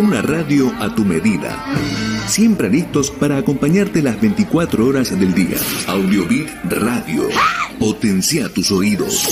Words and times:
Una 0.00 0.22
radio 0.22 0.72
a 0.80 0.94
tu 0.94 1.04
medida. 1.04 1.62
Siempre 2.26 2.70
listos 2.70 3.10
para 3.10 3.36
acompañarte 3.36 4.00
las 4.00 4.18
24 4.18 4.86
horas 4.86 5.10
del 5.10 5.34
día. 5.34 5.58
Audiobit 5.88 6.48
Radio. 6.64 7.28
Potencia 7.78 8.48
tus 8.48 8.72
oídos. 8.72 9.28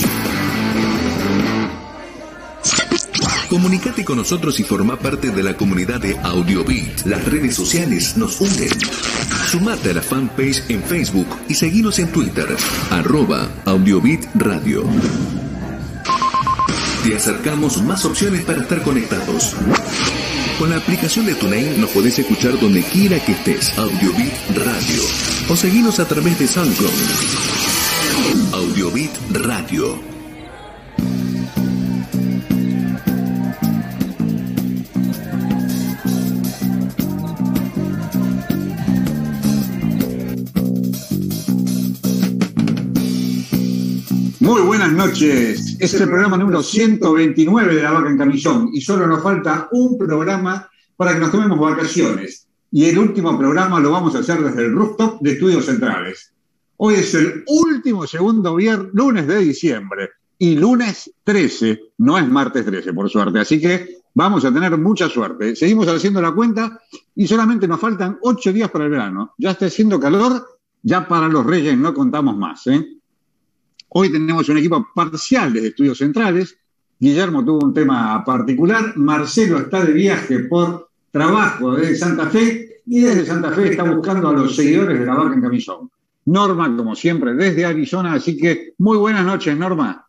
Comunicate 3.49 4.05
con 4.05 4.17
nosotros 4.17 4.59
y 4.59 4.63
forma 4.63 4.95
parte 4.95 5.31
de 5.31 5.41
la 5.41 5.57
comunidad 5.57 6.01
de 6.01 6.15
Audiobit. 6.19 7.03
Las 7.05 7.25
redes 7.25 7.55
sociales 7.55 8.15
nos 8.15 8.39
unen. 8.39 8.69
Sumate 9.47 9.89
a 9.89 9.93
la 9.95 10.03
fanpage 10.03 10.69
en 10.69 10.83
Facebook 10.83 11.35
y 11.47 11.55
seguinos 11.55 11.97
en 11.97 12.11
Twitter, 12.11 12.47
arroba 12.91 13.49
Radio. 14.35 14.83
Te 17.03 17.15
acercamos 17.15 17.81
más 17.81 18.05
opciones 18.05 18.43
para 18.43 18.61
estar 18.61 18.83
conectados. 18.83 19.55
Con 20.59 20.69
la 20.71 20.75
aplicación 20.75 21.25
de 21.25 21.35
TuneIn 21.35 21.79
nos 21.79 21.89
podés 21.91 22.19
escuchar 22.19 22.59
donde 22.59 22.83
quiera 22.83 23.17
que 23.23 23.31
estés. 23.31 23.77
Audiobit 23.77 24.33
Radio. 24.55 25.01
O 25.47 25.55
seguinos 25.55 26.01
a 26.01 26.05
través 26.05 26.37
de 26.37 26.47
SoundCloud. 26.49 26.91
Audiobit 28.51 29.11
Radio. 29.31 30.18
Buenas 44.79 45.09
noches. 45.09 45.75
Es 45.77 45.93
el 45.95 46.07
programa 46.07 46.37
número 46.37 46.63
129 46.63 47.75
de 47.75 47.83
La 47.83 47.91
Vaca 47.91 48.09
en 48.09 48.17
Camisón 48.17 48.69
y 48.71 48.79
solo 48.79 49.07
nos 49.07 49.21
falta 49.21 49.67
un 49.73 49.97
programa 49.97 50.69
para 50.95 51.13
que 51.13 51.19
nos 51.19 51.31
tomemos 51.31 51.59
vacaciones. 51.59 52.47
Y 52.71 52.85
el 52.85 52.97
último 52.97 53.37
programa 53.37 53.81
lo 53.81 53.91
vamos 53.91 54.15
a 54.15 54.19
hacer 54.19 54.41
desde 54.41 54.67
el 54.67 54.71
rooftop 54.71 55.19
de 55.21 55.33
Estudios 55.33 55.65
Centrales. 55.65 56.31
Hoy 56.77 56.93
es 56.93 57.13
el 57.13 57.43
último 57.47 58.07
segundo 58.07 58.55
viernes, 58.55 58.91
lunes 58.93 59.27
de 59.27 59.39
diciembre 59.39 60.11
y 60.37 60.55
lunes 60.55 61.11
13, 61.25 61.81
no 61.97 62.17
es 62.17 62.29
martes 62.29 62.65
13 62.65 62.93
por 62.93 63.09
suerte, 63.09 63.39
así 63.39 63.59
que 63.59 63.97
vamos 64.13 64.45
a 64.45 64.53
tener 64.53 64.77
mucha 64.77 65.09
suerte. 65.09 65.57
Seguimos 65.57 65.89
haciendo 65.89 66.21
la 66.21 66.31
cuenta 66.31 66.79
y 67.17 67.27
solamente 67.27 67.67
nos 67.67 67.81
faltan 67.81 68.17
ocho 68.21 68.53
días 68.53 68.71
para 68.71 68.85
el 68.85 68.91
verano. 68.91 69.33
Ya 69.37 69.51
está 69.51 69.65
haciendo 69.65 69.99
calor, 69.99 70.41
ya 70.81 71.05
para 71.05 71.27
los 71.27 71.45
reyes 71.45 71.77
no 71.77 71.93
contamos 71.93 72.37
más. 72.37 72.65
¿eh? 72.67 72.98
Hoy 73.89 74.11
tenemos 74.11 74.47
un 74.49 74.57
equipo 74.57 74.87
parcial 74.93 75.51
de 75.51 75.67
estudios 75.67 75.97
centrales. 75.97 76.57
Guillermo 76.99 77.43
tuvo 77.43 77.65
un 77.65 77.73
tema 77.73 78.23
particular. 78.23 78.95
Marcelo 78.97 79.57
está 79.59 79.83
de 79.83 79.93
viaje 79.93 80.39
por 80.39 80.89
trabajo 81.11 81.75
desde 81.75 81.95
Santa 81.95 82.27
Fe 82.27 82.81
y 82.85 82.99
desde 83.01 83.25
Santa 83.25 83.51
Fe 83.51 83.69
está 83.69 83.83
buscando 83.83 84.29
a 84.29 84.33
los 84.33 84.55
seguidores 84.55 84.99
de 84.99 85.05
la 85.05 85.15
Barca 85.15 85.33
en 85.33 85.41
Camisón. 85.41 85.89
Norma, 86.25 86.75
como 86.75 86.95
siempre, 86.95 87.33
desde 87.33 87.65
Arizona. 87.65 88.13
Así 88.13 88.37
que 88.37 88.73
muy 88.77 88.97
buenas 88.97 89.25
noches, 89.25 89.57
Norma. 89.57 90.05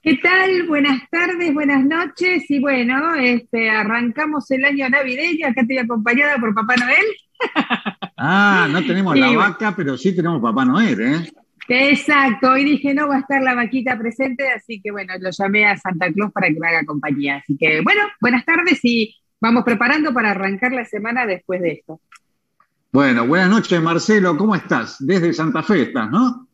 ¿Qué 0.00 0.16
tal? 0.22 0.68
Buenas 0.68 1.02
tardes, 1.10 1.52
buenas 1.52 1.84
noches. 1.84 2.48
Y 2.48 2.60
bueno, 2.60 3.16
este, 3.16 3.70
arrancamos 3.70 4.48
el 4.52 4.64
año 4.64 4.88
navideño. 4.88 5.48
Acá 5.48 5.62
estoy 5.62 5.78
acompañada 5.78 6.38
por 6.38 6.54
Papá 6.54 6.76
Noel. 6.76 7.04
Ah, 8.18 8.66
no 8.72 8.82
tenemos 8.82 9.14
la 9.18 9.30
vaca, 9.36 9.74
pero 9.76 9.98
sí 9.98 10.16
tenemos 10.16 10.40
Papá 10.40 10.64
Noel, 10.64 11.00
¿eh? 11.02 11.30
Exacto, 11.68 12.50
hoy 12.50 12.64
dije 12.64 12.94
no 12.94 13.08
va 13.08 13.16
a 13.16 13.20
estar 13.20 13.42
la 13.42 13.54
vaquita 13.54 13.98
presente, 13.98 14.48
así 14.50 14.80
que 14.80 14.90
bueno, 14.90 15.14
lo 15.18 15.30
llamé 15.30 15.66
a 15.66 15.76
Santa 15.76 16.12
Claus 16.12 16.32
para 16.32 16.48
que 16.48 16.60
me 16.60 16.68
haga 16.68 16.84
compañía. 16.84 17.36
Así 17.36 17.56
que 17.56 17.80
bueno, 17.82 18.02
buenas 18.20 18.44
tardes 18.44 18.78
y 18.84 19.14
vamos 19.40 19.64
preparando 19.64 20.12
para 20.14 20.30
arrancar 20.30 20.72
la 20.72 20.84
semana 20.84 21.26
después 21.26 21.60
de 21.60 21.72
esto. 21.72 22.00
Bueno, 22.92 23.26
buenas 23.26 23.50
noches 23.50 23.82
Marcelo, 23.82 24.36
¿cómo 24.36 24.54
estás? 24.54 24.96
Desde 25.00 25.32
Santa 25.32 25.62
Fe 25.62 25.82
estás, 25.82 26.10
¿no? 26.10 26.48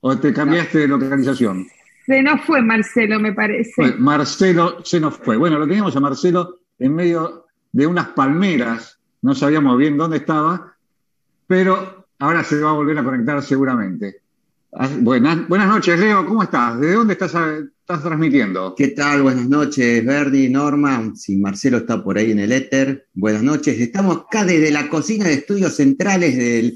¿O 0.00 0.18
te 0.18 0.32
cambiaste 0.32 0.78
de 0.80 0.88
localización? 0.88 1.66
Se 2.06 2.22
nos 2.22 2.40
fue 2.42 2.62
Marcelo, 2.62 3.18
me 3.18 3.32
parece. 3.32 3.94
Marcelo 3.98 4.84
se 4.84 5.00
nos 5.00 5.16
fue. 5.16 5.36
Bueno, 5.36 5.58
lo 5.58 5.66
teníamos 5.66 5.96
a 5.96 6.00
Marcelo 6.00 6.60
en 6.78 6.94
medio 6.94 7.46
de 7.72 7.86
unas 7.86 8.08
palmeras, 8.08 8.98
no 9.22 9.34
sabíamos 9.34 9.76
bien 9.76 9.96
dónde 9.96 10.18
estaba, 10.18 10.74
pero 11.46 11.95
Ahora 12.18 12.42
se 12.44 12.58
va 12.58 12.70
a 12.70 12.74
volver 12.74 12.98
a 12.98 13.04
conectar 13.04 13.42
seguramente. 13.42 14.22
Ah, 14.72 14.88
buenas, 15.00 15.46
buenas 15.48 15.68
noches, 15.68 15.98
Leo, 15.98 16.26
¿cómo 16.26 16.42
estás? 16.42 16.80
¿De 16.80 16.92
dónde 16.92 17.12
estás, 17.12 17.34
estás 17.34 18.02
transmitiendo? 18.02 18.74
¿Qué 18.74 18.88
tal? 18.88 19.22
Buenas 19.22 19.48
noches, 19.48 20.04
Verdi, 20.04 20.48
Norma. 20.48 21.12
Si 21.14 21.36
Marcelo 21.36 21.78
está 21.78 22.02
por 22.02 22.16
ahí 22.16 22.30
en 22.30 22.38
el 22.38 22.52
éter, 22.52 23.06
buenas 23.12 23.42
noches. 23.42 23.78
Estamos 23.78 24.18
acá 24.18 24.44
desde 24.44 24.70
la 24.70 24.88
cocina 24.88 25.26
de 25.26 25.34
estudios 25.34 25.76
centrales 25.76 26.36
de 26.36 26.74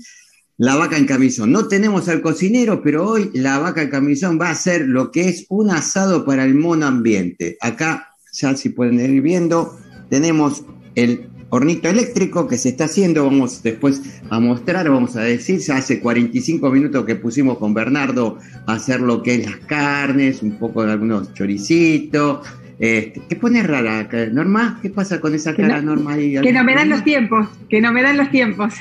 La 0.59 0.77
Vaca 0.77 0.99
en 0.99 1.07
Camisón. 1.07 1.53
No 1.53 1.69
tenemos 1.69 2.07
al 2.09 2.21
cocinero, 2.21 2.83
pero 2.83 3.07
hoy 3.07 3.31
La 3.33 3.59
Vaca 3.59 3.81
en 3.81 3.91
Camisón 3.91 4.39
va 4.39 4.49
a 4.49 4.53
hacer 4.53 4.87
lo 4.87 5.11
que 5.11 5.29
es 5.29 5.47
un 5.49 5.71
asado 5.71 6.27
para 6.27 6.45
el 6.45 6.55
mono 6.55 6.87
ambiente. 6.87 7.57
Acá, 7.63 8.15
ya 8.33 8.55
si 8.57 8.69
pueden 8.69 9.01
ir 9.01 9.23
viendo, 9.23 9.79
tenemos 10.11 10.65
el 10.95 11.30
hornito 11.51 11.89
eléctrico 11.89 12.49
que 12.49 12.57
se 12.57 12.71
está 12.71 12.85
haciendo, 12.85 13.25
vamos 13.25 13.63
después 13.63 14.03
a 14.31 14.41
mostrar, 14.41 14.89
vamos 14.89 15.17
a 15.17 15.23
decir, 15.23 15.59
ya 15.61 15.77
hace 15.77 16.01
45 16.01 16.71
minutos 16.71 17.05
que 17.05 17.17
pusimos 17.17 17.59
con 17.59 17.75
Bernardo 17.75 18.39
a 18.67 18.75
hacer 18.75 19.01
lo 19.01 19.23
que 19.23 19.35
es 19.35 19.47
las 19.47 19.57
carnes, 19.67 20.43
un 20.43 20.53
poco 20.53 20.85
de 20.85 20.93
algunos 20.93 21.35
choricitos. 21.35 22.47
Este, 22.79 23.21
¿Qué 23.29 23.37
pone 23.37 23.63
rara, 23.63 24.09
Norma? 24.33 24.79
¿Qué 24.81 24.89
pasa 24.89 25.21
con 25.21 25.35
esa 25.35 25.55
cara, 25.55 25.83
Norma? 25.83 26.17
Que 26.17 26.53
no 26.53 26.65
me 26.65 26.75
dan 26.75 26.89
los 26.89 27.05
tiempos, 27.05 27.47
que 27.69 27.81
no 27.81 27.93
me 27.93 28.03
dan 28.03 28.17
los 28.17 28.31
tiempos. 28.31 28.73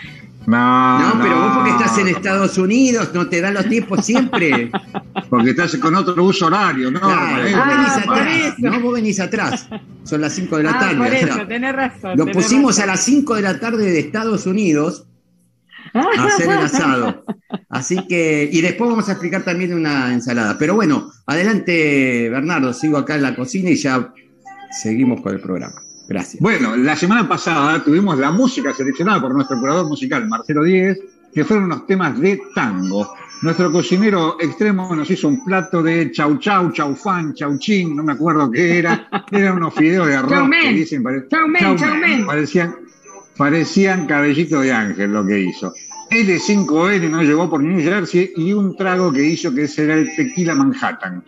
No, 0.49 0.99
no, 0.99 1.21
pero 1.21 1.39
vos 1.39 1.51
porque 1.57 1.69
estás 1.69 1.97
en 1.99 2.07
Estados 2.07 2.57
Unidos, 2.57 3.11
no 3.13 3.27
te 3.27 3.39
dan 3.39 3.53
los 3.53 3.69
tiempos 3.69 4.03
siempre. 4.03 4.71
Porque 5.29 5.51
estás 5.51 5.75
con 5.77 5.93
otro 5.93 6.23
uso 6.23 6.47
horario, 6.47 6.89
¿no? 6.89 6.99
Claro, 6.99 7.43
vos 7.43 7.67
venís 7.67 7.89
ah, 7.89 8.03
atrás, 8.03 8.53
¿no? 8.57 8.79
Vos 8.79 8.93
venís 8.95 9.19
atrás. 9.19 9.69
Son 10.03 10.21
las 10.21 10.33
5 10.33 10.57
de 10.57 10.63
la 10.63 10.71
ah, 10.71 10.79
tarde. 10.79 10.97
Por 10.97 11.13
eso, 11.13 11.39
tenés 11.47 11.75
razón. 11.75 12.17
Lo 12.17 12.25
pusimos 12.25 12.79
a 12.79 12.87
las 12.87 13.03
5 13.03 13.35
de 13.35 13.41
la 13.43 13.59
tarde 13.59 13.91
de 13.91 13.99
Estados 13.99 14.47
Unidos 14.47 15.05
a 15.93 16.25
hacer 16.25 16.49
el 16.49 16.57
asado. 16.57 17.25
Así 17.69 18.07
que, 18.07 18.49
y 18.51 18.61
después 18.61 18.89
vamos 18.89 19.07
a 19.07 19.11
explicar 19.11 19.43
también 19.43 19.71
una 19.71 20.11
ensalada. 20.11 20.57
Pero 20.57 20.73
bueno, 20.73 21.11
adelante, 21.27 22.27
Bernardo, 22.31 22.73
sigo 22.73 22.97
acá 22.97 23.15
en 23.15 23.21
la 23.21 23.35
cocina 23.35 23.69
y 23.69 23.75
ya 23.75 24.11
seguimos 24.81 25.21
con 25.21 25.35
el 25.35 25.41
programa. 25.41 25.79
Gracias. 26.09 26.41
Bueno, 26.41 26.75
la 26.75 26.95
semana 26.95 27.29
pasada 27.29 27.83
tuvimos 27.83 28.17
la 28.17 28.31
música 28.31 28.73
seleccionada 28.73 29.21
por 29.21 29.31
nuestro 29.35 29.59
curador 29.59 29.87
musical, 29.87 30.27
Marcelo 30.27 30.63
Díez, 30.63 30.97
que 31.31 31.45
fueron 31.45 31.65
unos 31.65 31.85
temas 31.85 32.19
de 32.19 32.41
tango. 32.55 33.13
Nuestro 33.43 33.71
cocinero 33.71 34.37
extremo 34.39 34.93
nos 34.95 35.09
hizo 35.11 35.27
un 35.27 35.45
plato 35.45 35.83
de 35.83 36.11
chau 36.11 36.39
chau, 36.39 36.71
chau 36.71 36.95
fan, 36.95 37.35
chau 37.35 37.59
chin, 37.59 37.95
no 37.95 38.03
me 38.03 38.13
acuerdo 38.13 38.49
qué 38.49 38.79
era. 38.79 39.07
Eran 39.31 39.57
unos 39.57 39.75
fideos 39.75 40.07
de 40.07 40.15
arroz 40.15 40.49
que 40.49 40.73
dicen, 40.73 41.03
chau 41.29 41.47
men, 41.47 41.77
chau 41.77 41.95
men. 41.95 42.25
Parecían, 42.25 42.75
parecían 43.37 44.07
cabellito 44.07 44.61
de 44.61 44.73
ángel 44.73 45.13
lo 45.13 45.23
que 45.23 45.39
hizo. 45.39 45.71
L5N 46.09 47.07
nos 47.07 47.23
llegó 47.23 47.47
por 47.47 47.61
New 47.61 47.79
Jersey 47.83 48.33
y 48.35 48.51
un 48.51 48.75
trago 48.75 49.13
que 49.13 49.23
hizo 49.23 49.53
que 49.53 49.67
será 49.67 49.93
el 49.93 50.09
tequila 50.15 50.55
Manhattan. 50.55 51.23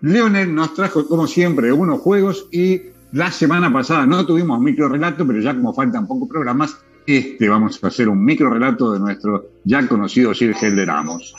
Leonel 0.00 0.54
nos 0.54 0.72
trajo, 0.72 1.06
como 1.06 1.26
siempre, 1.26 1.70
unos 1.70 2.00
juegos 2.00 2.48
y 2.50 2.80
la 3.12 3.30
semana 3.30 3.72
pasada 3.72 4.06
no 4.06 4.24
tuvimos 4.26 4.60
micro 4.60 4.88
relato, 4.88 5.26
pero 5.26 5.40
ya 5.40 5.54
como 5.54 5.74
faltan 5.74 6.06
pocos 6.06 6.28
programas, 6.28 6.76
este 7.06 7.48
vamos 7.48 7.82
a 7.82 7.88
hacer 7.88 8.08
un 8.08 8.24
micro 8.24 8.50
relato 8.50 8.92
de 8.92 9.00
nuestro 9.00 9.50
ya 9.64 9.86
conocido 9.86 10.34
Sir 10.34 10.54
Helder 10.60 10.88
Ramos. 10.88 11.34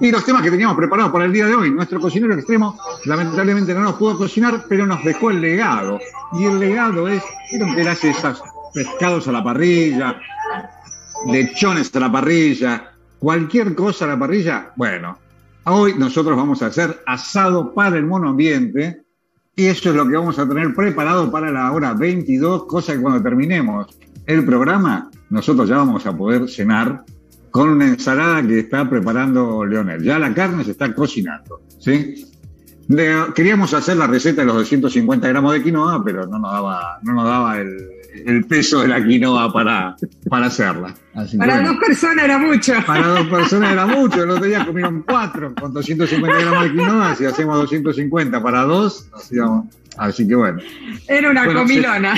Y 0.00 0.10
los 0.10 0.24
temas 0.24 0.42
que 0.42 0.50
teníamos 0.50 0.76
preparados 0.76 1.12
para 1.12 1.26
el 1.26 1.32
día 1.32 1.46
de 1.46 1.54
hoy. 1.54 1.70
Nuestro 1.70 2.00
cocinero 2.00 2.34
extremo 2.34 2.78
lamentablemente 3.04 3.74
no 3.74 3.80
nos 3.80 3.94
pudo 3.94 4.16
cocinar, 4.16 4.64
pero 4.68 4.86
nos 4.86 5.04
dejó 5.04 5.30
el 5.30 5.40
legado. 5.40 5.98
Y 6.32 6.44
el 6.44 6.58
legado 6.58 7.06
es, 7.08 7.22
¿vieron 7.50 7.74
que 7.74 7.88
hace 7.88 8.14
pescados 8.72 9.28
a 9.28 9.32
la 9.32 9.44
parrilla, 9.44 10.18
lechones 11.26 11.94
a 11.94 12.00
la 12.00 12.10
parrilla, 12.10 12.92
cualquier 13.18 13.74
cosa 13.74 14.06
a 14.06 14.08
la 14.08 14.18
parrilla? 14.18 14.72
Bueno, 14.76 15.18
hoy 15.64 15.94
nosotros 15.96 16.36
vamos 16.36 16.62
a 16.62 16.66
hacer 16.66 17.02
asado 17.06 17.74
para 17.74 17.96
el 17.96 18.06
mono 18.06 18.30
ambiente. 18.30 19.02
Y 19.56 19.66
eso 19.66 19.90
es 19.90 19.96
lo 19.96 20.06
que 20.06 20.16
vamos 20.16 20.38
a 20.38 20.48
tener 20.48 20.74
preparado 20.74 21.30
para 21.30 21.50
la 21.50 21.70
hora 21.72 21.94
22, 21.94 22.66
cosa 22.66 22.94
que 22.94 23.00
cuando 23.00 23.22
terminemos 23.22 23.98
el 24.26 24.44
programa, 24.44 25.10
nosotros 25.28 25.68
ya 25.68 25.76
vamos 25.76 26.06
a 26.06 26.16
poder 26.16 26.48
cenar 26.48 27.04
con 27.50 27.68
una 27.70 27.88
ensalada 27.88 28.46
que 28.46 28.60
está 28.60 28.88
preparando 28.88 29.64
Leonel. 29.64 30.02
Ya 30.02 30.18
la 30.18 30.32
carne 30.32 30.64
se 30.64 30.70
está 30.70 30.94
cocinando, 30.94 31.60
¿sí? 31.78 32.26
queríamos 33.34 33.72
hacer 33.72 33.96
la 33.96 34.06
receta 34.08 34.40
de 34.40 34.46
los 34.46 34.56
250 34.56 35.28
gramos 35.28 35.52
de 35.52 35.62
quinoa, 35.62 36.02
pero 36.04 36.26
no 36.26 36.38
nos 36.38 36.52
daba, 36.52 36.98
no 37.02 37.12
nos 37.12 37.24
daba 37.24 37.58
el, 37.58 37.76
peso 38.48 38.80
de 38.82 38.88
la 38.88 39.04
quinoa 39.04 39.52
para, 39.52 39.96
para 40.28 40.46
hacerla. 40.46 40.94
para 41.38 41.62
dos 41.62 41.76
personas 41.76 42.24
era 42.24 42.38
mucho. 42.38 42.72
Para 42.86 43.06
dos 43.06 43.26
personas 43.28 43.72
era 43.72 43.86
mucho. 43.86 44.22
El 44.22 44.30
otro 44.30 44.46
día 44.46 44.64
comieron 44.64 45.04
cuatro 45.06 45.54
con 45.54 45.72
250 45.72 46.40
gramos 46.40 46.64
de 46.64 46.70
quinoa. 46.70 47.14
Si 47.14 47.24
hacemos 47.24 47.58
250 47.58 48.42
para 48.42 48.62
dos, 48.62 49.08
Así 49.96 50.26
que 50.26 50.34
bueno. 50.34 50.60
Era 51.08 51.30
una 51.30 51.52
comilona. 51.52 52.14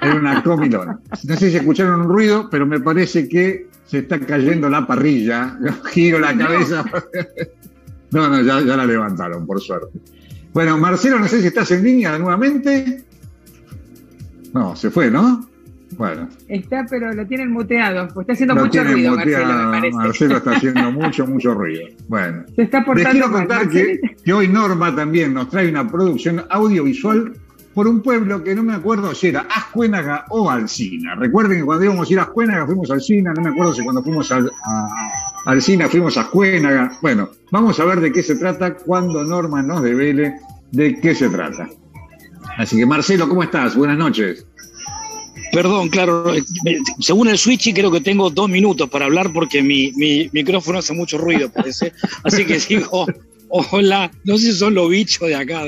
era 0.00 0.14
una 0.14 0.42
comilona. 0.42 0.98
No 1.24 1.36
sé 1.36 1.50
si 1.50 1.56
escucharon 1.56 2.02
un 2.02 2.08
ruido, 2.08 2.48
pero 2.50 2.66
me 2.66 2.80
parece 2.80 3.28
que 3.28 3.68
se 3.84 3.98
está 3.98 4.18
cayendo 4.20 4.70
la 4.70 4.86
parrilla. 4.86 5.58
Giro 5.90 6.18
la 6.18 6.36
cabeza. 6.36 6.84
No, 8.12 8.28
no, 8.28 8.42
ya, 8.42 8.60
ya 8.60 8.76
la 8.76 8.86
levantaron, 8.86 9.46
por 9.46 9.60
suerte. 9.60 9.98
Bueno, 10.52 10.76
Marcelo, 10.78 11.18
no 11.18 11.28
sé 11.28 11.40
si 11.40 11.46
estás 11.46 11.70
en 11.70 11.84
línea 11.84 12.18
nuevamente. 12.18 13.04
No, 14.52 14.76
se 14.76 14.90
fue, 14.90 15.10
¿no? 15.10 15.46
Bueno. 15.96 16.28
Está, 16.48 16.86
pero 16.88 17.12
lo 17.12 17.26
tienen 17.26 17.50
muteado, 17.50 18.08
pues 18.14 18.24
está 18.24 18.32
haciendo 18.34 18.54
mucho 18.54 18.84
ruido, 18.84 19.16
Marcelo, 19.16 19.46
me 19.46 19.70
parece. 19.70 19.96
Marcelo 19.96 20.36
está 20.36 20.50
haciendo 20.52 20.92
mucho, 20.92 21.26
mucho 21.26 21.54
ruido. 21.54 21.86
Bueno. 22.08 22.44
Se 22.54 22.62
está 22.62 22.84
portando 22.84 23.10
Les 23.10 23.12
quiero 23.12 23.32
contar 23.32 23.68
que, 23.68 24.00
que, 24.24 24.32
hoy 24.32 24.48
Norma 24.48 24.94
también 24.94 25.34
nos 25.34 25.48
trae 25.48 25.68
una 25.68 25.88
producción 25.88 26.44
audiovisual 26.48 27.32
por 27.74 27.88
un 27.88 28.02
pueblo 28.02 28.42
que 28.42 28.54
no 28.54 28.62
me 28.62 28.74
acuerdo 28.74 29.14
si 29.14 29.28
era 29.28 29.46
Ascuénaga 29.54 30.26
o 30.30 30.50
Alcina. 30.50 31.14
Recuerden 31.16 31.58
que 31.58 31.64
cuando 31.64 31.84
íbamos 31.84 32.08
a 32.08 32.12
ir 32.12 32.18
a 32.18 32.22
Ascuénaga 32.22 32.66
fuimos 32.66 32.90
a 32.90 32.94
Alcina, 32.94 33.32
no 33.34 33.42
me 33.42 33.50
acuerdo 33.50 33.74
si 33.74 33.82
cuando 33.82 34.02
fuimos 34.02 34.30
a, 34.32 34.38
a 34.38 34.88
Alcina 35.46 35.88
fuimos 35.88 36.16
a 36.16 36.22
Ascuénaga. 36.22 36.92
Bueno, 37.02 37.30
vamos 37.50 37.78
a 37.80 37.84
ver 37.84 38.00
de 38.00 38.12
qué 38.12 38.22
se 38.22 38.36
trata 38.36 38.74
cuando 38.74 39.24
Norma 39.24 39.62
nos 39.62 39.82
devele 39.82 40.34
de 40.72 41.00
qué 41.00 41.14
se 41.14 41.28
trata. 41.28 41.68
Así 42.60 42.76
que 42.76 42.84
Marcelo, 42.84 43.26
¿cómo 43.26 43.42
estás? 43.42 43.74
Buenas 43.74 43.96
noches. 43.96 44.44
Perdón, 45.50 45.88
claro, 45.88 46.34
según 47.00 47.28
el 47.28 47.38
switch 47.38 47.72
creo 47.72 47.90
que 47.90 48.02
tengo 48.02 48.28
dos 48.28 48.50
minutos 48.50 48.90
para 48.90 49.06
hablar 49.06 49.32
porque 49.32 49.62
mi, 49.62 49.90
mi 49.92 50.28
micrófono 50.30 50.78
hace 50.78 50.92
mucho 50.92 51.16
ruido, 51.16 51.50
parece. 51.50 51.94
Así 52.22 52.44
que 52.44 52.58
digo, 52.68 53.06
hola, 53.48 54.12
no 54.24 54.36
sé 54.36 54.52
si 54.52 54.58
son 54.58 54.74
los 54.74 54.90
bichos 54.90 55.26
de 55.26 55.36
acá. 55.36 55.64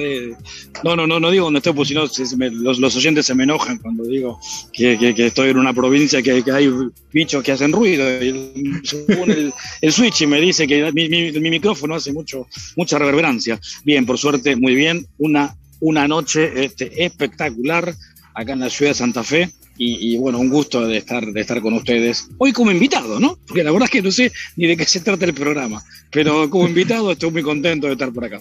No, 0.85 0.94
no, 0.94 1.06
no, 1.06 1.19
no 1.19 1.31
digo 1.31 1.47
donde 1.47 1.61
estoy, 1.61 1.73
porque 1.73 1.89
si 1.89 1.94
no 1.94 2.03
los, 2.03 2.79
los, 2.79 2.95
oyentes 2.95 3.25
se 3.25 3.35
me 3.35 3.45
enojan 3.45 3.79
cuando 3.79 4.05
digo 4.05 4.38
que, 4.71 4.99
que, 4.99 5.27
estoy 5.27 5.49
en 5.49 5.56
una 5.56 5.73
provincia 5.73 6.21
que, 6.23 6.45
que, 6.45 6.53
hay 6.53 6.71
bichos 7.11 7.43
que 7.43 7.53
hacen 7.53 7.73
ruido. 7.73 8.05
Y 8.23 8.83
según 8.85 9.31
el, 9.31 9.55
el 9.81 9.93
switch 9.93 10.27
me 10.27 10.43
dice 10.43 10.67
que 10.67 10.93
mi, 10.93 11.09
mi, 11.09 11.33
mi, 11.33 11.50
micrófono 11.50 11.95
hace 11.95 12.12
mucho, 12.12 12.47
mucha 12.77 12.99
reverberancia. 12.99 13.59
Bien, 13.83 14.05
por 14.05 14.19
suerte, 14.19 14.56
muy 14.56 14.75
bien. 14.75 15.06
Una, 15.17 15.56
una 15.82 16.08
noche 16.08 16.64
este, 16.64 17.05
espectacular 17.05 17.94
acá 18.34 18.52
en 18.52 18.61
la 18.61 18.70
ciudad 18.70 18.93
de 18.93 18.94
Santa 18.94 19.23
Fe. 19.23 19.50
Y, 19.79 20.14
y, 20.14 20.19
bueno, 20.19 20.38
un 20.38 20.50
gusto 20.50 20.87
de 20.87 20.99
estar, 20.99 21.25
de 21.25 21.40
estar 21.40 21.61
con 21.61 21.75
ustedes. 21.75 22.29
Hoy 22.38 22.52
como 22.52 22.70
invitado, 22.70 23.19
¿no? 23.19 23.38
Porque 23.46 23.64
la 23.64 23.73
verdad 23.73 23.87
es 23.87 23.90
que 23.90 24.02
no 24.02 24.11
sé 24.11 24.31
ni 24.56 24.67
de 24.67 24.76
qué 24.76 24.84
se 24.84 25.00
trata 25.00 25.25
el 25.25 25.34
programa, 25.34 25.82
pero 26.11 26.49
como 26.50 26.69
invitado 26.69 27.11
estoy 27.11 27.31
muy 27.31 27.43
contento 27.43 27.87
de 27.87 27.94
estar 27.94 28.12
por 28.12 28.25
acá. 28.25 28.40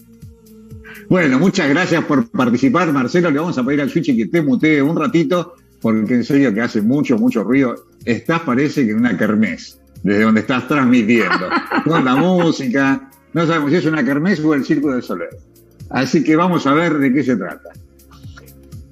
Bueno, 1.10 1.40
muchas 1.40 1.70
gracias 1.70 2.04
por 2.06 2.30
participar, 2.30 2.92
Marcelo. 2.92 3.32
Le 3.32 3.40
vamos 3.40 3.58
a 3.58 3.66
pedir 3.66 3.82
al 3.82 3.90
Switch 3.90 4.16
que 4.16 4.28
te 4.28 4.42
mutee 4.42 4.82
un 4.82 4.96
ratito, 4.96 5.56
porque 5.82 6.14
en 6.14 6.24
serio 6.24 6.54
que 6.54 6.62
hace 6.62 6.82
mucho, 6.82 7.18
mucho 7.18 7.44
ruido. 7.44 7.88
Estás, 8.06 8.42
parece 8.42 8.86
que 8.86 8.92
en 8.92 8.98
una 8.98 9.18
kermés, 9.18 9.80
desde 10.04 10.22
donde 10.24 10.42
estás 10.42 10.68
transmitiendo, 10.68 11.50
con 11.86 12.06
la 12.06 12.16
música. 12.16 13.10
No 13.34 13.48
sabemos 13.48 13.72
si 13.72 13.78
es 13.78 13.86
una 13.86 14.06
kermés 14.06 14.40
o 14.42 14.54
el 14.54 14.64
Circo 14.64 14.94
de 14.94 15.02
Soler. 15.02 15.30
Así 15.92 16.24
que 16.24 16.36
vamos 16.36 16.66
a 16.68 16.74
ver 16.74 16.98
de 16.98 17.14
qué 17.14 17.24
se 17.24 17.36
trata. 17.36 17.70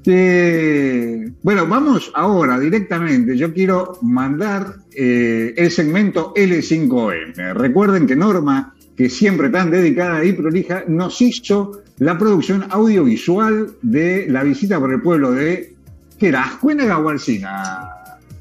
Eh, 0.06 1.32
bueno, 1.44 1.68
vamos 1.68 2.12
ahora 2.14 2.60
directamente. 2.60 3.38
Yo 3.38 3.54
quiero 3.54 3.98
mandar 4.02 4.76
eh, 4.92 5.54
el 5.56 5.72
segmento 5.72 6.34
L5M. 6.36 7.54
Recuerden 7.54 8.08
que 8.08 8.16
Norma, 8.16 8.74
que 8.96 9.10
siempre 9.10 9.50
tan 9.50 9.72
dedicada 9.72 10.24
y 10.24 10.34
prolija, 10.34 10.84
nos 10.88 11.22
hizo 11.22 11.84
la 12.00 12.18
producción 12.18 12.66
audiovisual 12.70 13.72
de 13.82 14.28
la 14.30 14.44
visita 14.44 14.80
por 14.80 14.92
el 14.92 15.02
pueblo 15.02 15.32
de. 15.32 15.76
¿Qué 16.18 16.30
era? 16.30 16.44
¿Ascuénaga 16.44 16.98
o 16.98 17.10
Alcina? 17.10 17.90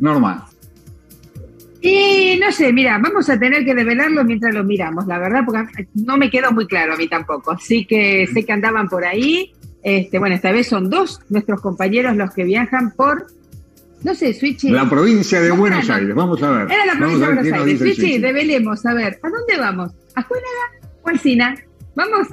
Norma. 0.01 0.48
Y 1.81 2.39
no 2.41 2.51
sé, 2.51 2.73
mira, 2.73 2.99
vamos 2.99 3.29
a 3.31 3.39
tener 3.39 3.65
que 3.65 3.75
develarlo 3.75 4.25
mientras 4.25 4.53
lo 4.53 4.65
miramos, 4.65 5.07
la 5.07 5.19
verdad, 5.19 5.43
porque 5.47 5.87
no 5.95 6.17
me 6.17 6.31
quedó 6.31 6.51
muy 6.51 6.67
claro 6.67 6.95
a 6.95 6.97
mí 6.97 7.09
tampoco. 7.09 7.53
Así 7.53 7.85
que 7.87 8.27
sé 8.33 8.45
que 8.45 8.53
andaban 8.53 8.89
por 8.89 9.05
ahí. 9.05 9.53
Este, 9.83 10.19
bueno, 10.19 10.35
esta 10.35 10.51
vez 10.51 10.67
son 10.67 10.91
dos 10.91 11.21
nuestros 11.29 11.61
compañeros 11.61 12.17
los 12.17 12.33
que 12.33 12.43
viajan 12.45 12.93
por, 12.97 13.29
no 14.03 14.15
sé, 14.15 14.35
Switchy. 14.35 14.71
La 14.71 14.91
provincia 14.91 15.41
de 15.41 15.53
Buenos 15.53 15.89
Aires, 15.89 16.15
vamos 16.15 16.43
a 16.43 16.51
ver. 16.51 16.73
Era 16.73 16.87
la 16.87 16.97
provincia 16.99 17.29
de 17.29 17.35
Buenos 17.35 17.61
Aires. 17.61 17.79
Switchy, 17.79 18.19
develemos, 18.19 18.85
a 18.85 18.95
ver, 18.95 19.21
¿a 19.23 19.29
dónde 19.29 19.57
vamos? 19.59 19.93
¿A 20.17 20.23
Juénaga 20.23 20.91
o 21.03 21.09
Alcina? 21.09 21.55
¿Vamos? 21.95 22.29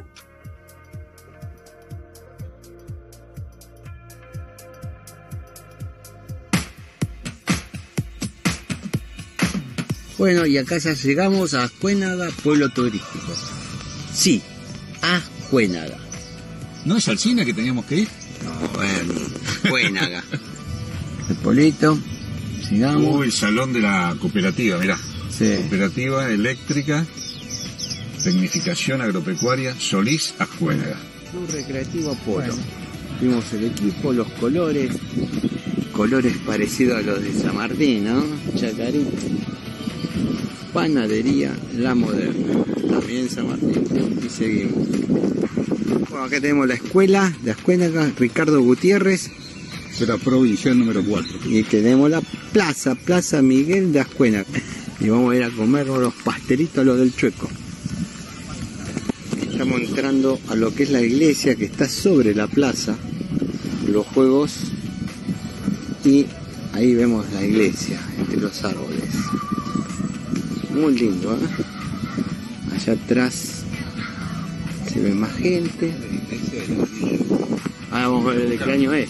Bueno, 10.18 10.46
y 10.46 10.58
acá 10.58 10.78
ya 10.78 10.94
llegamos 10.94 11.54
a 11.54 11.70
Juénaga, 11.82 12.30
pueblo 12.44 12.70
turístico. 12.70 13.34
Sí, 14.14 14.42
a 15.02 15.22
Juénaga. 15.50 15.98
¿No 16.86 16.98
es 16.98 17.08
Alcina 17.10 17.44
que 17.44 17.54
teníamos 17.54 17.86
que 17.86 17.96
ir? 18.02 18.08
No, 18.44 18.68
bueno, 18.70 19.14
Juénaga. 19.70 20.24
el 21.30 21.36
polito, 21.44 21.98
sigamos. 22.68 23.16
Uy, 23.20 23.32
salón 23.32 23.74
de 23.74 23.82
la 23.82 24.16
cooperativa, 24.20 24.78
mirá. 24.78 24.98
Sí. 25.38 25.56
Cooperativa 25.58 26.30
eléctrica, 26.32 27.06
tecnificación 28.24 29.02
agropecuaria, 29.02 29.76
Solís 29.78 30.34
Ascuénaga. 30.40 30.98
Un 31.34 31.48
recreativo 31.48 32.12
Apolo. 32.12 32.54
Vimos 33.20 33.52
el 33.54 33.66
equipo, 33.66 34.14
los 34.14 34.28
colores, 34.34 34.92
colores 35.92 36.38
parecidos 36.46 37.00
a 37.00 37.02
los 37.02 37.22
de 37.22 37.34
San 37.34 37.56
Martín, 37.56 38.06
¿no? 38.06 38.24
Chacarita. 38.58 39.10
Panadería 40.74 41.56
La 41.78 41.96
Moderna, 41.96 42.64
también 42.90 43.30
San 43.30 43.48
Martín. 43.48 44.20
Y 44.26 44.30
seguimos. 44.30 44.88
Bueno, 46.10 46.26
acá 46.26 46.42
tenemos 46.42 46.68
la 46.68 46.74
escuela 46.74 47.34
de 47.44 47.52
Ascuénaga, 47.52 48.12
Ricardo 48.18 48.62
Gutiérrez. 48.62 49.32
De 50.00 50.06
la 50.06 50.18
provincial 50.18 50.78
número 50.78 51.04
4. 51.04 51.40
Y 51.46 51.64
tenemos 51.64 52.10
la 52.10 52.22
plaza, 52.52 52.96
Plaza 52.96 53.42
Miguel 53.42 53.94
de 53.94 54.02
Ascuénaga. 54.02 54.46
Y 55.00 55.10
vamos 55.10 55.34
a 55.34 55.38
ir 55.38 55.44
a 55.44 55.50
comernos 55.50 56.00
los 56.00 56.14
pastelitos, 56.14 56.86
los 56.86 56.98
del 57.00 57.16
chueco. 57.16 57.50
Estamos 59.50 59.80
entrando 59.80 60.40
a 60.50 60.56
lo 60.56 60.76
que 60.76 60.84
es 60.84 60.90
la 60.90 61.02
iglesia 61.02 61.56
que 61.56 61.66
está 61.66 61.88
sobre 61.88 62.36
la 62.36 62.48
plaza, 62.48 62.98
los 63.88 64.06
juegos, 64.08 64.52
y 66.04 66.26
ahí 66.74 66.94
vemos 66.94 67.26
la 67.34 67.46
iglesia 67.46 68.00
entre 68.20 68.42
los 68.42 68.64
árboles. 68.66 69.10
Muy 70.76 70.94
lindo, 70.94 71.34
¿eh? 71.34 71.38
Allá 72.76 72.94
atrás 72.94 73.64
se 74.92 75.00
ve 75.00 75.14
más 75.14 75.34
gente. 75.34 75.94
Ahora 77.92 78.08
vamos 78.10 78.28
a 78.28 78.36
ver 78.36 78.50
de 78.50 78.58
qué 78.58 78.72
año 78.72 78.94
es. 78.94 79.10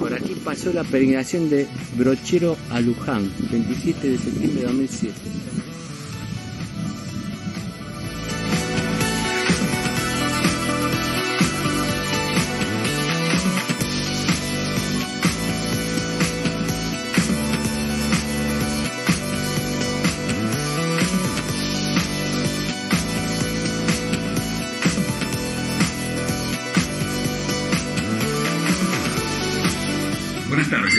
Por 0.00 0.12
aquí 0.12 0.34
pasó 0.44 0.72
la 0.72 0.82
peregrinación 0.82 1.48
de 1.48 1.68
Brochero 1.96 2.56
a 2.70 2.80
Luján, 2.80 3.30
27 3.52 4.08
de 4.08 4.18
septiembre 4.18 4.60
de 4.62 4.66
2007. 4.66 5.14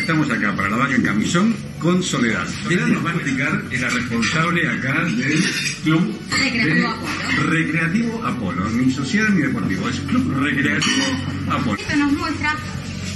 Estamos 0.09 0.31
acá 0.31 0.55
para 0.55 0.69
la 0.69 0.77
vaca 0.77 0.95
en 0.95 1.03
camisón 1.03 1.55
con 1.77 2.01
Soledad. 2.01 2.47
Soledad 2.63 2.87
nos 2.87 3.05
va 3.05 3.11
a 3.11 3.13
explicar, 3.13 3.63
es 3.69 3.79
la 3.79 3.89
responsable 3.89 4.67
acá 4.67 5.05
del 5.05 5.43
Club 5.83 6.19
Recreativo 6.31 6.89
Apolo. 6.89 7.47
Recreativo 7.47 8.25
Apolo, 8.25 8.69
ni 8.71 8.91
social 8.91 9.35
ni 9.35 9.43
deportivo, 9.43 9.87
es 9.87 9.99
Club 9.99 10.33
Recreativo 10.33 11.05
Apolo. 11.51 11.77
Esto 11.79 11.95
nos 11.95 12.11
muestra 12.13 12.55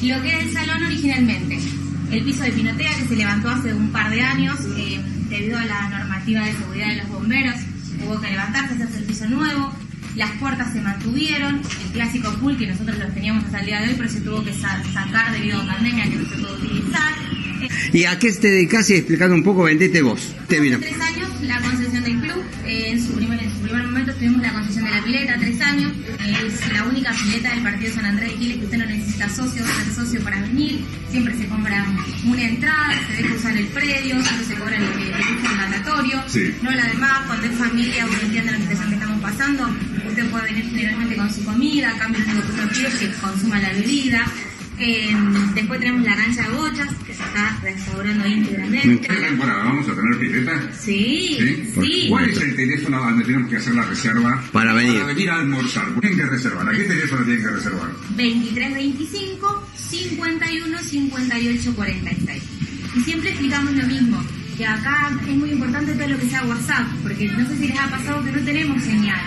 lo 0.04 0.22
que 0.22 0.30
era 0.30 0.40
el 0.40 0.54
salón 0.54 0.84
originalmente. 0.84 1.60
El 2.12 2.24
piso 2.26 2.44
de 2.44 2.52
pinotea 2.52 2.96
que 3.00 3.08
se 3.08 3.16
levantó 3.16 3.50
hace 3.50 3.74
un 3.74 3.92
par 3.92 4.12
de 4.12 4.22
años 4.22 4.60
eh, 4.78 5.02
debido 5.30 5.58
a 5.58 5.66
la 5.66 5.90
normativa 5.90 6.46
de 6.46 6.52
seguridad 6.54 6.90
de 6.90 6.98
los 6.98 7.10
bomberos. 7.10 7.56
Hubo 8.06 8.22
que 8.22 8.30
levantarse, 8.30 8.76
hacerse 8.76 9.00
el 9.00 9.06
piso 9.06 9.28
nuevo. 9.30 9.74
Las 10.16 10.32
puertas 10.40 10.72
se 10.74 10.82
mantuvieron. 10.82 11.62
El 11.86 11.92
clásico 11.94 12.32
pool 12.40 12.58
que 12.58 12.68
nosotros 12.68 12.98
los 12.98 13.14
teníamos 13.14 13.46
hasta 13.46 13.60
el 13.60 13.66
día 13.66 13.82
de 13.82 13.90
hoy, 13.90 13.96
pero 13.98 14.10
se 14.10 14.22
tuvo 14.22 14.44
que 14.44 14.54
sa- 14.54 14.82
sacar 14.94 15.32
debido 15.32 15.62
a 15.62 15.66
pandemia 15.68 16.04
que 16.06 16.16
no 16.18 16.30
se 16.30 16.36
puede 16.38 16.54
utilizar. 16.54 17.14
¿Y 17.94 18.04
a 18.04 18.20
qué 18.20 18.32
te 18.34 18.50
dedicas? 18.52 18.90
Y 18.90 18.96
explicando 18.96 19.36
un 19.36 19.44
poco, 19.44 19.64
vendete 19.64 20.02
vos. 20.02 20.34
Te 20.48 20.60
vino. 20.60 20.80
Tres 20.80 21.00
años 21.00 21.30
la 21.44 21.62
concesión 21.62 22.04
del 22.04 22.20
club. 22.20 22.44
eh, 22.66 22.90
en, 22.92 23.02
su 23.06 23.14
primer, 23.14 23.42
en 23.42 23.52
su 23.52 23.60
primer 23.60 23.84
momento 23.86 24.14
tuvimos 24.16 24.42
la 24.42 24.52
concesión 24.54 24.86
de 24.86 24.92
la 24.92 25.02
pileta, 25.04 25.36
tres 25.40 25.62
años. 25.62 25.92
Es 26.46 26.74
la 26.74 26.84
única 26.84 27.12
pileta 27.14 27.50
del 27.54 27.64
partido 27.64 27.94
San 27.94 28.06
Andrés 28.06 28.32
de 28.32 28.38
Giles 28.38 28.58
que 28.58 28.66
usted 28.66 28.78
no 28.80 28.86
necesita 28.86 29.30
socio, 29.30 29.64
ser 29.66 29.94
socio 29.96 30.22
para 30.24 30.42
venir. 30.42 30.84
Siempre 31.10 31.38
se 31.38 31.46
compra 31.48 31.86
una 32.26 32.42
entrada, 32.44 32.94
se 33.16 33.22
deja 33.24 33.36
usar 33.36 33.56
el 33.58 33.66
predio, 33.68 34.24
solo 34.26 34.44
se 34.46 34.56
cobra 34.56 34.76
el, 34.78 34.84
el 34.84 35.56
mandatorio. 35.58 36.24
Sí. 36.28 36.54
No 36.62 36.72
la 36.72 36.86
demás, 36.88 37.22
cuando 37.28 37.48
es 37.48 37.54
familia, 37.58 38.06
uno 38.06 38.18
entiende 38.24 38.52
la 38.52 38.58
situación 38.60 38.90
que 38.90 38.96
estamos 38.96 39.22
pasando. 39.22 39.70
Usted 40.14 40.30
puede 40.30 40.46
venir 40.46 40.66
generalmente 40.70 41.16
con 41.16 41.34
su 41.34 41.44
comida, 41.44 41.90
a 41.90 41.98
cambio 41.98 42.24
de 42.24 42.34
lo 42.36 42.42
que 42.44 42.52
uno 42.52 42.70
pide 42.70 42.90
que 43.00 43.12
consuma 43.20 43.60
la 43.60 43.70
bebida. 43.74 44.24
Eh, 44.78 45.10
después 45.56 45.80
tenemos 45.80 46.04
la 46.04 46.16
cancha 46.16 46.44
de 46.44 46.50
bochas, 46.50 46.94
que 47.04 47.16
se 47.16 47.24
está 47.24 47.60
restaurando 47.64 48.28
íntegramente. 48.28 49.12
¿Esta 49.12 49.28
temporada 49.28 49.64
vamos 49.64 49.90
a 49.90 49.96
tener 49.96 50.20
pileta? 50.20 50.72
Sí, 50.80 51.66
sí. 51.74 52.06
¿Cuál 52.10 52.30
es 52.30 52.40
el 52.40 52.56
teléfono 52.56 53.00
donde 53.00 53.26
tenemos 53.26 53.50
que 53.50 53.58
hacer 53.58 53.74
la 53.74 53.86
reserva? 53.86 54.44
Para 54.52 54.74
venir. 54.74 54.94
Para 54.94 55.06
venir 55.08 55.30
a 55.32 55.36
almorzar. 55.38 56.00
Tienen 56.00 56.20
que 56.20 56.26
reservar. 56.28 56.70
¿A 56.70 56.72
qué 56.74 56.84
teléfono 56.84 57.26
tienen 57.26 57.44
que 57.44 57.50
reservar? 57.50 57.90
2325 58.10 59.68
51 59.76 60.78
58 60.78 61.76
46. 61.76 62.44
Y 62.98 63.02
siempre 63.02 63.30
explicamos 63.32 63.74
lo 63.74 63.88
mismo, 63.88 64.24
que 64.58 64.66
acá 64.66 65.12
es 65.28 65.36
muy 65.36 65.52
importante 65.52 65.94
todo 65.94 66.08
lo 66.08 66.18
que 66.20 66.28
sea 66.30 66.44
WhatsApp, 66.46 66.88
porque 67.02 67.28
no 67.28 67.48
sé 67.48 67.58
si 67.58 67.68
les 67.68 67.80
ha 67.80 67.88
pasado 67.90 68.24
que 68.24 68.32
no 68.32 68.40
tenemos 68.40 68.84
señal. 68.84 69.22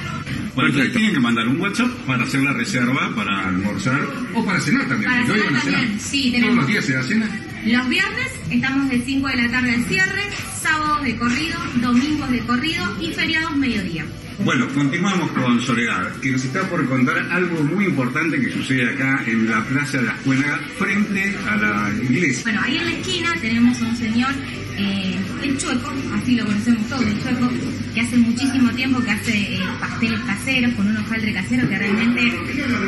Bueno, 0.55 0.71
entonces 0.71 0.93
tienen 0.93 1.13
que 1.15 1.21
mandar 1.21 1.47
un 1.49 1.61
WhatsApp 1.61 1.91
para 2.07 2.25
hacer 2.25 2.41
la 2.41 2.53
reserva, 2.55 3.15
para 3.15 3.49
almorzar 3.49 4.01
o 4.35 4.45
para 4.45 4.61
cenar 4.61 4.87
también. 4.89 5.11
Para 5.11 5.27
cenar 5.27 5.63
también, 5.63 6.01
sí, 6.01 6.23
¿Todos 6.23 6.33
tenemos. 6.33 6.57
los 6.57 6.67
días 6.67 6.85
se 6.85 6.93
da 6.95 7.03
cena? 7.03 7.41
Los 7.67 7.89
viernes 7.89 8.29
estamos 8.51 8.89
de 8.89 9.03
5 9.03 9.29
de 9.29 9.37
la 9.37 9.51
tarde 9.51 9.75
al 9.75 9.85
cierre, 9.85 10.23
sábados 10.63 11.03
de 11.03 11.17
corrido, 11.17 11.59
domingos 11.77 12.31
de 12.31 12.39
corrido 12.41 12.97
y 13.01 13.13
feriados 13.13 13.57
mediodía. 13.57 14.07
Bueno, 14.39 14.69
continuamos 14.69 15.31
con 15.33 15.61
Soledad, 15.63 16.15
que 16.21 16.31
nos 16.31 16.45
está 16.45 16.63
por 16.69 16.87
contar 16.89 17.19
algo 17.31 17.63
muy 17.65 17.87
importante 17.87 18.39
que 18.39 18.53
sucede 18.53 18.93
acá 18.93 19.25
en 19.27 19.49
la 19.49 19.65
Plaza 19.65 19.99
de 19.99 20.05
la 20.05 20.13
Escuela, 20.13 20.61
frente 20.79 21.35
a 21.49 21.57
la 21.57 21.91
iglesia. 22.03 22.43
Bueno, 22.45 22.61
ahí 22.63 22.77
en 22.77 22.85
la 22.85 22.93
esquina 22.93 23.35
tenemos 23.41 23.81
a 23.81 23.87
un 23.87 23.97
señor, 23.97 24.31
eh, 24.77 25.17
el 25.43 25.57
Chueco, 25.57 25.93
así 26.15 26.37
lo 26.37 26.45
conocemos 26.45 26.87
todos, 26.87 27.07
el 27.07 27.23
Chueco, 27.23 27.51
que 27.95 28.01
hace 28.03 28.17
muchísimo 28.19 28.71
tiempo 28.73 29.03
que 29.03 29.11
hace 29.11 29.55
eh, 29.55 29.61
pasteles 29.81 30.21
caseros 30.21 30.75
con 30.75 30.87
un 30.87 30.97
hojaldre 30.99 31.33
casero 31.33 31.69
que 31.69 31.79
realmente, 31.79 32.33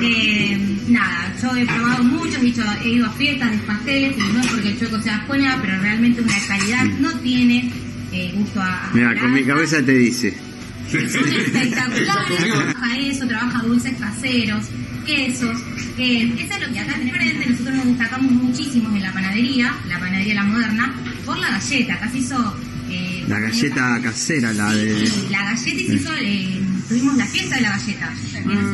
eh, 0.03 0.77
nada, 0.89 1.35
yo 1.41 1.57
he 1.57 1.65
probado 1.65 2.05
muchos, 2.05 2.37
he, 2.37 2.45
dicho, 2.45 2.63
he 2.85 2.89
ido 2.91 3.07
a 3.07 3.11
fiestas 3.13 3.51
de 3.53 3.59
pasteles 3.59 4.17
y 4.19 4.33
no 4.35 4.41
es 4.41 4.47
porque 4.49 4.69
el 4.69 4.79
Chueco 4.79 5.01
sea 5.01 5.25
buena, 5.27 5.59
pero 5.63 5.81
realmente 5.81 6.21
una 6.21 6.39
calidad 6.47 6.85
no 7.01 7.11
tiene 7.21 7.73
eh, 8.13 8.33
gusto 8.35 8.61
a... 8.61 8.91
a 8.91 8.91
Mira, 8.93 9.19
con 9.19 9.33
mi 9.33 9.45
cabeza 9.45 9.83
te 9.83 9.93
dice. 9.93 10.48
Son 10.91 11.29
espectaculares, 11.29 12.39
trabaja 12.39 12.99
eso, 12.99 13.27
trabaja 13.27 13.63
dulces 13.63 13.93
caseros, 13.99 14.65
quesos. 15.07 15.59
Eh, 15.99 16.33
eso 16.39 16.55
es 16.55 16.67
lo 16.67 16.73
que 16.73 16.81
acá 16.81 16.95
tenemos 16.95 17.17
frente. 17.17 17.51
Nosotros 17.51 17.75
nos 17.77 17.87
destacamos 17.87 18.33
muchísimo 18.33 18.95
en 18.97 19.03
la 19.03 19.13
panadería, 19.13 19.75
la 19.89 19.99
panadería 19.99 20.35
La 20.35 20.45
Moderna, 20.45 20.95
por 21.27 21.39
la 21.39 21.51
galleta. 21.51 21.95
Acá 21.95 22.09
se 22.11 22.19
hizo. 22.19 22.57
eh, 22.91 23.25
La 23.29 23.39
galleta 23.41 24.01
casera, 24.03 24.53
la 24.53 24.73
de. 24.75 25.07
Sí, 25.07 25.27
la 25.31 25.45
galleta 25.45 25.81
y 25.81 25.87
se 25.87 25.95
hizo. 25.95 26.11
eh, 26.21 26.61
tuvimos 26.89 27.17
la 27.17 27.27
fiesta 27.27 27.57
de 27.57 27.61
la 27.63 27.71
galleta. 27.71 28.15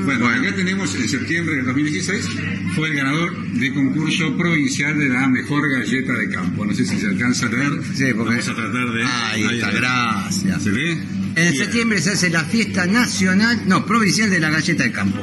Bueno, 0.04 0.28
acá 0.28 0.54
tenemos 0.54 0.94
en 0.94 1.08
septiembre 1.08 1.56
del 1.56 1.64
2016, 1.64 2.28
fue 2.76 2.88
el 2.90 2.94
ganador 2.94 3.48
de 3.54 3.72
concurso 3.72 4.36
provincial 4.36 4.96
de 4.98 5.08
la 5.08 5.26
mejor 5.26 5.62
galleta 5.68 6.12
de 6.12 6.28
campo. 6.28 6.64
No 6.66 6.74
sé 6.74 6.84
si 6.84 6.98
se 7.00 7.06
alcanza 7.08 7.46
a 7.46 7.48
ver. 7.48 7.72
Sí, 7.94 8.04
porque- 8.16 8.34
Vamos 8.34 8.48
a 8.48 8.54
tratar 8.54 8.92
de... 8.92 9.04
Ahí 9.04 9.42
está, 9.54 9.70
gracias. 9.72 10.62
¿Se 10.62 10.70
ve? 10.70 10.98
En 11.36 11.54
septiembre 11.56 12.00
se 12.00 12.10
hace 12.10 12.30
la 12.30 12.44
fiesta 12.44 12.86
nacional, 12.86 13.62
no, 13.66 13.84
provincial 13.84 14.30
de 14.30 14.38
la 14.38 14.50
galleta 14.50 14.84
de 14.84 14.92
campo. 14.92 15.20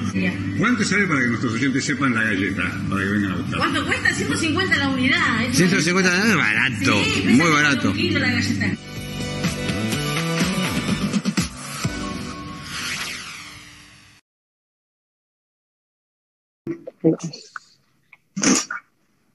¿Cuánto 0.57 0.83
sale 0.83 1.05
para 1.07 1.21
que 1.21 1.27
nuestros 1.27 1.53
oyentes 1.53 1.85
sepan 1.85 2.13
la 2.13 2.23
galleta? 2.23 2.63
Para 2.89 3.01
que 3.03 3.09
vengan 3.11 3.31
a 3.31 3.35
buscar. 3.37 3.57
¿Cuánto 3.57 3.85
cuesta? 3.85 4.13
150 4.13 4.77
la 4.77 4.89
unidad. 4.89 5.45
Es 5.45 5.57
150 5.57 6.09
dólares, 6.09 6.35
barato, 6.35 7.03
Sí, 7.03 7.23
muy 7.27 7.51
barato. 7.51 7.91
un 7.91 7.97
kilo 7.97 8.19
la 8.19 8.31
galleta. 8.31 8.77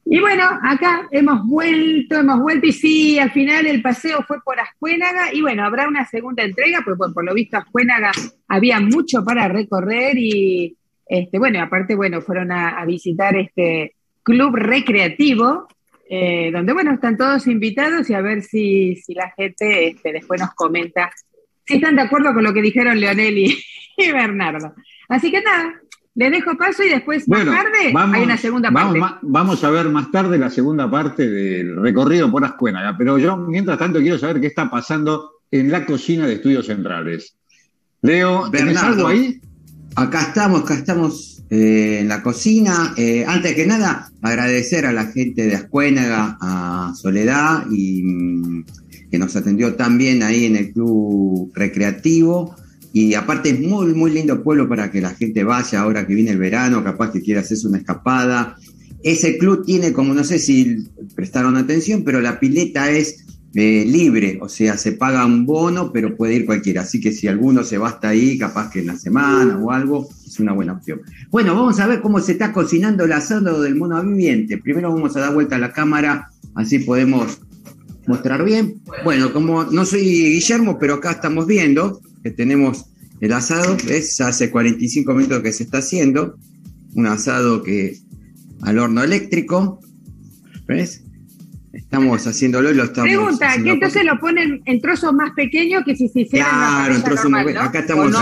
Y 0.09 0.21
bueno, 0.21 0.45
acá 0.63 1.09
hemos 1.11 1.45
vuelto, 1.45 2.21
hemos 2.21 2.39
vuelto 2.39 2.69
y 2.69 2.73
sí, 2.73 3.19
al 3.19 3.33
final 3.33 3.67
el 3.67 3.83
paseo 3.83 4.23
fue 4.23 4.41
por 4.41 4.61
Ascuénaga 4.61 5.35
y 5.35 5.43
bueno, 5.43 5.65
habrá 5.65 5.89
una 5.89 6.07
segunda 6.07 6.45
entrega, 6.45 6.81
porque 6.85 6.99
por, 6.99 7.13
por 7.13 7.25
lo 7.25 7.35
visto 7.35 7.57
Ascuénaga 7.57 8.13
había 8.47 8.79
mucho 8.79 9.25
para 9.25 9.49
recorrer 9.49 10.17
y 10.17 10.77
este, 11.09 11.39
bueno, 11.41 11.61
aparte, 11.61 11.97
bueno, 11.97 12.21
fueron 12.21 12.53
a, 12.53 12.85
visitar 12.85 13.37
este 13.37 13.97
club 14.23 14.55
recreativo, 14.55 15.67
eh, 16.09 16.51
donde 16.53 16.73
bueno, 16.73 16.93
están 16.93 17.17
todos 17.17 17.49
invitados 17.49 18.09
y 18.09 18.15
a 18.15 18.21
ver 18.21 18.43
si, 18.43 18.95
si 18.97 19.13
la 19.13 19.31
gente 19.31 19.89
este, 19.89 20.13
después 20.13 20.41
nos 20.41 20.55
comenta 20.55 21.11
si 21.67 21.75
están 21.75 21.97
de 21.97 22.03
acuerdo 22.03 22.33
con 22.33 22.45
lo 22.45 22.55
que 22.55 22.63
dijeron 22.63 23.01
Leonel 23.01 23.39
y 23.39 23.57
Bernardo. 24.13 24.75
Así 25.09 25.31
que 25.31 25.43
nada, 25.43 25.81
les 26.17 26.31
dejo 26.31 26.57
paso 26.57 26.83
y 26.83 26.89
después 26.89 27.29
más 27.29 27.45
tarde 27.45 27.95
hay 27.95 28.25
una 28.25 28.39
segunda 28.39 28.71
vamos, 28.71 28.99
parte. 28.99 29.19
vamos 29.23 29.63
a 29.63 29.71
ver 29.71 29.89
más 29.91 30.11
tarde 30.11 30.39
la 30.39 30.51
segunda 30.51 30.91
parte 30.91 31.29
del 31.29 31.77
recorrido 31.77 32.31
por 32.31 32.45
Ascuénaga, 32.45 32.97
pero 32.97 33.19
yo 33.19 33.37
mientras 33.37 33.79
tanto 33.79 34.01
quiero 34.01 34.19
saber 34.19 34.41
qué 34.41 34.47
está 34.47 34.71
pasando 34.71 35.31
en 35.51 35.71
la 35.71 35.85
cocina 35.85 36.27
de 36.27 36.35
Estudios 36.35 36.67
Centrales. 36.67 37.37
Leo, 38.01 38.51
¿tenés 38.51 38.75
Bernardo. 38.75 39.07
algo 39.07 39.09
ahí? 39.09 39.41
Acá 39.95 40.23
estamos, 40.23 40.63
acá 40.63 40.75
estamos 40.75 41.43
eh, 41.51 41.99
en 42.01 42.09
la 42.09 42.23
cocina. 42.23 42.95
Eh, 42.97 43.25
antes 43.27 43.55
que 43.55 43.67
nada, 43.67 44.11
agradecer 44.23 44.87
a 44.87 44.93
la 44.93 45.07
gente 45.07 45.47
de 45.47 45.55
Ascuénaga, 45.55 46.39
a 46.41 46.93
Soledad, 46.95 47.67
y 47.71 48.03
mm, 48.03 48.65
que 49.11 49.19
nos 49.19 49.37
atendió 49.37 49.75
tan 49.75 49.99
bien 49.99 50.23
ahí 50.23 50.47
en 50.47 50.57
el 50.57 50.73
club 50.73 51.53
recreativo. 51.55 52.57
Y 52.99 53.13
aparte 53.13 53.51
es 53.51 53.61
muy, 53.61 53.93
muy 53.93 54.11
lindo 54.11 54.43
pueblo 54.43 54.71
para 54.71 54.91
que 54.91 55.03
la 55.03 55.11
gente 55.11 55.45
vaya 55.45 55.83
ahora 55.83 56.07
que 56.07 56.15
viene 56.15 56.31
el 56.31 56.39
verano, 56.39 56.83
capaz 56.83 57.13
que 57.13 57.21
quiera 57.21 57.43
hacerse 57.43 57.69
una 57.69 57.77
escapada. 57.77 58.57
Ese 59.03 59.37
club 59.37 59.67
tiene 59.67 59.93
como, 59.93 60.15
no 60.15 60.25
sé 60.25 60.39
si 60.39 60.79
prestaron 61.15 61.59
atención, 61.59 62.05
pero 62.05 62.23
la 62.23 62.41
pileta 62.41 62.91
es 62.91 63.27
eh, 63.55 63.85
libre, 63.87 64.39
o 64.41 64.49
sea, 64.49 64.79
se 64.79 64.93
paga 64.93 65.27
un 65.27 65.45
bono, 65.45 65.93
pero 65.93 66.17
puede 66.17 66.37
ir 66.37 66.47
cualquiera. 66.47 66.81
Así 66.81 66.99
que 66.99 67.13
si 67.13 67.29
alguno 67.29 67.65
se 67.65 67.77
va 67.77 67.89
hasta 67.89 68.09
ahí, 68.09 68.39
capaz 68.39 68.71
que 68.71 68.81
en 68.81 68.87
la 68.87 68.97
semana 68.97 69.59
o 69.59 69.71
algo, 69.71 70.09
es 70.27 70.41
una 70.41 70.55
buena 70.55 70.73
opción. 70.73 71.03
Bueno, 71.31 71.55
vamos 71.55 71.79
a 71.81 71.87
ver 71.87 72.01
cómo 72.01 72.19
se 72.21 72.33
está 72.33 72.51
cocinando 72.51 73.05
el 73.05 73.13
asado 73.13 73.61
del 73.61 73.77
mono 73.77 74.03
viviente. 74.03 74.57
Primero 74.57 74.91
vamos 74.91 75.15
a 75.19 75.21
dar 75.21 75.35
vuelta 75.35 75.57
a 75.57 75.59
la 75.59 75.75
cámara, 75.75 76.31
así 76.55 76.79
podemos 76.79 77.41
mostrar 78.07 78.43
bien. 78.43 78.81
Bueno, 79.05 79.35
como 79.35 79.65
no 79.65 79.85
soy 79.85 80.01
Guillermo, 80.01 80.79
pero 80.79 80.95
acá 80.95 81.11
estamos 81.11 81.47
viendo 81.47 82.01
que 82.27 82.33
tenemos 82.33 82.87
el 83.21 83.33
asado, 83.33 83.77
es 83.89 84.21
hace 84.21 84.51
45 84.51 85.15
minutos 85.15 85.41
que 85.45 85.53
se 85.53 85.63
está 85.63 85.79
haciendo, 85.79 86.37
un 86.95 87.07
asado 87.07 87.63
que 87.63 87.97
al 88.63 88.81
horno 88.81 89.05
eléctrico, 89.05 89.81
¿ves? 90.67 91.05
Estamos 91.73 92.27
haciéndolo 92.27 92.73
y 92.73 92.75
lo 92.75 92.83
estamos 92.85 93.09
Pregunta, 93.09 93.55
que 93.63 93.71
entonces 93.71 94.03
lo 94.05 94.19
ponen 94.19 94.61
en 94.65 94.81
trozos 94.81 95.13
más 95.13 95.31
pequeños 95.37 95.85
que 95.85 95.95
si 95.95 96.09
se 96.09 96.23
hicieran 96.23 96.51
Claro, 96.51 96.95
en 96.97 97.03
trozos 97.05 97.31
más- 97.31 97.47
acá 97.57 97.79
estamos 97.79 98.11
no, 98.11 98.19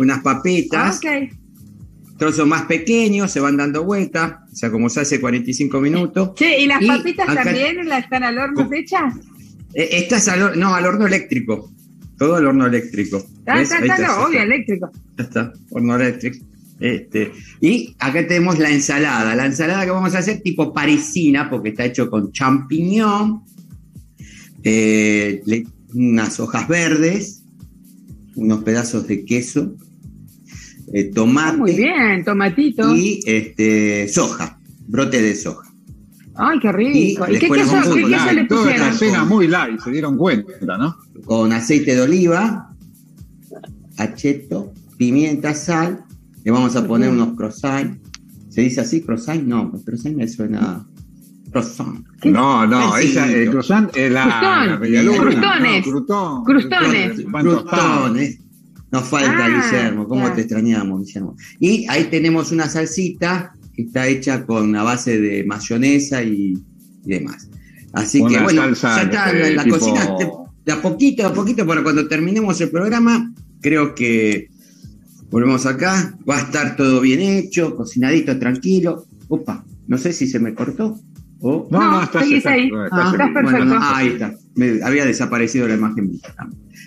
unas 0.00 0.20
papitas, 0.20 1.00
trozos 2.16 2.46
más 2.48 2.62
pequeños, 2.62 3.30
se 3.30 3.40
van 3.40 3.58
dando 3.58 3.84
vuelta, 3.84 4.46
o 4.50 4.56
sea, 4.56 4.70
como 4.70 4.88
se 4.88 5.00
hace 5.00 5.20
45 5.20 5.80
minutos. 5.82 6.34
Che, 6.34 6.62
¿y 6.62 6.66
las 6.66 6.80
Y 6.80 6.86
papitas 6.86 7.28
acá- 7.28 7.44
también 7.44 7.86
las 7.88 8.04
están 8.04 8.24
al 8.24 8.38
horno 8.38 8.68
hechas? 8.72 9.14
Eh, 9.74 9.88
Esta 9.92 10.16
es 10.16 10.28
al, 10.28 10.58
no, 10.58 10.74
al 10.74 10.86
horno 10.86 11.06
eléctrico, 11.06 11.70
todo 12.18 12.34
al 12.36 12.46
horno 12.46 12.66
eléctrico. 12.66 13.18
Está, 13.18 13.54
¿Ves? 13.54 13.70
está, 13.72 13.78
está, 13.80 13.94
está, 13.96 14.26
obvio, 14.26 14.42
eléctrico. 14.42 14.90
Ya 15.16 15.24
está, 15.24 15.52
horno 15.70 15.96
eléctrico. 15.96 16.44
Este, 16.80 17.32
y 17.60 17.96
acá 17.98 18.26
tenemos 18.26 18.58
la 18.58 18.70
ensalada. 18.70 19.34
La 19.34 19.46
ensalada 19.46 19.84
que 19.84 19.90
vamos 19.90 20.14
a 20.14 20.18
hacer 20.18 20.40
tipo 20.42 20.72
parisina, 20.72 21.48
porque 21.50 21.70
está 21.70 21.84
hecho 21.84 22.08
con 22.10 22.30
champiñón, 22.32 23.42
eh, 24.62 25.42
le- 25.46 25.66
unas 25.94 26.38
hojas 26.40 26.68
verdes, 26.68 27.42
unos 28.34 28.62
pedazos 28.62 29.06
de 29.08 29.24
queso, 29.24 29.74
eh, 30.92 31.08
Ah, 31.10 31.14
tomate 31.14 31.56
muy 31.58 31.74
bien, 31.74 32.24
tomatito. 32.24 32.94
y 32.94 33.20
este, 33.26 34.08
soja, 34.08 34.58
brote 34.86 35.20
de 35.22 35.34
soja. 35.34 35.67
Ay, 36.38 36.58
qué 36.60 36.72
rico. 36.72 37.26
y 37.28 37.36
¿Y, 37.36 37.38
qué 37.38 37.48
después 37.50 37.62
queso, 37.62 37.94
qué 37.94 38.02
con 38.02 38.10
queso 38.12 38.32
le 38.32 38.44
toda 38.46 38.62
pusieron? 38.62 38.86
esta 38.88 38.98
cena 38.98 39.24
muy 39.24 39.48
light, 39.48 39.80
se 39.80 39.90
dieron 39.90 40.16
cuenta, 40.16 40.78
¿no? 40.78 40.96
Con 41.24 41.52
aceite 41.52 41.94
de 41.94 42.00
oliva, 42.02 42.70
acheto, 43.96 44.72
pimienta, 44.96 45.54
sal. 45.54 46.04
Le 46.44 46.50
vamos 46.52 46.76
a 46.76 46.86
poner 46.86 47.10
unos 47.10 47.36
croissants. 47.36 47.98
¿Se 48.48 48.62
dice 48.62 48.80
así, 48.80 49.02
croissant? 49.02 49.42
No, 49.42 49.70
croissant 49.84 50.16
me 50.16 50.26
suena 50.28 50.86
croissant. 51.50 52.04
No, 52.24 52.66
no, 52.66 52.96
esa, 52.96 53.30
el 53.30 53.50
croissant 53.50 53.90
es 53.96 54.12
la, 54.12 54.26
la 54.26 54.78
crustones. 54.78 55.86
No, 56.08 56.42
Crustones. 56.44 57.24
Crutones. 57.32 58.38
Nos 58.90 59.04
falta, 59.04 59.44
Ah, 59.44 59.48
Guillermo, 59.50 60.08
¿cómo 60.08 60.32
te 60.32 60.40
extrañamos, 60.42 61.04
Guillermo? 61.04 61.36
Y 61.60 61.86
ahí 61.90 62.04
tenemos 62.04 62.52
una 62.52 62.68
salsita 62.68 63.52
que 63.78 63.84
está 63.84 64.08
hecha 64.08 64.44
con 64.44 64.74
a 64.74 64.82
base 64.82 65.20
de 65.20 65.44
mayonesa 65.44 66.20
y, 66.20 66.52
y 67.04 67.08
demás. 67.08 67.48
Así 67.92 68.18
que 68.18 68.24
Una 68.34 68.42
bueno, 68.42 68.62
salsa, 68.74 68.96
ya 68.96 69.02
está 69.04 69.30
este, 69.30 69.54
la, 69.54 69.62
tipo- 69.62 69.78
cocina 69.78 70.04
de, 70.18 70.28
de 70.64 70.72
a 70.72 70.82
poquito, 70.82 71.26
a 71.28 71.32
poquito, 71.32 71.64
para 71.64 71.84
cuando 71.84 72.08
terminemos 72.08 72.60
el 72.60 72.70
programa, 72.70 73.32
creo 73.60 73.94
que 73.94 74.48
volvemos 75.30 75.64
acá, 75.64 76.18
va 76.28 76.38
a 76.38 76.40
estar 76.40 76.74
todo 76.74 77.00
bien 77.00 77.20
hecho, 77.20 77.76
cocinadito, 77.76 78.36
tranquilo. 78.36 79.06
Opa, 79.28 79.64
no 79.86 79.96
sé 79.96 80.12
si 80.12 80.26
se 80.26 80.40
me 80.40 80.54
cortó. 80.54 80.98
o- 81.40 81.68
No, 81.70 81.78
no, 81.78 81.90
No, 81.92 82.02
estás, 82.02 82.22
seguís 82.24 82.38
estás- 82.38 82.52
ahí. 82.54 82.64
estás 82.66 82.88
Ah, 82.90 83.10
Estás 83.12 83.12
bien. 83.18 83.32
perfecto. 83.34 83.64
bueno, 83.64 83.74
no, 83.78 83.94
ahí 83.94 84.08
está. 84.08 84.34
Me 84.56 84.82
había 84.82 85.04
desaparecido 85.04 85.68
la 85.68 85.74
imagen. 85.74 86.20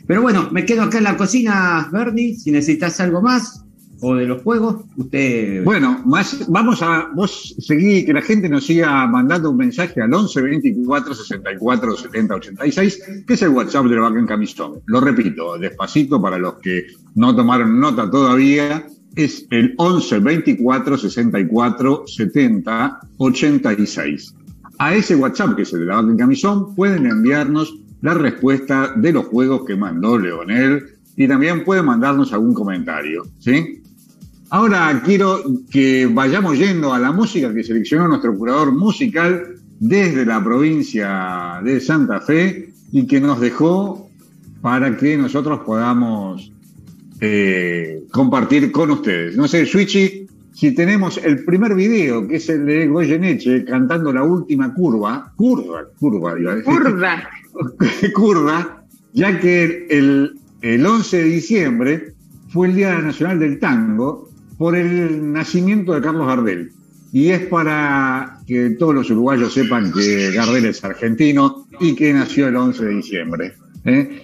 Pero 0.08 0.22
bueno, 0.24 0.50
me 0.52 0.66
quedo 0.66 0.82
acá 0.82 0.98
en 0.98 1.06
la 1.06 1.16
cocina, 1.16 1.88
Verdi. 1.90 2.36
Si 2.36 2.52
necesitas 2.52 3.00
algo 3.00 3.22
más 3.22 3.61
o 4.02 4.16
de 4.16 4.26
los 4.26 4.42
juegos, 4.42 4.84
usted. 4.98 5.64
Bueno, 5.64 6.02
más, 6.06 6.46
vamos 6.50 6.82
a, 6.82 7.10
vos 7.14 7.56
seguí, 7.60 8.04
que 8.04 8.14
la 8.14 8.22
gente 8.22 8.50
nos 8.50 8.66
siga 8.66 9.06
mandando 9.08 9.52
un 9.52 9.58
mensaje 9.58 10.02
al 10.02 10.14
11 10.14 10.42
24 10.42 11.14
64 11.14 11.98
70 11.98 12.36
86, 12.36 13.04
que 13.28 13.34
es 13.34 13.42
el 13.44 13.50
WhatsApp 13.50 13.86
de 13.86 13.96
la 13.96 14.02
vaca 14.02 14.20
en 14.20 14.26
camisón. 14.26 14.82
Lo 14.86 15.02
repito, 15.02 15.58
despacito 15.58 16.22
para 16.22 16.40
los 16.40 16.56
que 16.56 16.88
no 17.16 17.36
tomaron 17.36 17.80
nota 17.80 18.10
todavía, 18.10 18.88
es 19.16 19.46
el 19.52 19.76
11 19.78 20.20
24 20.20 20.98
64 20.98 22.04
70 22.08 23.00
86. 23.18 24.36
A 24.80 24.96
ese 24.96 25.16
WhatsApp, 25.16 25.56
que 25.56 25.62
es 25.62 25.74
el 25.74 25.82
de 25.82 25.86
la 25.86 25.98
vaca 25.98 26.10
en 26.10 26.18
camisón, 26.18 26.74
pueden 26.74 27.06
enviarnos 27.06 27.76
la 28.02 28.16
respuesta 28.16 28.94
de 28.96 29.14
los 29.14 29.26
juegos 29.26 29.64
que 29.66 29.76
mandó 29.76 30.18
Leonel 30.18 30.86
y 31.16 31.28
también 31.28 31.64
pueden 31.64 31.86
mandarnos 31.86 32.34
algún 32.34 32.56
comentario, 32.56 33.24
¿sí? 33.38 33.81
Ahora 34.54 35.02
quiero 35.06 35.42
que 35.72 36.10
vayamos 36.12 36.58
yendo 36.58 36.94
a 36.94 37.00
la 37.00 37.14
música 37.14 37.54
que 37.54 37.64
seleccionó 37.64 38.10
nuestro 38.10 38.38
curador 38.38 38.74
musical 38.74 39.56
desde 39.80 40.26
la 40.26 40.44
provincia 40.44 41.62
de 41.64 41.80
Santa 41.80 42.20
Fe 42.20 42.74
y 42.92 43.08
que 43.08 43.22
nos 43.22 43.40
dejó 43.40 44.10
para 44.62 44.98
que 44.98 45.18
nosotros 45.18 45.62
podamos 45.66 46.52
eh, 47.22 48.04
compartir 48.12 48.74
con 48.74 48.92
ustedes. 48.92 49.38
No 49.38 49.48
sé, 49.48 49.66
Switchy, 49.66 50.28
si 50.54 50.76
tenemos 50.76 51.18
el 51.24 51.46
primer 51.46 51.74
video, 51.74 52.28
que 52.28 52.36
es 52.36 52.50
el 52.50 52.66
de 52.66 52.88
Goyeneche 52.88 53.64
cantando 53.64 54.12
la 54.12 54.26
última 54.26 54.74
curva, 54.74 55.32
curva, 55.38 55.88
curva, 55.98 56.38
iba 56.38 56.52
a 56.52 56.56
decir 56.56 56.74
Curda. 56.74 57.30
curva, 58.14 58.84
ya 59.14 59.40
que 59.40 59.88
el, 59.90 60.38
el 60.62 60.86
11 60.86 61.18
de 61.18 61.24
diciembre 61.24 62.14
fue 62.50 62.68
el 62.68 62.76
Día 62.76 63.00
Nacional 63.00 63.40
del 63.40 63.58
Tango 63.58 64.31
por 64.62 64.76
el 64.76 65.34
nacimiento 65.34 65.92
de 65.94 66.02
Carlos 66.02 66.28
Gardel. 66.28 66.72
Y 67.12 67.30
es 67.30 67.48
para 67.48 68.38
que 68.46 68.70
todos 68.78 68.94
los 68.94 69.10
uruguayos 69.10 69.52
sepan 69.52 69.92
que 69.92 70.30
Gardel 70.36 70.66
es 70.66 70.84
argentino 70.84 71.66
y 71.80 71.96
que 71.96 72.14
nació 72.14 72.48
el 72.48 72.56
11 72.56 72.86
de 72.86 72.94
diciembre. 72.94 73.54
¿eh? 73.86 74.22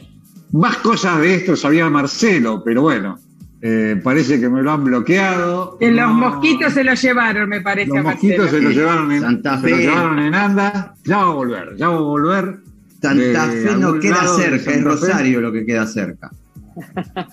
Más 0.52 0.78
cosas 0.78 1.20
de 1.22 1.34
esto 1.34 1.56
sabía 1.56 1.90
Marcelo, 1.90 2.62
pero 2.64 2.84
bueno, 2.84 3.18
eh, 3.64 4.00
parece 4.04 4.40
que 4.40 4.48
me 4.48 4.62
lo 4.62 4.74
han 4.74 4.84
bloqueado. 4.84 5.76
Que 5.80 5.90
los 5.90 6.08
No. 6.08 6.14
mosquitos 6.14 6.72
se 6.72 6.84
los 6.84 7.02
llevaron, 7.02 7.50
me 7.50 7.62
parece. 7.62 7.88
Los 7.90 7.98
a 7.98 8.04
mosquitos 8.04 8.52
se 8.52 8.62
lo 8.62 8.70
llevaron 8.70 9.12
en 9.12 9.22
Santa 9.22 9.60
se 9.60 9.70
lo 9.72 9.76
Fe. 9.76 9.82
llevaron 9.82 10.20
en 10.20 10.36
anda. 10.36 10.94
Ya 11.04 11.18
va 11.18 11.24
a 11.32 11.34
volver, 11.34 11.76
ya 11.78 11.90
va 11.90 11.96
a 11.96 12.02
volver. 12.02 12.58
Santa 13.02 13.48
Fe 13.48 13.76
no 13.80 14.00
queda 14.00 14.28
cerca, 14.36 14.56
es 14.56 14.64
Fe. 14.66 14.82
Rosario 14.82 15.42
lo 15.42 15.52
que 15.52 15.66
queda 15.66 15.88
cerca. 15.88 16.30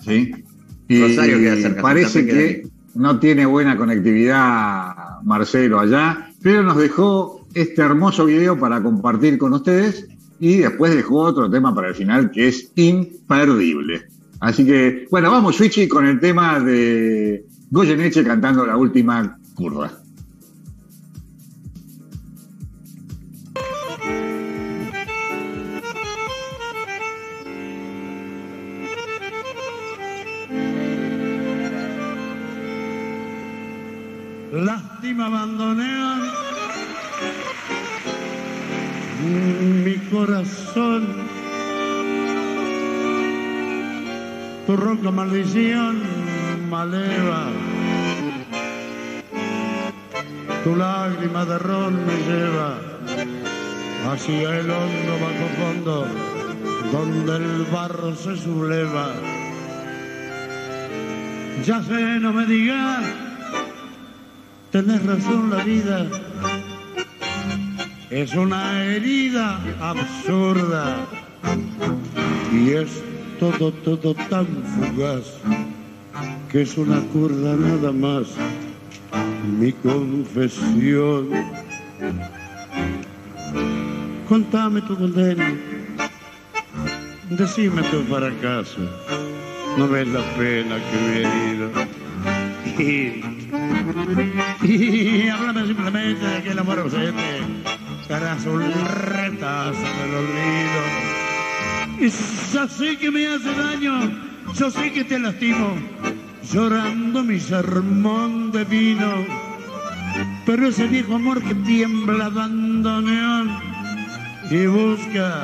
Sí. 0.03 0.31
Y 0.87 1.01
Rosario 1.01 1.37
queda 1.37 1.55
cerca, 1.57 1.81
Parece 1.83 2.09
Santa 2.09 2.19
Fe 2.19 2.25
queda 2.25 2.47
que 2.63 2.74
no 2.95 3.19
tiene 3.19 3.45
buena 3.45 3.77
conectividad 3.77 5.21
Marcelo 5.23 5.79
allá, 5.79 6.29
pero 6.41 6.63
nos 6.63 6.77
dejó 6.77 7.45
este 7.53 7.81
hermoso 7.81 8.25
video 8.25 8.57
para 8.59 8.81
compartir 8.81 9.37
con 9.37 9.53
ustedes 9.53 10.07
y 10.39 10.57
después 10.57 10.95
dejó 10.95 11.19
otro 11.19 11.49
tema 11.49 11.73
para 11.73 11.89
el 11.89 11.95
final 11.95 12.31
que 12.31 12.47
es 12.47 12.71
imperdible. 12.75 14.05
Así 14.39 14.65
que, 14.65 15.07
bueno, 15.09 15.31
vamos, 15.31 15.55
Switchy, 15.55 15.87
con 15.87 16.05
el 16.05 16.19
tema 16.19 16.59
de 16.59 17.45
Goyeneche 17.71 18.23
cantando 18.23 18.65
la 18.65 18.77
última 18.77 19.37
curva. 19.55 19.91
Lástima 34.55 35.25
abandoné 35.25 35.83
mi 39.83 39.97
corazón. 40.09 41.07
Tu 44.65 44.77
ronca 44.77 45.11
maldición 45.11 45.99
maleva. 46.69 47.49
Tu 50.63 50.73
lágrima 50.73 51.43
de 51.43 51.57
ron 51.59 52.05
me 52.05 52.15
lleva 52.23 52.79
hacia 54.09 54.57
el 54.57 54.71
hondo 54.71 55.13
bajo 55.25 55.47
fondo 55.59 56.07
donde 56.93 57.35
el 57.35 57.65
barro 57.73 58.15
se 58.15 58.37
subleva. 58.37 59.07
Ya 61.65 61.83
sé, 61.83 62.19
no 62.21 62.31
me 62.31 62.45
digas 62.45 63.24
Tenés 64.75 65.05
razón, 65.05 65.49
la 65.49 65.63
vida 65.63 66.05
es 68.09 68.35
una 68.35 68.83
herida 68.83 69.57
absurda 69.79 70.97
y 72.51 72.71
es 72.71 73.01
todo, 73.39 73.71
todo 73.71 74.13
tan 74.29 74.45
fugaz 74.45 75.37
que 76.51 76.63
es 76.63 76.77
una 76.77 76.99
curda 77.13 77.55
nada 77.55 77.93
más. 77.93 78.27
Mi 79.57 79.71
confesión. 79.71 81.29
Contame 84.27 84.81
tu 84.81 84.97
condena, 84.97 85.53
decime 87.29 87.81
tu 87.83 88.01
fracaso. 88.13 88.81
No 89.77 89.87
ves 89.87 90.09
la 90.09 90.21
pena 90.35 90.75
que 90.91 90.97
he 90.99 91.23
herido. 91.23 91.71
Y 94.61 95.27
háblame 95.29 95.67
simplemente 95.67 96.25
de 96.25 96.37
aquel 96.37 96.59
amor 96.59 96.79
ausente, 96.79 97.41
caras 98.07 98.45
un 98.45 98.61
retazo 98.61 99.79
del 99.79 100.15
olvido. 100.15 100.81
Y 101.99 102.09
yo 102.53 102.67
sé 102.67 102.97
que 102.97 103.11
me 103.11 103.27
hace 103.27 103.53
daño, 103.53 104.11
yo 104.53 104.71
sé 104.71 104.91
que 104.91 105.03
te 105.03 105.19
lastimo, 105.19 105.75
llorando 106.51 107.23
mi 107.23 107.39
sermón 107.39 108.51
de 108.51 108.63
vino. 108.65 109.25
Pero 110.45 110.67
ese 110.67 110.87
viejo 110.87 111.15
amor 111.15 111.41
que 111.43 111.55
tiembla 111.55 112.29
bandoneón 112.29 113.59
y 114.49 114.65
busca 114.67 115.43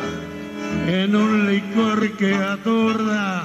en 0.88 1.16
un 1.16 1.52
licor 1.52 2.12
que 2.18 2.34
atorda 2.34 3.44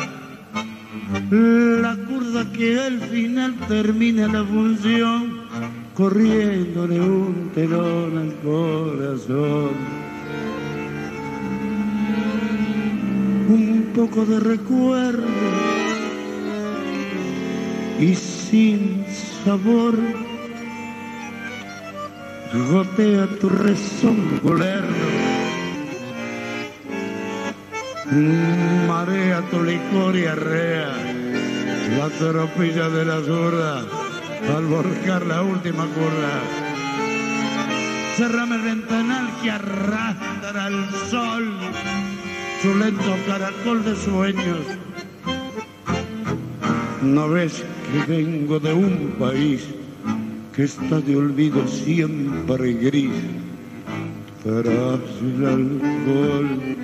la 1.31 1.97
curda 2.07 2.53
que 2.53 2.79
al 2.81 3.01
final 3.01 3.55
termina 3.69 4.29
la 4.29 4.45
función 4.45 5.46
corriéndole 5.97 7.01
un 7.01 7.51
telón 7.55 8.19
al 8.19 8.35
corazón. 8.45 9.71
Un 13.49 13.93
poco 13.95 14.27
de 14.27 14.41
recuerdo 14.41 15.25
y 17.99 18.15
sin 18.15 19.05
sabor. 19.45 19.95
Gotea 22.71 23.27
tu 23.41 23.49
rezongo 23.49 24.55
lerdo 24.55 25.37
marea 28.87 29.43
tu 29.51 29.63
licor 29.63 30.17
y 30.17 30.27
arrea 30.27 30.93
la 31.99 32.09
tropilla 32.09 32.89
de 32.89 33.05
la 33.05 33.21
zurda 33.21 34.06
al 34.55 34.67
volcar 34.67 35.27
la 35.27 35.43
última 35.43 35.87
curva. 35.87 36.41
Cerrame 38.17 38.57
el 38.57 38.63
ventanal 38.63 39.29
que 39.43 39.51
arrastra 39.51 40.67
al 40.67 40.91
sol 41.11 41.53
su 42.63 42.75
lento 42.75 43.17
caracol 43.27 43.85
de 43.85 43.97
sueños. 43.97 44.59
¿No 47.03 47.29
ves 47.29 47.65
que 47.93 48.13
vengo 48.13 48.59
de 48.59 48.73
un 48.73 49.17
país 49.19 49.67
que 50.55 50.65
está 50.65 51.01
de 51.01 51.17
olvido 51.17 51.67
siempre 51.69 52.73
gris 52.73 53.13
el 54.45 55.47
alcohol? 55.47 56.77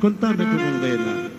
Contame 0.00 0.44
tu 0.44 0.56
condena. 0.56 1.31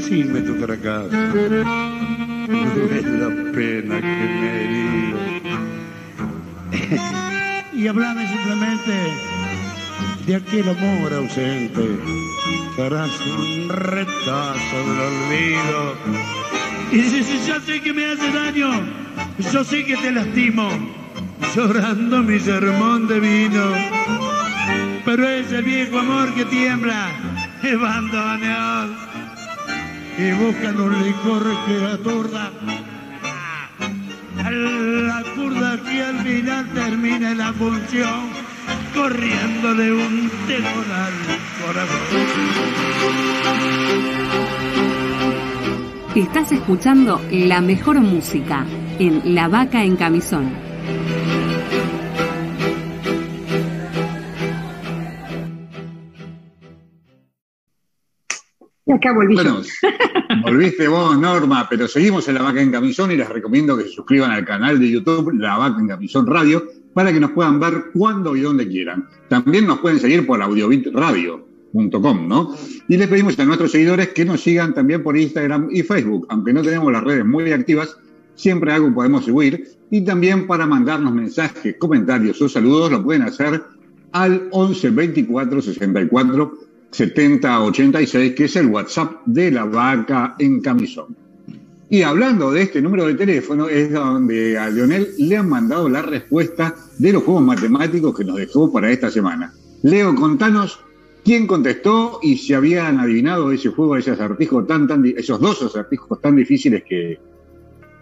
Decime 0.00 0.40
tu 0.40 0.54
fracaso. 0.54 1.10
No 1.10 2.84
es 2.98 3.04
la 3.04 3.28
pena 3.52 4.00
que 4.00 4.16
me 4.40 4.46
he 4.48 4.64
herido. 4.64 5.18
y 7.74 7.86
hablame 7.86 8.26
simplemente 8.26 8.94
de 10.26 10.36
aquel 10.36 10.68
amor 10.70 11.12
ausente. 11.12 11.84
Serás 12.76 13.10
un 13.26 13.68
retazo 13.68 14.76
del 14.88 15.00
olvido. 15.10 15.80
Y 16.92 17.02
si, 17.02 17.22
si 17.22 17.46
ya 17.46 17.60
sé 17.60 17.80
que 17.82 17.92
me 17.92 18.06
hace 18.06 18.30
daño, 18.32 18.70
yo 19.52 19.64
sé 19.64 19.84
que 19.84 19.96
te 19.98 20.12
lastimo, 20.12 20.70
llorando 21.54 22.22
mi 22.22 22.40
sermón 22.40 23.06
de 23.06 23.20
vino. 23.20 23.72
Pero 25.04 25.28
ese 25.28 25.60
viejo 25.60 25.98
amor 25.98 26.32
que 26.34 26.46
tiembla 26.46 27.10
es 27.62 27.78
bandoneón 27.78 29.09
y 30.20 30.32
buscan 30.32 30.78
un 30.78 31.02
licor 31.02 31.42
que 31.66 31.84
aturda 31.86 32.52
la 34.36 35.24
curda 35.34 35.80
que 35.82 36.02
al 36.02 36.18
final 36.18 36.68
termine 36.74 37.34
la 37.34 37.52
función 37.54 38.28
corriéndole 38.94 39.92
un 39.92 40.30
telón 40.46 40.90
al 40.92 41.14
corazón. 41.64 42.00
Estás 46.14 46.52
escuchando 46.52 47.20
la 47.30 47.62
mejor 47.62 48.00
música 48.00 48.66
en 48.98 49.34
La 49.34 49.48
Vaca 49.48 49.84
en 49.84 49.96
Camisón. 49.96 50.69
Y 58.90 58.92
acá. 58.92 59.12
Bueno, 59.12 59.62
volviste 60.42 60.88
vos, 60.88 61.16
Norma, 61.16 61.68
pero 61.70 61.86
seguimos 61.86 62.26
en 62.26 62.34
La 62.34 62.42
Vaca 62.42 62.60
en 62.60 62.72
Camisón 62.72 63.12
y 63.12 63.16
les 63.16 63.28
recomiendo 63.28 63.76
que 63.76 63.84
se 63.84 63.90
suscriban 63.90 64.32
al 64.32 64.44
canal 64.44 64.80
de 64.80 64.90
YouTube 64.90 65.32
La 65.34 65.56
Vaca 65.56 65.80
en 65.80 65.86
Camisón 65.86 66.26
Radio 66.26 66.64
para 66.92 67.12
que 67.12 67.20
nos 67.20 67.30
puedan 67.30 67.60
ver 67.60 67.84
cuando 67.94 68.34
y 68.34 68.40
donde 68.40 68.66
quieran. 68.66 69.06
También 69.28 69.68
nos 69.68 69.78
pueden 69.78 70.00
seguir 70.00 70.26
por 70.26 70.42
audiobitradio.com, 70.42 72.28
¿no? 72.28 72.56
Y 72.88 72.96
les 72.96 73.06
pedimos 73.06 73.38
a 73.38 73.44
nuestros 73.44 73.70
seguidores 73.70 74.08
que 74.08 74.24
nos 74.24 74.40
sigan 74.40 74.74
también 74.74 75.04
por 75.04 75.16
Instagram 75.16 75.68
y 75.70 75.84
Facebook, 75.84 76.26
aunque 76.28 76.52
no 76.52 76.62
tenemos 76.62 76.92
las 76.92 77.04
redes 77.04 77.24
muy 77.24 77.52
activas, 77.52 77.96
siempre 78.34 78.72
algo 78.72 78.92
podemos 78.92 79.24
subir. 79.24 79.68
Y 79.92 80.00
también 80.00 80.48
para 80.48 80.66
mandarnos 80.66 81.14
mensajes, 81.14 81.76
comentarios 81.78 82.42
o 82.42 82.48
saludos 82.48 82.90
lo 82.90 83.04
pueden 83.04 83.22
hacer 83.22 83.62
al 84.10 84.48
11 84.50 84.90
24 84.90 85.62
64 85.62 86.69
70 86.90 87.62
86, 87.62 88.34
que 88.34 88.44
es 88.44 88.56
el 88.56 88.66
WhatsApp 88.66 89.22
de 89.26 89.50
la 89.50 89.64
vaca 89.64 90.34
en 90.38 90.60
camisón. 90.60 91.16
Y 91.88 92.02
hablando 92.02 92.52
de 92.52 92.62
este 92.62 92.80
número 92.80 93.06
de 93.06 93.14
teléfono, 93.14 93.68
es 93.68 93.92
donde 93.92 94.56
a 94.56 94.70
Leonel 94.70 95.08
le 95.18 95.36
han 95.36 95.48
mandado 95.48 95.88
la 95.88 96.02
respuesta 96.02 96.74
de 96.98 97.12
los 97.12 97.24
juegos 97.24 97.42
matemáticos 97.42 98.16
que 98.16 98.24
nos 98.24 98.36
dejó 98.36 98.72
para 98.72 98.90
esta 98.90 99.10
semana. 99.10 99.52
Leo, 99.82 100.14
contanos 100.14 100.78
quién 101.24 101.48
contestó 101.48 102.20
y 102.22 102.36
si 102.36 102.54
habían 102.54 103.00
adivinado 103.00 103.50
ese 103.50 103.70
juego, 103.70 103.96
ese 103.96 104.12
acertijo 104.12 104.64
tan, 104.64 104.86
tan, 104.86 105.04
esos 105.04 105.40
dos 105.40 105.62
acertijos 105.62 106.20
tan 106.20 106.36
difíciles 106.36 106.84
que, 106.88 107.18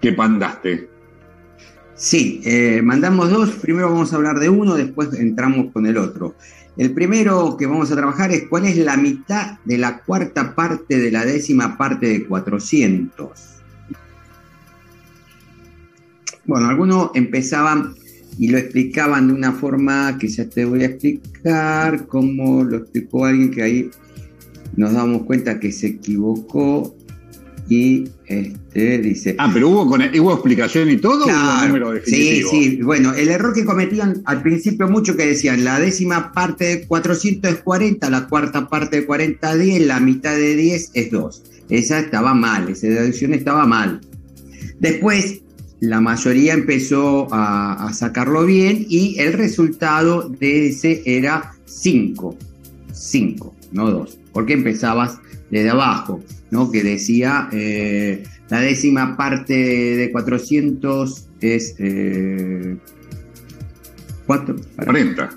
que 0.03 0.13
pandaste. 0.13 0.91
Sí, 1.95 2.41
eh, 2.45 2.81
mandamos 2.83 3.31
dos. 3.31 3.51
Primero 3.57 3.91
vamos 3.91 4.13
a 4.13 4.17
hablar 4.17 4.39
de 4.39 4.49
uno, 4.49 4.75
después 4.75 5.13
entramos 5.15 5.73
con 5.73 5.87
el 5.87 5.97
otro. 5.97 6.35
El 6.79 6.93
primero 6.95 7.57
que 7.59 7.67
vamos 7.67 7.91
a 7.91 7.97
trabajar 7.97 8.31
es 8.31 8.45
cuál 8.49 8.65
es 8.65 8.77
la 8.79 8.97
mitad 8.97 9.59
de 9.65 9.79
la 9.79 9.99
cuarta 9.99 10.55
parte 10.55 10.97
de 10.97 11.11
la 11.11 11.25
décima 11.25 11.77
parte 11.77 12.07
de 12.07 12.25
400. 12.25 13.31
Bueno, 16.47 16.69
algunos 16.69 17.11
empezaban 17.15 17.95
y 18.39 18.47
lo 18.47 18.59
explicaban 18.59 19.27
de 19.27 19.35
una 19.35 19.53
forma 19.53 20.17
que 20.19 20.29
ya 20.29 20.49
te 20.49 20.65
voy 20.65 20.85
a 20.85 20.87
explicar, 20.87 22.07
como 22.07 22.63
lo 22.63 22.77
explicó 22.77 23.25
alguien 23.25 23.51
que 23.51 23.63
ahí 23.63 23.91
nos 24.77 24.93
damos 24.93 25.25
cuenta 25.25 25.59
que 25.59 25.73
se 25.73 25.89
equivocó 25.89 26.95
y 27.69 28.09
este, 28.27 28.99
dice... 28.99 29.35
Ah, 29.39 29.51
pero 29.53 29.69
hubo, 29.69 29.87
con, 29.87 30.01
hubo 30.01 30.33
explicación 30.33 30.89
y 30.91 30.97
todo, 30.97 31.25
o 31.25 31.27
hubo 31.27 31.27
Claro, 31.27 31.67
número 31.67 31.93
sí, 32.05 32.11
definitivo. 32.11 32.51
sí. 32.51 32.83
Bueno, 32.83 33.15
el 33.15 33.29
error 33.29 33.53
que 33.53 33.65
cometían 33.65 34.23
al 34.25 34.43
principio 34.43 34.89
mucho 34.89 35.17
que 35.17 35.27
decían, 35.27 35.65
la 35.65 35.79
décima 35.79 36.33
parte 36.33 36.65
de 36.65 36.87
400 36.87 37.53
es 37.53 37.59
40, 37.61 38.09
la 38.11 38.27
cuarta 38.27 38.69
parte 38.69 39.01
de 39.01 39.07
40 39.07 39.53
es 39.53 39.61
10, 39.61 39.87
la 39.87 40.01
mitad 40.01 40.35
de 40.35 40.57
10 40.57 40.91
es 40.95 41.11
2. 41.11 41.43
Esa 41.69 41.99
estaba 42.01 42.33
mal, 42.33 42.71
esa 42.71 42.87
deducción 42.87 43.35
estaba 43.35 43.67
mal. 43.67 44.01
Después, 44.81 45.43
la 45.81 46.01
mayoría 46.01 46.55
empezó 46.55 47.33
a, 47.33 47.87
a 47.87 47.93
sacarlo 47.93 48.47
bien 48.47 48.87
y 48.89 49.19
el 49.19 49.35
resultado 49.35 50.29
de 50.29 50.69
ese 50.69 51.03
era 51.05 51.53
5. 51.67 52.37
5, 52.93 53.55
no 53.73 53.91
2. 53.91 54.19
Porque 54.33 54.55
empezabas 54.55 55.19
desde 55.51 55.71
abajo, 55.71 56.23
¿no? 56.51 56.71
Que 56.71 56.83
decía, 56.83 57.49
eh, 57.53 58.23
la 58.51 58.61
décima 58.61 59.17
parte 59.17 59.55
de 59.55 60.11
400 60.13 61.29
es... 61.41 61.75
Eh, 61.79 62.77
¿Cuánto? 64.27 64.57
40. 64.85 65.31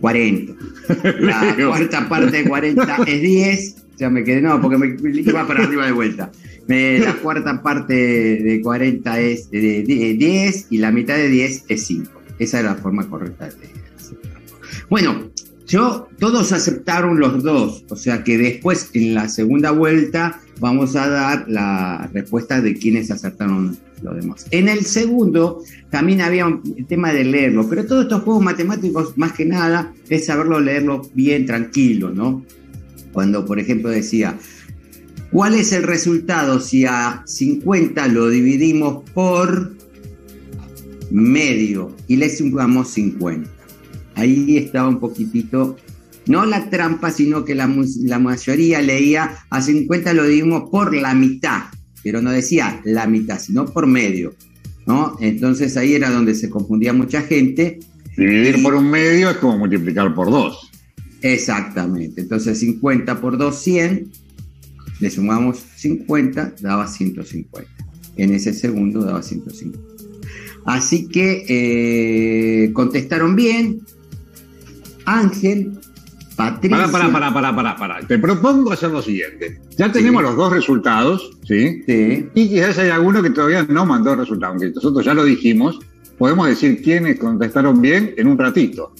40. 0.00 0.52
La 1.20 1.56
cuarta 1.56 2.08
parte 2.08 2.42
de 2.42 2.48
40 2.48 2.96
es 3.06 3.22
10. 3.22 3.76
Ya 3.98 4.10
me 4.10 4.24
quedé, 4.24 4.42
no, 4.42 4.60
porque 4.60 4.76
me 4.76 4.94
iba 5.20 5.46
para 5.46 5.64
arriba 5.64 5.86
de 5.86 5.92
vuelta. 5.92 6.30
Me- 6.68 6.98
la 6.98 7.14
cuarta 7.14 7.62
parte 7.62 7.94
de 7.94 8.60
40 8.62 9.20
es 9.20 9.50
de, 9.50 9.82
de 9.84 10.14
10 10.18 10.66
y 10.68 10.78
la 10.78 10.90
mitad 10.92 11.16
de 11.16 11.28
10 11.30 11.64
es 11.68 11.86
5. 11.86 12.10
Esa 12.38 12.58
es 12.58 12.64
la 12.66 12.74
forma 12.74 13.08
correcta 13.08 13.46
de 13.46 13.52
aceptarlo. 13.96 14.38
Bueno, 14.90 15.30
yo, 15.66 16.08
todos 16.20 16.52
aceptaron 16.52 17.18
los 17.18 17.42
dos, 17.42 17.84
o 17.90 17.96
sea 17.96 18.22
que 18.22 18.38
después 18.38 18.90
en 18.92 19.14
la 19.14 19.28
segunda 19.28 19.72
vuelta 19.72 20.40
vamos 20.60 20.94
a 20.94 21.08
dar 21.08 21.46
la 21.48 22.08
respuesta 22.12 22.60
de 22.60 22.76
quienes 22.76 23.10
acertaron 23.10 23.76
los 24.00 24.14
demás. 24.14 24.46
En 24.52 24.68
el 24.68 24.84
segundo 24.84 25.64
también 25.90 26.20
había 26.20 26.46
un 26.46 26.86
tema 26.86 27.12
de 27.12 27.24
leerlo, 27.24 27.68
pero 27.68 27.84
todos 27.84 28.04
estos 28.04 28.22
juegos 28.22 28.44
matemáticos, 28.44 29.18
más 29.18 29.32
que 29.32 29.44
nada, 29.44 29.92
es 30.08 30.26
saberlo 30.26 30.60
leerlo 30.60 31.02
bien 31.14 31.46
tranquilo, 31.46 32.10
¿no? 32.10 32.44
Cuando, 33.12 33.44
por 33.44 33.58
ejemplo, 33.58 33.90
decía, 33.90 34.38
¿cuál 35.32 35.54
es 35.54 35.72
el 35.72 35.82
resultado 35.82 36.60
si 36.60 36.84
a 36.84 37.22
50 37.26 38.06
lo 38.08 38.28
dividimos 38.28 39.02
por 39.10 39.72
medio 41.10 41.96
y 42.06 42.16
le 42.16 42.30
sumamos 42.30 42.90
50? 42.90 43.55
Ahí 44.16 44.56
estaba 44.56 44.88
un 44.88 44.98
poquitito, 44.98 45.76
no 46.26 46.44
la 46.44 46.68
trampa, 46.68 47.10
sino 47.10 47.44
que 47.44 47.54
la, 47.54 47.68
mayoría 47.68 48.82
leía 48.82 49.36
a 49.48 49.62
50 49.62 50.12
lo 50.14 50.24
dividimos 50.24 50.68
por 50.70 50.94
la 50.94 51.14
mitad, 51.14 51.64
pero 52.02 52.20
no 52.20 52.32
decía 52.32 52.80
la 52.84 53.06
mitad, 53.06 53.38
sino 53.38 53.66
por 53.66 53.86
medio. 53.86 54.34
¿no? 54.86 55.16
Entonces 55.20 55.76
ahí 55.76 55.94
era 55.94 56.10
donde 56.10 56.34
se 56.34 56.50
confundía 56.50 56.92
mucha 56.92 57.22
gente. 57.22 57.78
Dividir 58.16 58.62
por 58.62 58.74
un 58.74 58.90
medio 58.90 59.30
es 59.30 59.36
como 59.36 59.58
multiplicar 59.58 60.14
por 60.14 60.30
dos. 60.30 60.70
Exactamente. 61.22 62.22
Entonces 62.22 62.58
50 62.58 63.20
por 63.20 63.36
2, 63.36 63.58
100. 63.58 64.12
Le 65.00 65.10
sumamos 65.10 65.58
50, 65.76 66.54
daba 66.60 66.86
150. 66.86 67.70
En 68.16 68.32
ese 68.32 68.54
segundo 68.54 69.04
daba 69.04 69.22
150. 69.22 69.78
Así 70.64 71.06
que 71.08 71.44
eh, 71.48 72.72
contestaron 72.72 73.36
bien. 73.36 73.82
Ángel, 75.06 75.72
Patricia. 76.36 76.76
Pará, 76.76 76.90
pará, 76.92 77.10
pará, 77.12 77.32
pará, 77.32 77.56
pará, 77.56 77.76
pará. 77.76 78.06
Te 78.06 78.18
propongo 78.18 78.72
hacer 78.72 78.90
lo 78.90 79.00
siguiente. 79.00 79.58
Ya 79.78 79.90
tenemos 79.90 80.22
los 80.22 80.36
dos 80.36 80.52
resultados, 80.52 81.30
¿sí? 81.44 81.82
Sí. 81.86 82.28
Y 82.34 82.48
quizás 82.50 82.78
hay 82.78 82.90
alguno 82.90 83.22
que 83.22 83.30
todavía 83.30 83.64
no 83.68 83.86
mandó 83.86 84.12
el 84.12 84.18
resultado, 84.18 84.52
aunque 84.52 84.70
nosotros 84.70 85.04
ya 85.04 85.14
lo 85.14 85.24
dijimos. 85.24 85.78
Podemos 86.18 86.48
decir 86.48 86.82
quiénes 86.82 87.18
contestaron 87.18 87.80
bien 87.80 88.12
en 88.18 88.26
un 88.28 88.36
ratito. 88.38 88.92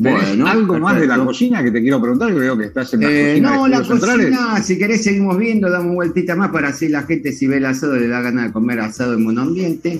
¿Tenés 0.00 0.28
Bueno, 0.28 0.46
algo 0.46 0.78
más 0.78 1.00
de 1.00 1.06
la 1.06 1.16
cocina 1.24 1.62
que 1.64 1.70
te 1.70 1.80
quiero 1.80 2.00
preguntar? 2.00 2.28
Que 2.28 2.38
veo 2.38 2.56
que 2.58 2.64
estás 2.66 2.92
en 2.94 3.00
la 3.00 3.10
Eh, 3.10 3.28
cocina 3.30 3.50
no, 3.56 3.64
de 3.64 3.70
la 3.70 3.84
Centrales. 3.84 4.26
cocina, 4.36 4.62
si 4.62 4.78
querés 4.78 5.02
seguimos 5.04 5.38
viendo, 5.38 5.70
damos 5.70 5.94
vueltita 5.94 6.36
más 6.36 6.50
para 6.50 6.68
así 6.68 6.88
la 6.88 7.02
gente 7.04 7.32
si 7.32 7.46
ve 7.46 7.56
el 7.56 7.64
asado 7.66 7.96
le 7.96 8.06
da 8.08 8.20
ganas 8.20 8.46
de 8.48 8.52
comer 8.52 8.78
asado 8.80 9.14
en 9.14 9.24
buen 9.24 9.38
ambiente. 9.38 9.98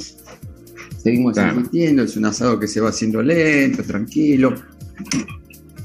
Seguimos 1.02 1.32
Claro. 1.34 1.52
transmitiendo, 1.54 2.02
es 2.02 2.16
un 2.16 2.26
asado 2.26 2.60
que 2.60 2.68
se 2.68 2.80
va 2.80 2.90
haciendo 2.90 3.22
lento, 3.22 3.82
tranquilo. 3.84 4.54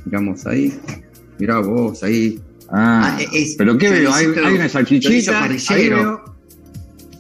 Miramos 0.06 0.46
ahí, 0.48 0.74
mirá 1.40 1.60
vos 1.60 2.02
ahí. 2.04 2.40
Ah, 2.70 3.18
Ah, 3.18 3.22
es- 3.34 3.56
pero 3.58 3.78
¿qué 3.78 3.90
veo? 3.90 4.14
Hay, 4.14 4.26
una 4.28 4.70
salchichita. 4.70 5.44
ahí 5.44 5.48
parrillero. 5.60 5.98
veo- 5.98 6.36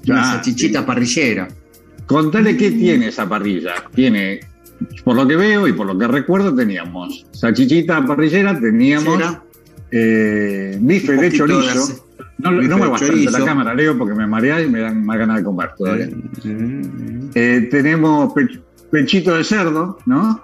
Una 0.08 0.22
Ah, 0.22 0.34
salchichita 0.36 0.86
parrillera. 0.86 1.48
Contale 2.06 2.58
qué 2.58 2.72
tiene 2.72 3.10
esa 3.10 3.28
parrilla. 3.30 3.74
Tiene, 3.94 4.40
por 5.04 5.16
lo 5.16 5.28
que 5.28 5.36
veo 5.36 5.68
y 5.68 5.74
por 5.74 5.86
lo 5.86 5.98
que 5.98 6.08
recuerdo, 6.08 6.54
teníamos 6.56 7.26
salchichita 7.32 8.06
parrillera, 8.06 8.60
teníamos 8.60 9.22
eh, 9.92 10.78
bife 10.82 11.14
de 11.18 11.32
chorizo, 11.32 11.60
ace- 11.84 12.02
No, 12.38 12.50
no 12.52 12.78
me 12.78 12.86
de 12.86 12.90
bastante 12.90 13.26
la 13.32 13.46
cámara, 13.46 13.74
Leo, 13.76 13.96
porque 13.98 14.16
me 14.16 14.26
marea 14.26 14.60
y 14.62 14.68
me 14.70 14.80
dan 14.80 15.06
más 15.06 15.18
ganas 15.20 15.38
de 15.38 15.44
comer 15.44 15.70
todavía. 15.78 16.08
Mm, 16.44 17.30
Eh, 17.36 17.68
tenemos 17.70 18.34
pe- 18.34 18.60
pechito 18.90 19.36
de 19.36 19.44
cerdo, 19.44 20.00
¿no? 20.08 20.42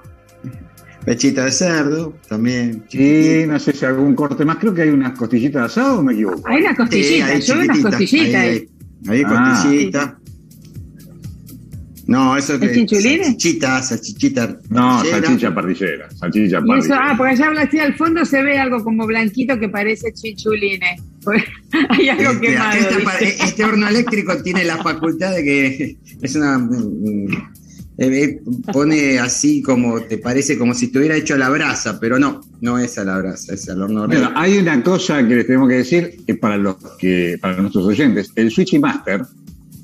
Pechita 1.08 1.46
de 1.46 1.52
cerdo, 1.54 2.18
también. 2.28 2.84
Y 2.92 3.48
no 3.48 3.58
sé 3.60 3.72
si 3.72 3.86
algún 3.86 4.14
corte 4.14 4.44
más. 4.44 4.58
Creo 4.58 4.74
que 4.74 4.82
hay 4.82 4.90
unas 4.90 5.18
costillitas 5.18 5.62
de 5.62 5.66
asado 5.68 6.00
o 6.00 6.04
me 6.04 6.12
equivoco. 6.12 6.44
Hay 6.46 6.60
unas 6.60 6.72
Sí, 6.72 6.78
costillitas, 6.78 7.30
ahí 7.30 7.42
yo 7.42 7.56
veo 7.56 7.64
unas 7.64 7.80
costillitas. 7.80 8.36
ahí, 8.36 8.50
ahí. 8.50 8.68
ahí, 9.08 9.18
ahí 9.20 9.24
Ah. 9.26 9.54
costillita. 9.64 10.20
No, 12.08 12.36
eso 12.38 12.54
¿Es 12.56 12.60
que 12.60 12.74
chinchulines? 12.74 13.28
salchichita, 13.28 13.82
salchichita. 13.84 14.58
No, 14.70 14.98
parrillera. 14.98 15.22
salchicha 15.28 15.56
parrillera. 15.56 16.10
Salchicha 16.12 16.58
eso, 16.58 16.68
parrillera. 16.68 17.00
ah, 17.12 17.16
porque 17.18 17.32
allá 17.34 17.62
así 17.62 17.80
al 17.80 17.96
fondo 17.96 18.26
se 18.26 18.42
ve 18.44 18.58
algo 18.60 18.84
como 18.84 19.06
blanquito 19.06 19.58
que 19.60 19.70
parece 19.70 20.12
chinchulines. 20.14 21.02
Hay 21.90 22.10
algo 22.10 22.32
Este, 22.32 22.48
quemado. 22.48 22.78
dice. 23.20 23.38
este 23.46 23.64
horno 23.64 23.88
eléctrico 23.88 24.42
tiene 24.44 24.66
la 24.66 24.78
facultad 24.78 25.36
de 25.36 25.44
que 25.44 25.98
es 26.22 26.36
una 26.36 26.58
eh, 27.98 28.24
eh, 28.24 28.42
pone 28.72 29.18
así 29.18 29.62
como 29.64 30.02
te 30.02 30.20
parece 30.20 30.58
como 30.58 30.76
si 30.76 30.86
estuviera 30.86 31.16
hecho 31.16 31.34
a 31.34 31.38
la 31.38 31.50
brasa, 31.50 32.00
pero 32.00 32.20
no, 32.20 32.42
no 32.62 32.78
es 32.78 32.98
a 33.00 33.04
la 33.04 33.18
brasa, 33.18 33.56
es 33.56 33.68
al 33.70 33.82
horno 33.82 34.08
Bueno, 34.08 34.32
hay 34.36 34.60
una 34.60 34.84
cosa 34.84 35.28
que 35.28 35.36
les 35.36 35.48
tenemos 35.48 35.68
que 35.68 35.76
decir 35.76 36.18
que 36.26 36.36
para 36.36 36.58
los 36.58 36.76
que, 37.00 37.38
para 37.42 37.58
nuestros 37.58 37.86
oyentes, 37.86 38.32
el 38.36 38.52
Switchy 38.52 38.78
Master, 38.78 39.26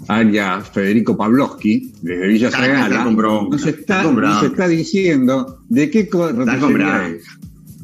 alias 0.07 0.69
Federico 0.69 1.17
Pavlovsky, 1.17 1.91
desde 2.03 2.27
Villa 2.27 2.51
Zagala, 2.51 3.03
nos 3.03 3.65
está, 3.65 4.03
nos 4.03 4.43
está 4.43 4.67
diciendo 4.67 5.59
de 5.69 5.89
qué 5.89 6.01
es. 6.01 7.23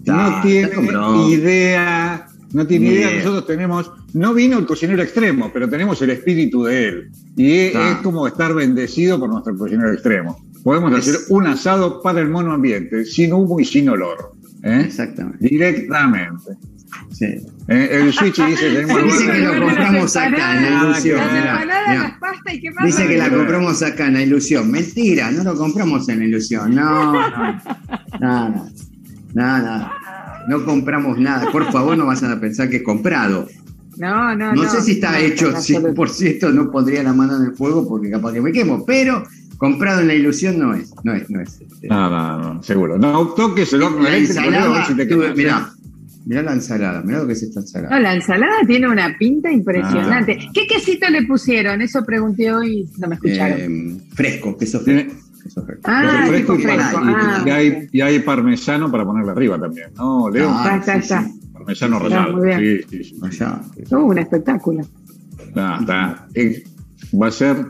No 0.06 0.42
tiene 0.42 1.32
idea, 1.32 2.28
no 2.54 2.66
tiene 2.68 2.90
Ni 2.90 2.96
idea. 2.96 3.12
Nosotros 3.18 3.46
tenemos, 3.48 3.92
no 4.14 4.34
vino 4.34 4.58
el 4.58 4.66
cocinero 4.66 5.02
extremo, 5.04 5.52
pero 5.54 5.70
tenemos 5.70 6.02
el 6.02 6.10
espíritu 6.12 6.64
de 6.64 6.88
él. 6.88 7.12
Y 7.36 7.52
es, 7.52 7.68
Está. 7.68 7.92
es 7.92 7.98
como 7.98 8.28
estar 8.28 8.54
bendecido 8.54 9.20
por 9.20 9.30
nuestro 9.30 9.56
cocinero 9.58 9.92
extremo. 9.94 10.38
Podemos 10.64 10.92
Es- 10.94 11.00
hacer 11.16 11.22
un 11.30 11.48
asado 11.48 12.02
para 12.02 12.20
el 12.22 12.30
mono 12.30 12.52
ambiente, 12.54 13.06
sin 13.06 13.34
humo 13.34 13.60
y 13.60 13.66
sin 13.66 13.88
olor. 13.90 14.34
¿eh? 14.64 14.84
Exactamente. 14.86 15.38
Directamente. 15.48 16.52
sí. 17.12 17.26
Eh, 17.68 17.90
el 17.92 18.12
Switch 18.12 18.44
dice 18.44 18.72
tenemos 18.74 19.04
Dice 19.04 19.32
que 19.32 19.40
lo 19.40 19.62
compramos 19.64 20.16
acá 20.18 20.56
en 20.58 20.64
la 20.64 20.84
ilusión. 20.86 21.22
Dice 22.84 23.08
que 23.08 23.18
la 23.18 23.30
compramos 23.30 23.84
acá 23.84 24.08
en 24.08 24.14
la 24.16 24.22
ilusión. 24.24 24.72
Mentira, 24.72 25.32
no 25.32 25.44
lo 25.44 25.56
compramos 25.56 26.10
en 26.10 26.20
la 26.20 26.26
ilusión. 26.26 26.74
No, 26.74 27.14
no, 27.14 27.20
no, 29.34 29.60
no, 29.62 29.92
no, 30.50 30.66
compramos 30.66 31.18
nada. 31.20 31.52
Por 31.52 31.72
favor, 31.72 31.98
no 31.98 32.06
vayan 32.08 32.32
a 32.32 32.40
pensar 32.40 32.70
que 32.70 32.78
es 32.78 32.84
comprado. 32.84 33.48
No, 33.98 34.36
no, 34.36 34.54
No, 34.54 34.64
no. 34.64 34.70
sé 34.70 34.82
si 34.82 34.92
está 34.94 35.12
No, 35.12 35.18
hecho 35.18 35.50
en 35.50 35.56
absoluto. 35.56 36.06
100%, 36.06 36.54
no 36.54 36.72
pondría 36.72 37.04
la 37.04 37.14
mano 37.14 37.36
en 37.38 37.44
el 37.50 37.56
fuego 37.56 37.88
porque 37.88 38.10
capaz 38.10 38.32
que 38.34 38.42
me 38.42 38.52
quemo, 38.52 38.86
pero 38.86 39.24
comprado 39.58 40.00
en 40.02 40.08
la 40.08 40.14
ilusión 40.14 40.58
no 40.58 40.74
es, 40.74 40.94
no 41.04 41.14
es, 41.14 41.30
no 41.30 41.42
es. 41.42 41.60
este. 41.60 41.88
No, 41.90 42.10
no, 42.10 42.54
no, 42.56 42.64
seguro. 42.64 42.98
No 42.98 43.28
toques 43.30 43.74
el 43.74 43.84
horno 43.84 44.02
La 44.04 44.16
eléctrico, 44.16 45.18
mirá, 45.36 45.70
mirá 46.26 46.44
la 46.44 46.54
ensalada, 46.54 47.02
mirá 47.04 47.20
lo 47.20 47.28
que 47.28 47.34
es 47.34 47.44
esta 47.44 47.60
ensalada. 47.60 47.94
No, 47.94 48.02
la 48.02 48.16
ensalada 48.16 48.56
tiene 48.66 48.88
una 48.88 49.18
pinta 49.20 49.52
impresionante. 49.52 50.38
Ah. 50.42 50.52
¿Qué 50.54 50.66
quesito 50.66 51.10
le 51.10 51.24
pusieron? 51.24 51.82
Eso 51.82 52.06
pregunté 52.06 52.54
hoy, 52.54 52.88
no 53.00 53.08
me 53.10 53.16
escucharon. 53.16 53.60
Eh, 53.60 53.98
fresco, 54.14 54.56
queso 54.58 54.80
Tiene- 54.82 55.10
fresco. 55.44 55.82
Ah, 55.86 56.26
fresco. 56.28 56.56
y- 56.60 56.64
Ah, 56.68 57.44
y 57.46 57.50
hay, 57.50 57.70
ok. 57.70 57.84
y 57.92 58.02
hay 58.02 58.20
parmesano 58.20 58.92
para 58.92 59.06
ponerle 59.06 59.32
arriba 59.32 59.60
también, 59.60 59.90
¿no, 59.96 60.30
Leo? 60.30 60.50
Ah, 60.52 60.78
está, 60.80 60.94
sí, 60.96 61.00
está. 61.00 61.24
sí. 61.24 61.40
Parmesano 61.54 62.00
rallado. 62.00 62.42
Sí, 62.60 62.82
sí, 62.90 63.04
sí. 63.04 63.16
Uh, 63.92 63.98
un 63.98 64.18
espectáculo. 64.18 64.82
Está, 65.40 65.78
está. 65.80 66.28
Eh, 66.36 66.64
Va 67.20 67.28
a 67.28 67.32
ser. 67.32 67.66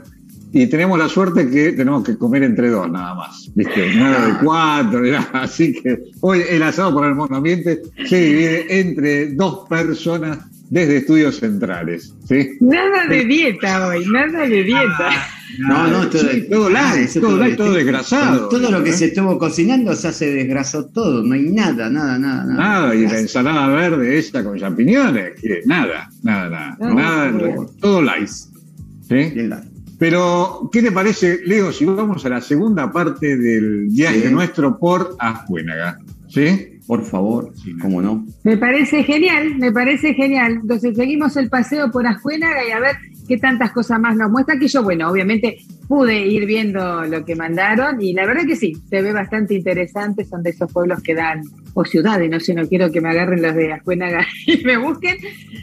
Y 0.52 0.66
tenemos 0.68 0.98
la 0.98 1.08
suerte 1.08 1.48
que 1.50 1.74
tenemos 1.74 2.04
que 2.04 2.18
comer 2.18 2.42
entre 2.44 2.70
dos 2.70 2.90
nada 2.90 3.14
más. 3.14 3.52
¿Viste? 3.54 3.96
Nada 3.96 4.26
de 4.28 4.34
cuatro, 4.44 5.02
nada. 5.02 5.30
Así 5.34 5.74
que 5.74 6.00
hoy 6.22 6.42
el 6.50 6.64
asado 6.64 6.92
por 6.94 7.06
el 7.06 7.14
mono 7.14 7.38
ambiente 7.38 7.82
se 8.08 8.20
divide 8.20 8.80
entre 8.80 9.34
dos 9.36 9.68
personas 9.70 10.40
desde 10.72 10.98
estudios 10.98 11.38
centrales. 11.38 12.16
¿sí? 12.28 12.50
Nada 12.62 13.06
de 13.08 13.26
dieta 13.26 13.88
hoy, 13.90 14.04
nada 14.12 14.48
de 14.48 14.64
dieta. 14.64 15.10
No, 15.67 15.88
no, 15.88 16.08
todo, 16.10 16.30
Sí, 16.32 16.45
todo 16.50 16.69
light, 16.69 16.95
eso 17.02 17.19
todo 17.22 17.38
light, 17.38 17.52
este- 17.52 17.63
todo 17.63 17.74
desgrasado. 17.74 18.50
Todo 18.50 18.72
lo 18.72 18.84
que 18.84 18.89
¿eh? 18.91 18.93
se 18.93 19.06
estuvo 19.06 19.38
cocinando 19.38 19.93
ya 19.93 20.12
se 20.12 20.32
desgrasó 20.32 20.86
todo, 20.88 21.24
no 21.24 21.34
hay 21.34 21.50
nada, 21.52 21.89
nada, 21.89 22.17
nada. 22.17 22.45
nada. 22.45 22.54
Nada, 22.56 22.95
y 22.95 23.08
la 23.08 23.19
ensalada 23.19 23.67
verde 23.67 24.17
esta 24.17 24.43
con 24.43 24.58
champiñones, 24.58 25.34
nada, 25.65 26.10
nada, 26.24 26.50
nada, 26.50 26.78
No, 26.80 26.93
nada, 26.93 27.65
todo 27.80 28.02
light. 28.02 28.28
¿sí? 28.28 28.50
Bien. 29.34 29.54
Pero, 29.98 30.69
¿qué 30.72 30.82
te 30.82 30.91
parece, 30.93 31.41
Leo, 31.45 31.74
si 31.74 31.84
vamos 31.84 32.26
a 32.26 32.30
la 32.30 32.39
segunda 32.41 32.89
parte 32.91 33.36
del 33.38 33.88
viaje 33.89 34.28
Sí. 34.28 34.34
nuestro 34.34 34.78
por 34.80 35.15
Azcuénaga? 35.19 35.98
¿Sí? 36.30 36.80
Por 36.88 37.04
favor, 37.06 37.52
cómo 37.82 38.02
no. 38.02 38.26
Me 38.43 38.56
parece 38.58 39.04
genial, 39.04 39.56
me 39.58 39.72
parece 39.72 40.13
genial. 40.13 40.60
Entonces 40.62 40.95
seguimos 40.95 41.36
el 41.38 41.50
paseo 41.50 41.91
por 41.91 42.08
Ascuénaga 42.08 42.65
y 42.67 42.72
a 42.72 42.80
ver 42.80 42.95
qué 43.30 43.38
tantas 43.38 43.72
cosas 43.72 43.98
más 44.00 44.18
nos 44.18 44.30
muestra. 44.30 44.60
Que 44.60 44.68
yo, 44.68 44.84
bueno, 44.84 45.10
obviamente 45.10 45.60
pude 45.88 46.28
ir 46.28 46.46
viendo 46.46 47.04
lo 47.06 47.24
que 47.24 47.36
mandaron 47.36 48.02
y 48.02 48.12
la 48.13 48.26
verdad 48.26 48.46
que 48.46 48.56
sí, 48.58 48.74
se 48.89 49.02
ve 49.02 49.13
bastante 49.13 49.54
interesante. 49.56 50.26
Son 50.26 50.44
de 50.44 50.50
esos 50.50 50.72
pueblos 50.74 51.02
que 51.02 51.15
dan, 51.15 51.42
o 51.74 51.86
ciudades, 51.86 52.30
no 52.30 52.39
sé, 52.42 52.54
no 52.54 52.68
quiero 52.68 52.92
que 52.92 53.00
me 53.00 53.10
agarren 53.10 53.42
los 53.42 53.56
de 53.56 53.72
Ascuénaga 53.72 54.26
y 54.46 54.62
me 54.65 54.78
busquen. 54.78 55.15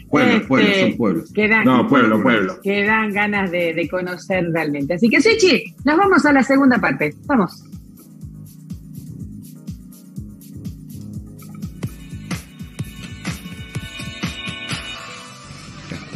Pueblos, 0.09 0.35
Este, 0.35 0.47
pueblos, 0.47 0.75
son 0.79 0.97
pueblos. 0.97 1.33
Que 1.33 1.47
dan, 1.47 1.65
No, 1.65 1.87
pueblo, 1.87 2.21
pueblo. 2.23 2.57
que 2.63 2.83
dan 2.85 3.13
ganas 3.13 3.51
de, 3.51 3.73
de 3.73 3.87
conocer 3.89 4.45
realmente. 4.51 4.95
Así 4.95 5.09
que, 5.09 5.21
Suichi, 5.21 5.75
nos 5.85 5.97
vamos 5.97 6.25
a 6.25 6.33
la 6.33 6.41
segunda 6.43 6.79
parte. 6.79 7.13
Vamos. 7.25 7.63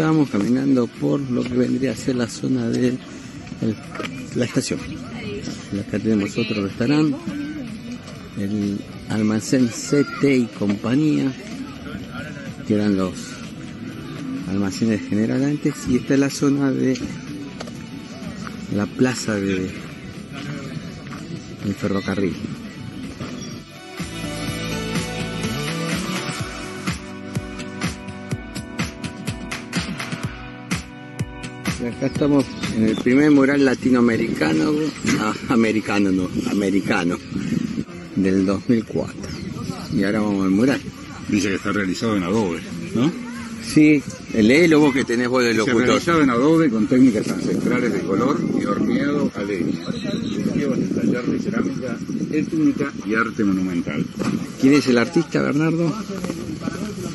Estamos 0.02 0.32
caminando 0.32 0.88
por 0.88 1.20
lo 1.20 1.44
que 1.44 1.54
vendría 1.54 1.92
a 1.92 1.96
ser 1.96 2.16
la 2.16 2.28
zona 2.28 2.68
de 2.70 2.98
la 4.34 4.46
estación. 4.46 4.80
Acá 5.80 6.00
tenemos 6.00 6.36
otro 6.40 6.64
restaurante, 6.64 7.16
el 8.40 8.80
almacén 9.10 9.68
CT 9.68 10.24
y 10.24 10.46
compañía, 10.58 11.32
que 12.68 12.74
eran 12.74 12.98
los 12.98 13.14
almacenes 14.50 15.08
general 15.08 15.44
antes, 15.44 15.76
y 15.88 15.98
esta 15.98 16.16
es 16.16 16.20
la 16.20 16.32
zona 16.32 16.72
de 16.72 16.98
la 18.76 18.88
plaza 18.88 19.36
de 19.36 19.70
ferrocarril. 21.80 22.61
Acá 32.02 32.14
estamos 32.14 32.46
en 32.76 32.88
el 32.88 32.96
primer 32.96 33.30
mural 33.30 33.64
latinoamericano, 33.64 34.72
ah, 35.20 35.36
americano 35.50 36.12
no, 36.12 36.28
americano, 36.50 37.16
del 38.16 38.44
2004. 38.44 39.16
Y 39.94 40.04
ahora 40.04 40.22
vamos 40.22 40.46
al 40.46 40.50
mural. 40.50 40.82
Dice 41.28 41.50
que 41.50 41.56
está 41.58 41.72
realizado 41.72 42.18
en 42.18 42.24
adobe, 42.24 42.60
¿no? 42.96 43.12
Sí, 43.64 44.02
léelo 44.34 44.80
vos 44.80 44.96
que 44.96 45.04
tenés 45.04 45.30
voz 45.30 45.44
de 45.44 45.54
locutor. 45.54 45.86
realizado 45.86 46.24
en 46.24 46.32
adobe 46.32 46.72
con 46.72 46.88
técnicas 46.88 47.30
ancestrales 47.30 47.94
de 47.94 48.00
color 48.00 48.44
y 48.60 48.66
horneado 48.66 49.32
a 49.36 49.44
leña. 49.44 49.86
Lleva 50.56 50.76
el 50.76 50.90
taller 50.90 51.26
de 51.28 51.40
cerámica 51.40 52.00
étnica 52.32 52.92
y 53.06 53.14
arte 53.14 53.44
monumental. 53.44 54.04
¿Quién 54.60 54.74
es 54.74 54.88
el 54.88 54.98
artista, 54.98 55.40
Bernardo? 55.44 55.94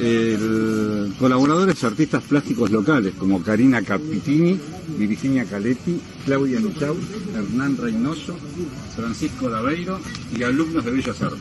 El, 0.07 1.14
colaboradores 1.19 1.83
artistas 1.83 2.23
plásticos 2.23 2.71
locales 2.71 3.14
como 3.19 3.42
Karina 3.42 3.83
Capitini, 3.83 4.57
Virginia 4.97 5.45
Caletti, 5.45 6.01
Claudia 6.25 6.61
Michau, 6.61 6.97
Hernán 7.35 7.77
Reynoso, 7.77 8.37
Francisco 8.95 9.51
Daveiro 9.51 9.99
y 10.38 10.45
alumnos 10.45 10.85
de 10.85 10.92
Bellas 10.92 11.21
Artes. 11.23 11.40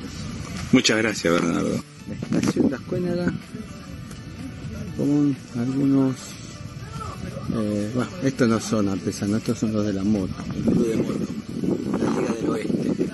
Muchas 0.71 0.97
gracias, 0.97 1.32
Bernardo. 1.32 1.84
La 2.32 2.39
estación 2.39 2.69
de 2.69 2.75
Ascuénaga 2.75 3.34
con 4.97 5.36
algunos... 5.60 6.15
Eh, 7.58 7.91
bueno, 7.93 8.10
estos 8.23 8.49
no 8.49 8.60
son 8.60 8.89
artesanos, 8.89 9.38
estos 9.38 9.60
son 9.60 9.73
los 9.73 9.86
de 9.86 9.93
la 9.93 10.04
moto, 10.04 10.34
el 10.56 10.63
club 10.63 10.88
de 10.88 10.95
moto, 10.95 11.19
la 11.99 12.21
Liga 12.21 12.34
del 12.34 12.49
Oeste. 12.49 13.04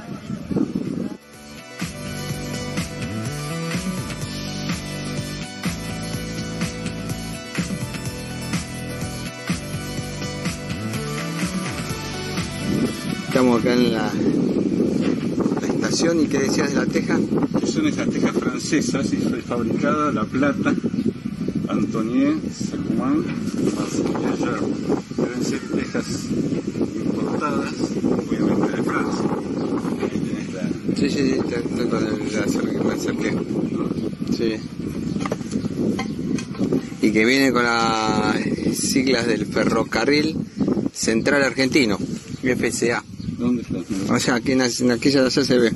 Acá 13.62 13.74
en 13.74 13.94
la, 13.94 14.12
la 15.62 15.68
estación 15.68 16.20
y 16.22 16.26
¿qué 16.28 16.40
decías 16.40 16.70
de 16.74 16.76
la 16.78 16.86
teja? 16.86 17.20
Son 17.66 17.88
esas 17.88 18.10
tejas 18.10 18.32
francesas 18.36 19.14
y 19.14 19.18
fue 19.18 19.42
fabricada 19.42 20.12
La 20.12 20.26
Plata, 20.26 20.74
Antonier, 21.68 22.36
Sacumán, 22.54 23.24
Marseille 23.78 24.26
Ayer. 24.34 24.60
Deben 25.18 25.46
ser 25.46 25.60
tejas 25.76 26.06
importadas, 27.06 27.74
obviamente 28.28 28.78
de 28.78 28.84
Francia. 28.84 29.26
Ahí 30.02 30.20
tenés 30.20 30.54
la. 30.54 30.96
Sí, 30.98 31.10
sí, 31.10 31.18
sí, 31.18 31.36
está 31.40 31.62
con 31.90 32.04
el 32.08 32.44
acer- 32.44 32.84
me 32.84 32.94
acerqué. 32.94 33.38
Sí. 34.38 34.56
Y 37.04 37.12
que 37.12 37.26
viene 37.26 37.52
con 37.52 37.64
las 37.64 38.36
siglas 38.76 39.28
del 39.28 39.46
ferrocarril 39.46 40.36
central 40.94 41.44
argentino, 41.44 41.98
FCA. 42.44 43.04
O 44.10 44.20
sea, 44.20 44.36
aquí 44.36 44.52
en, 44.54 44.60
la- 44.60 44.68
en 44.68 44.92
aquella 44.92 45.22
de 45.22 45.28
allá 45.28 45.44
se 45.44 45.58
ve. 45.58 45.72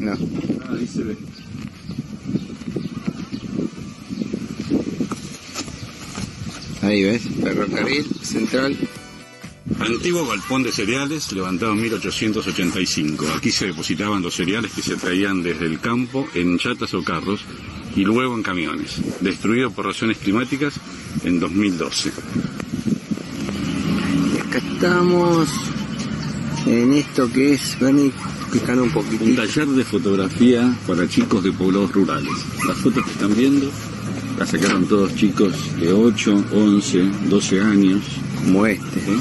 No. 0.00 0.12
Ah, 0.12 0.74
ahí 0.78 0.86
se 0.86 1.02
ve. 1.04 1.16
Ahí 6.82 7.04
ves, 7.04 7.22
ferrocarril 7.42 8.04
central. 8.22 8.76
Antiguo 9.78 10.26
galpón 10.26 10.62
de 10.64 10.72
cereales 10.72 11.32
levantado 11.32 11.72
en 11.72 11.82
1885. 11.82 13.26
Aquí 13.36 13.50
se 13.52 13.66
depositaban 13.66 14.22
los 14.22 14.34
cereales 14.34 14.72
que 14.72 14.82
se 14.82 14.96
traían 14.96 15.42
desde 15.42 15.66
el 15.66 15.80
campo 15.80 16.26
en 16.34 16.58
chatas 16.58 16.92
o 16.94 17.02
carros 17.02 17.40
y 17.96 18.04
luego 18.04 18.34
en 18.34 18.42
camiones. 18.42 18.96
Destruido 19.20 19.70
por 19.70 19.86
razones 19.86 20.18
climáticas 20.18 20.74
en 21.24 21.38
2012. 21.40 22.10
Acá 24.48 24.58
estamos 24.58 25.48
en 26.66 26.92
esto 26.94 27.30
que 27.30 27.54
es, 27.54 27.78
Bernie, 27.80 28.12
un 28.52 28.78
Un 28.80 28.90
poquitito. 28.90 29.42
taller 29.42 29.68
de 29.68 29.84
fotografía 29.84 30.76
para 30.86 31.08
chicos 31.08 31.42
de 31.42 31.52
poblados 31.52 31.92
rurales. 31.92 32.32
Las 32.66 32.76
fotos 32.78 33.04
que 33.04 33.10
están 33.12 33.34
viendo 33.34 33.70
las 34.38 34.50
sacaron 34.50 34.86
todos 34.86 35.14
chicos 35.14 35.52
de 35.80 35.92
8, 35.92 36.44
11, 36.52 37.10
12 37.28 37.60
años. 37.60 38.02
Como 38.44 38.66
este, 38.66 38.98
¿eh? 39.00 39.18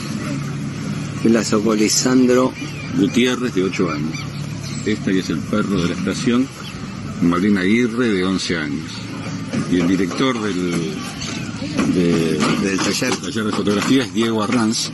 que 1.22 1.30
la 1.30 1.44
sacó 1.44 1.76
Lisandro 1.76 2.52
Gutiérrez 2.98 3.54
de 3.54 3.64
8 3.64 3.92
años. 3.92 4.20
Este 4.86 5.20
es 5.20 5.30
el 5.30 5.40
perro 5.40 5.82
de 5.82 5.90
la 5.90 5.96
estación, 5.96 6.48
Malena 7.22 7.62
Aguirre 7.62 8.10
de 8.10 8.26
11 8.26 8.58
años. 8.58 8.92
Y 9.72 9.80
el 9.80 9.88
director 9.88 10.42
del, 10.42 10.74
de- 11.94 12.38
del 12.64 12.78
taller. 12.80 13.16
taller 13.18 13.44
de 13.46 13.52
fotografía 13.52 14.04
es 14.04 14.14
Diego 14.14 14.42
Arranz, 14.44 14.92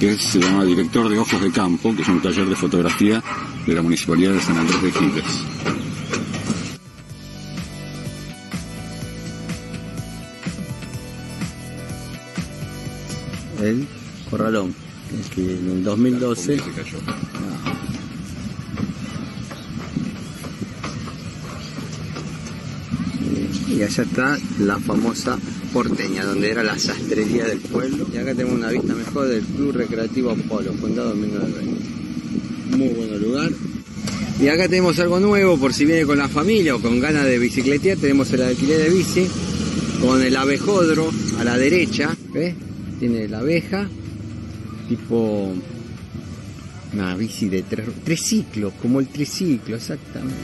que 0.00 0.12
es- 0.12 0.22
se 0.22 0.40
llama 0.40 0.64
director 0.64 1.08
de 1.08 1.18
Ojos 1.18 1.40
de 1.40 1.50
Campo, 1.50 1.94
que 1.94 2.02
es 2.02 2.08
un 2.08 2.20
taller 2.20 2.46
de 2.48 2.56
fotografía 2.56 3.22
de 3.66 3.74
la 3.74 3.82
Municipalidad 3.82 4.32
de 4.32 4.40
San 4.40 4.56
Andrés 4.58 4.82
de 4.82 4.92
Giles. 4.92 5.24
el 13.62 13.86
corralón, 14.30 14.74
que 15.34 15.40
en 15.58 15.70
el 15.70 15.84
2012 15.84 16.58
Se 16.58 16.70
cayó. 16.72 16.98
y 23.68 23.82
allá 23.82 24.02
está 24.02 24.38
la 24.60 24.78
famosa 24.78 25.38
porteña, 25.72 26.24
donde 26.24 26.50
era 26.50 26.62
la 26.62 26.78
sastrería 26.78 27.46
del 27.46 27.60
pueblo. 27.60 28.06
Y 28.12 28.16
acá 28.16 28.34
tenemos 28.34 28.54
una 28.54 28.70
vista 28.70 28.94
mejor 28.94 29.28
del 29.28 29.42
Club 29.44 29.72
Recreativo 29.72 30.30
Apolo, 30.30 30.72
fundado 30.74 31.12
en 31.12 31.20
1920. 31.20 32.76
Muy 32.76 32.88
buen 32.88 33.22
lugar. 33.22 33.50
Y 34.40 34.48
acá 34.48 34.68
tenemos 34.68 34.98
algo 34.98 35.18
nuevo, 35.18 35.58
por 35.58 35.72
si 35.72 35.86
viene 35.86 36.04
con 36.04 36.18
la 36.18 36.28
familia 36.28 36.74
o 36.74 36.80
con 36.80 37.00
ganas 37.00 37.24
de 37.24 37.38
bicicletear, 37.38 37.96
tenemos 37.96 38.30
el 38.32 38.42
alquiler 38.42 38.78
de 38.82 38.90
bici 38.90 39.26
con 40.00 40.22
el 40.22 40.36
abejódro 40.36 41.10
a 41.38 41.44
la 41.44 41.56
derecha, 41.56 42.14
¿ves? 42.34 42.54
Tiene 42.98 43.28
la 43.28 43.38
abeja, 43.38 43.88
tipo 44.88 45.54
una 46.92 47.16
bici 47.16 47.48
de 47.48 47.62
tres, 47.62 47.86
tres 48.04 48.20
ciclos, 48.20 48.74
como 48.80 49.00
el 49.00 49.08
triciclo, 49.08 49.76
exactamente. 49.76 50.36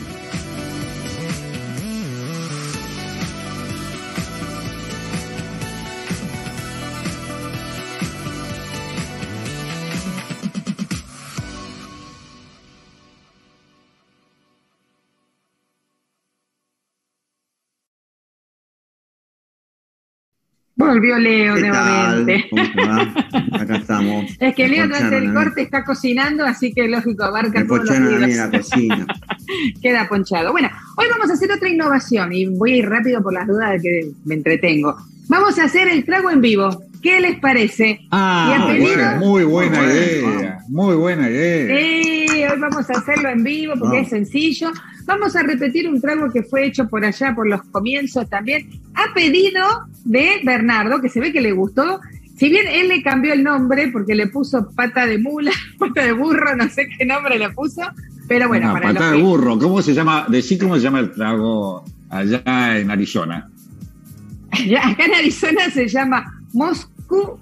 Volvió 20.93 21.19
Leo 21.19 21.55
¿Qué 21.55 21.63
tal? 21.63 22.25
nuevamente. 22.27 22.47
¿Cómo 22.51 22.63
te 22.75 22.85
va? 22.87 23.61
Acá 23.63 23.77
estamos. 23.77 24.27
Es 24.41 24.55
que 24.55 24.69
Leo 24.69 24.87
durante 24.87 25.17
el 25.17 25.33
corte 25.33 25.63
está 25.63 25.85
cocinando, 25.85 26.45
así 26.45 26.73
que 26.75 26.87
lógico 26.87 27.25
abarca 27.25 27.61
Me 27.61 27.65
todos 27.67 27.89
los 27.99 28.37
la 28.37 28.51
cocina. 28.51 29.07
Queda 29.83 30.07
ponchado. 30.09 30.53
Bueno, 30.53 30.69
hoy 30.97 31.07
vamos 31.11 31.31
a 31.31 31.33
hacer 31.33 31.51
otra 31.51 31.69
innovación 31.69 32.33
y 32.33 32.45
voy 32.47 32.73
a 32.73 32.77
ir 32.77 32.89
rápido 32.89 33.23
por 33.23 33.33
las 33.33 33.47
dudas 33.47 33.73
de 33.73 33.81
que 33.81 34.11
me 34.27 34.35
entretengo. 34.35 34.95
Vamos 35.29 35.59
a 35.59 35.65
hacer 35.65 35.89
el 35.89 36.05
trago 36.05 36.31
en 36.31 36.43
vivo. 36.43 36.83
¿Qué 37.03 37.21
les 37.21 37.41
parece? 37.41 38.01
Ah, 38.11 38.49
Y 38.51 38.63
a 38.63 38.67
muy 38.67 38.81
buena, 38.81 39.15
muy 39.17 39.45
buena 39.45 39.79
Muy 39.79 39.87
bueno. 39.87 39.95
idea. 40.41 40.59
Muy 40.69 40.95
buena 40.97 41.31
idea. 41.31 41.77
Sí, 41.77 42.27
hoy 42.45 42.61
vamos 42.61 42.91
a 42.91 42.93
hacerlo 42.93 43.29
en 43.31 43.43
vivo 43.43 43.73
porque 43.79 43.97
No. 43.97 44.03
es 44.03 44.09
sencillo. 44.11 44.71
Vamos 45.07 45.35
a 45.37 45.43
repetir 45.43 45.89
un 45.89 46.01
trago 46.01 46.31
que 46.33 46.43
fue 46.43 46.67
hecho 46.67 46.89
por 46.89 47.05
allá, 47.05 47.35
por 47.35 47.49
los 47.49 47.63
comienzos 47.65 48.29
también, 48.29 48.69
a 48.95 49.13
pedido 49.15 49.63
de 50.05 50.41
Bernardo, 50.45 51.01
que 51.01 51.09
se 51.09 51.21
ve 51.21 51.33
que 51.33 51.41
le 51.41 51.53
gustó. 51.53 52.01
Si 52.37 52.49
bien 52.49 52.67
él 52.69 52.89
le 52.89 53.03
cambió 53.03 53.33
el 53.33 53.45
nombre 53.45 53.89
porque 53.89 54.15
le 54.15 54.27
puso 54.29 54.69
pata 54.75 55.07
de 55.07 55.19
mula, 55.19 55.53
pata 55.79 56.03
de 56.05 56.13
burro, 56.13 56.57
no 56.57 56.69
sé 56.69 56.89
qué 56.99 57.05
nombre 57.05 57.39
le 57.39 57.51
puso, 57.51 57.83
pero 58.29 58.49
bueno, 58.49 58.71
Una 58.71 58.81
para 58.81 58.93
los 58.93 59.11
de 59.11 59.17
que- 59.17 59.23
burro. 59.23 59.59
¿Cómo 59.59 59.83
se 59.83 59.95
llama? 59.95 60.27
Decí 60.29 60.59
cómo 60.59 60.77
se 60.77 60.83
llama 60.83 61.01
el 61.01 61.13
trago 61.13 61.85
allá 62.09 62.79
en 62.79 62.91
Arizona. 62.91 63.49
Acá 64.83 65.05
en 65.05 65.15
Arizona 65.15 65.71
se 65.73 65.89
llama 65.89 66.41
Moscú 66.53 67.39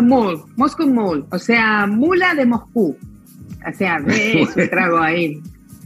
Mule, 0.00 0.40
Moscow 0.56 0.86
Mule, 0.88 1.24
o 1.30 1.38
sea, 1.38 1.86
mula 1.86 2.34
de 2.34 2.46
Moscú. 2.46 2.96
O 3.68 3.74
sea, 3.76 3.96
es 4.08 4.56
un 4.56 4.68
trago 4.68 4.98
ahí. 4.98 5.40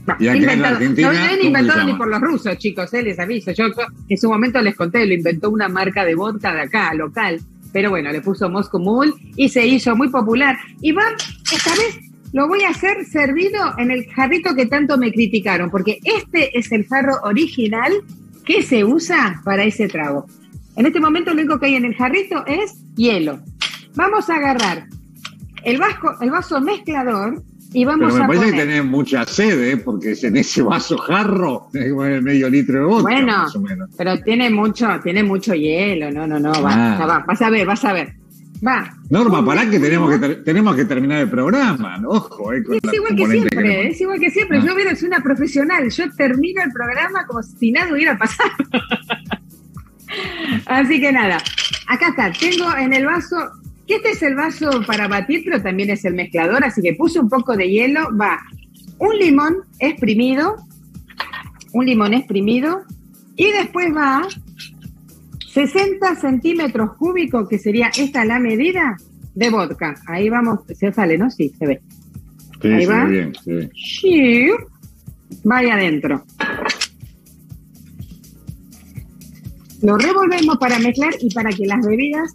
No, 0.06 0.14
Y 0.18 0.28
inventado. 0.28 0.76
Argentina, 0.76 1.08
no 1.08 1.14
no 1.14 1.18
es 1.18 1.28
¿cómo 1.28 1.40
se 1.40 1.46
inventado 1.46 1.84
ni 1.84 1.94
por 1.94 2.08
los 2.08 2.20
rusos, 2.20 2.58
chicos, 2.58 2.94
eh, 2.94 3.02
les 3.02 3.18
aviso. 3.18 3.50
Yo 3.52 3.68
yo 3.68 3.82
en 4.08 4.16
su 4.16 4.28
momento 4.28 4.60
les 4.60 4.76
conté, 4.76 5.06
lo 5.06 5.14
inventó 5.14 5.50
una 5.50 5.68
marca 5.68 6.04
de 6.04 6.14
vodka 6.14 6.52
de 6.54 6.60
acá, 6.62 6.94
local. 6.94 7.40
Pero 7.72 7.90
bueno, 7.90 8.10
le 8.10 8.20
puso 8.20 8.48
Moscow 8.48 8.80
Mule 8.80 9.12
y 9.36 9.48
se 9.48 9.66
hizo 9.66 9.94
muy 9.96 10.08
popular. 10.08 10.56
Y 10.80 10.92
va, 10.92 11.04
esta 11.52 11.70
vez 11.70 11.98
lo 12.32 12.48
voy 12.48 12.62
a 12.62 12.70
hacer 12.70 13.04
servido 13.04 13.58
en 13.78 13.90
el 13.90 14.06
jarrito 14.12 14.54
que 14.54 14.66
tanto 14.66 14.96
me 14.98 15.12
criticaron, 15.12 15.70
porque 15.70 15.98
este 16.04 16.56
es 16.58 16.70
el 16.72 16.86
jarro 16.86 17.14
original 17.22 17.92
que 18.44 18.62
se 18.62 18.84
usa 18.84 19.40
para 19.44 19.64
ese 19.64 19.88
trago. 19.88 20.26
En 20.76 20.86
este 20.86 21.00
momento 21.00 21.32
lo 21.32 21.40
único 21.40 21.58
que 21.58 21.66
hay 21.66 21.74
en 21.76 21.84
el 21.84 21.94
jarrito 21.94 22.44
es 22.46 22.74
hielo. 22.94 23.40
Vamos 23.94 24.28
a 24.30 24.36
agarrar 24.36 24.86
el, 25.64 25.78
vasco, 25.78 26.14
el 26.20 26.30
vaso 26.30 26.60
mezclador 26.60 27.42
y 27.72 27.84
vamos 27.84 28.12
Pero 28.12 28.18
me 28.18 28.24
a 28.24 28.26
parece 28.28 28.44
poner... 28.46 28.60
que 28.60 28.66
tenés 28.72 28.84
mucha 28.84 29.24
sed, 29.26 29.62
¿eh? 29.72 29.76
porque 29.76 30.12
es 30.12 30.24
en 30.24 30.36
ese 30.36 30.62
vaso 30.62 30.96
jarro 30.98 31.68
tenés 31.72 31.88
que 31.88 31.94
poner 31.94 32.22
medio 32.22 32.48
litro 32.48 32.78
de 32.78 32.84
vodka, 32.84 33.02
Bueno, 33.02 33.26
más 33.38 33.56
o 33.56 33.60
menos. 33.60 33.90
pero 33.96 34.18
tiene 34.22 34.48
mucho, 34.50 34.88
tiene 35.02 35.22
mucho 35.22 35.54
hielo, 35.54 36.10
no, 36.10 36.26
no, 36.26 36.38
no, 36.38 36.52
va, 36.62 36.70
Ah. 36.72 36.96
ya 36.98 37.06
va, 37.06 37.24
vas 37.26 37.42
a 37.42 37.50
ver, 37.50 37.66
vas 37.66 37.84
a 37.84 37.92
ver. 37.92 38.14
Va. 38.66 38.90
Norma, 39.10 39.44
pará 39.44 39.68
que 39.68 39.78
tenemos 39.78 40.10
que, 40.10 40.18
ter- 40.18 40.42
tenemos 40.42 40.74
que 40.74 40.86
terminar 40.86 41.20
el 41.20 41.28
programa, 41.28 42.00
ojo, 42.06 42.54
¿eh? 42.54 42.62
con 42.64 42.76
Es 42.76 42.94
igual 42.94 43.14
que 43.14 43.26
siempre, 43.26 43.62
que 43.62 43.88
es 43.88 44.00
igual 44.00 44.18
que 44.18 44.30
siempre. 44.30 44.58
Ah. 44.58 44.64
Yo 44.64 44.74
hubiera 44.74 44.94
sido 44.94 45.08
una 45.08 45.22
profesional. 45.22 45.90
Yo 45.90 46.04
termino 46.16 46.62
el 46.64 46.72
programa 46.72 47.26
como 47.26 47.42
si 47.42 47.70
nada 47.70 47.92
hubiera 47.92 48.16
pasado. 48.16 48.48
Así 50.66 51.00
que 51.00 51.12
nada, 51.12 51.38
acá 51.88 52.08
está. 52.08 52.32
Tengo 52.32 52.74
en 52.76 52.92
el 52.94 53.04
vaso, 53.06 53.36
que 53.86 53.96
este 53.96 54.10
es 54.10 54.22
el 54.22 54.34
vaso 54.34 54.70
para 54.86 55.08
batir, 55.08 55.42
pero 55.44 55.62
también 55.62 55.90
es 55.90 56.04
el 56.04 56.14
mezclador, 56.14 56.64
así 56.64 56.82
que 56.82 56.94
puse 56.94 57.20
un 57.20 57.28
poco 57.28 57.56
de 57.56 57.68
hielo. 57.68 58.08
Va 58.20 58.40
un 58.98 59.16
limón 59.18 59.56
exprimido, 59.78 60.56
un 61.72 61.86
limón 61.86 62.14
exprimido, 62.14 62.82
y 63.36 63.50
después 63.52 63.94
va 63.94 64.26
60 65.52 66.16
centímetros 66.16 66.96
cúbicos, 66.96 67.48
que 67.48 67.58
sería 67.58 67.90
esta 67.96 68.24
la 68.24 68.38
medida 68.38 68.96
de 69.34 69.50
vodka. 69.50 69.94
Ahí 70.06 70.28
vamos, 70.28 70.60
se 70.74 70.92
sale, 70.92 71.16
¿no? 71.16 71.30
Sí, 71.30 71.52
se 71.58 71.66
ve. 71.66 71.80
Sí, 72.60 72.68
Ahí 72.68 72.86
va. 72.86 73.04
bien, 73.04 73.32
sí. 73.44 73.70
Sí. 73.74 74.50
Vaya 75.44 75.74
adentro. 75.74 76.24
Lo 79.82 79.96
revolvemos 79.98 80.56
para 80.56 80.78
mezclar 80.78 81.14
y 81.20 81.32
para 81.32 81.50
que 81.50 81.66
las 81.66 81.86
bebidas 81.86 82.34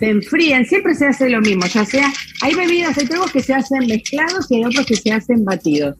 se 0.00 0.08
enfríen. 0.08 0.64
Siempre 0.64 0.94
se 0.94 1.06
hace 1.06 1.28
lo 1.28 1.40
mismo, 1.40 1.66
ya 1.66 1.84
sea, 1.84 2.10
hay 2.40 2.54
bebidas, 2.54 2.96
hay 2.96 3.06
tragos 3.06 3.30
que 3.30 3.42
se 3.42 3.54
hacen 3.54 3.86
mezclados 3.86 4.50
y 4.50 4.56
hay 4.56 4.64
otros 4.64 4.86
que 4.86 4.96
se 4.96 5.12
hacen 5.12 5.44
batidos. 5.44 5.96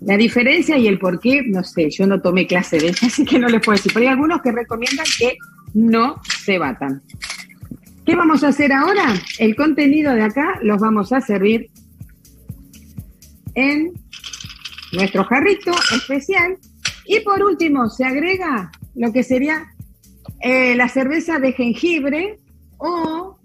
La 0.00 0.16
diferencia 0.16 0.78
y 0.78 0.86
el 0.86 0.98
por 0.98 1.20
qué, 1.20 1.42
no 1.42 1.62
sé, 1.64 1.90
yo 1.90 2.06
no 2.06 2.22
tomé 2.22 2.46
clase 2.46 2.78
de 2.78 2.88
eso, 2.88 3.06
así 3.06 3.24
que 3.24 3.38
no 3.38 3.48
les 3.48 3.60
puedo 3.60 3.76
decir. 3.76 3.92
Pero 3.92 4.06
hay 4.06 4.12
algunos 4.12 4.40
que 4.40 4.52
recomiendan 4.52 5.04
que 5.18 5.36
no 5.74 6.22
se 6.44 6.58
batan. 6.58 7.02
¿Qué 8.06 8.14
vamos 8.14 8.44
a 8.44 8.48
hacer 8.48 8.72
ahora? 8.72 9.14
El 9.38 9.56
contenido 9.56 10.14
de 10.14 10.22
acá 10.22 10.58
los 10.62 10.80
vamos 10.80 11.12
a 11.12 11.20
servir 11.20 11.70
en 13.54 13.92
nuestro 14.92 15.24
jarrito 15.24 15.72
especial. 15.94 16.56
Y 17.04 17.20
por 17.20 17.42
último, 17.42 17.90
se 17.90 18.04
agrega 18.04 18.70
lo 18.94 19.12
que 19.12 19.24
sería 19.24 19.66
eh, 20.40 20.76
la 20.76 20.88
cerveza 20.88 21.40
de 21.40 21.52
jengibre 21.52 22.38
o, 22.78 23.39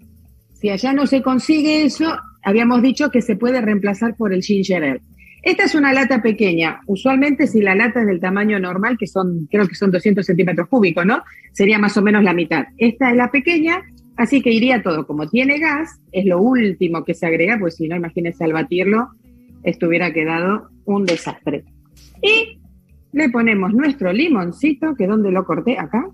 si 0.60 0.70
allá 0.70 0.92
no 0.92 1.06
se 1.06 1.22
consigue 1.22 1.84
eso, 1.84 2.16
habíamos 2.42 2.82
dicho 2.82 3.10
que 3.10 3.22
se 3.22 3.36
puede 3.36 3.60
reemplazar 3.60 4.16
por 4.16 4.32
el 4.32 4.42
ginger 4.42 4.84
ale. 4.84 5.02
Esta 5.42 5.64
es 5.64 5.74
una 5.76 5.92
lata 5.92 6.22
pequeña. 6.22 6.80
Usualmente 6.86 7.46
si 7.46 7.60
la 7.60 7.76
lata 7.76 8.00
es 8.00 8.06
del 8.06 8.18
tamaño 8.18 8.58
normal, 8.58 8.96
que 8.98 9.06
son, 9.06 9.46
creo 9.48 9.68
que 9.68 9.76
son 9.76 9.92
200 9.92 10.26
centímetros 10.26 10.68
cúbicos, 10.68 11.06
¿no? 11.06 11.22
Sería 11.52 11.78
más 11.78 11.96
o 11.96 12.02
menos 12.02 12.24
la 12.24 12.32
mitad. 12.34 12.64
Esta 12.78 13.10
es 13.10 13.16
la 13.16 13.30
pequeña, 13.30 13.80
así 14.16 14.42
que 14.42 14.50
iría 14.50 14.82
todo. 14.82 15.06
Como 15.06 15.28
tiene 15.28 15.60
gas, 15.60 16.00
es 16.10 16.24
lo 16.24 16.40
último 16.40 17.04
que 17.04 17.14
se 17.14 17.26
agrega, 17.26 17.58
pues 17.60 17.76
si 17.76 17.86
no, 17.86 17.94
imagínense 17.94 18.42
al 18.42 18.54
batirlo, 18.54 19.10
esto 19.62 19.86
hubiera 19.86 20.12
quedado 20.12 20.68
un 20.84 21.06
desastre. 21.06 21.64
Y 22.22 22.58
le 23.12 23.28
ponemos 23.28 23.72
nuestro 23.72 24.12
limoncito, 24.12 24.96
que 24.96 25.06
donde 25.06 25.30
lo 25.30 25.44
corté, 25.44 25.78
acá. 25.78 26.08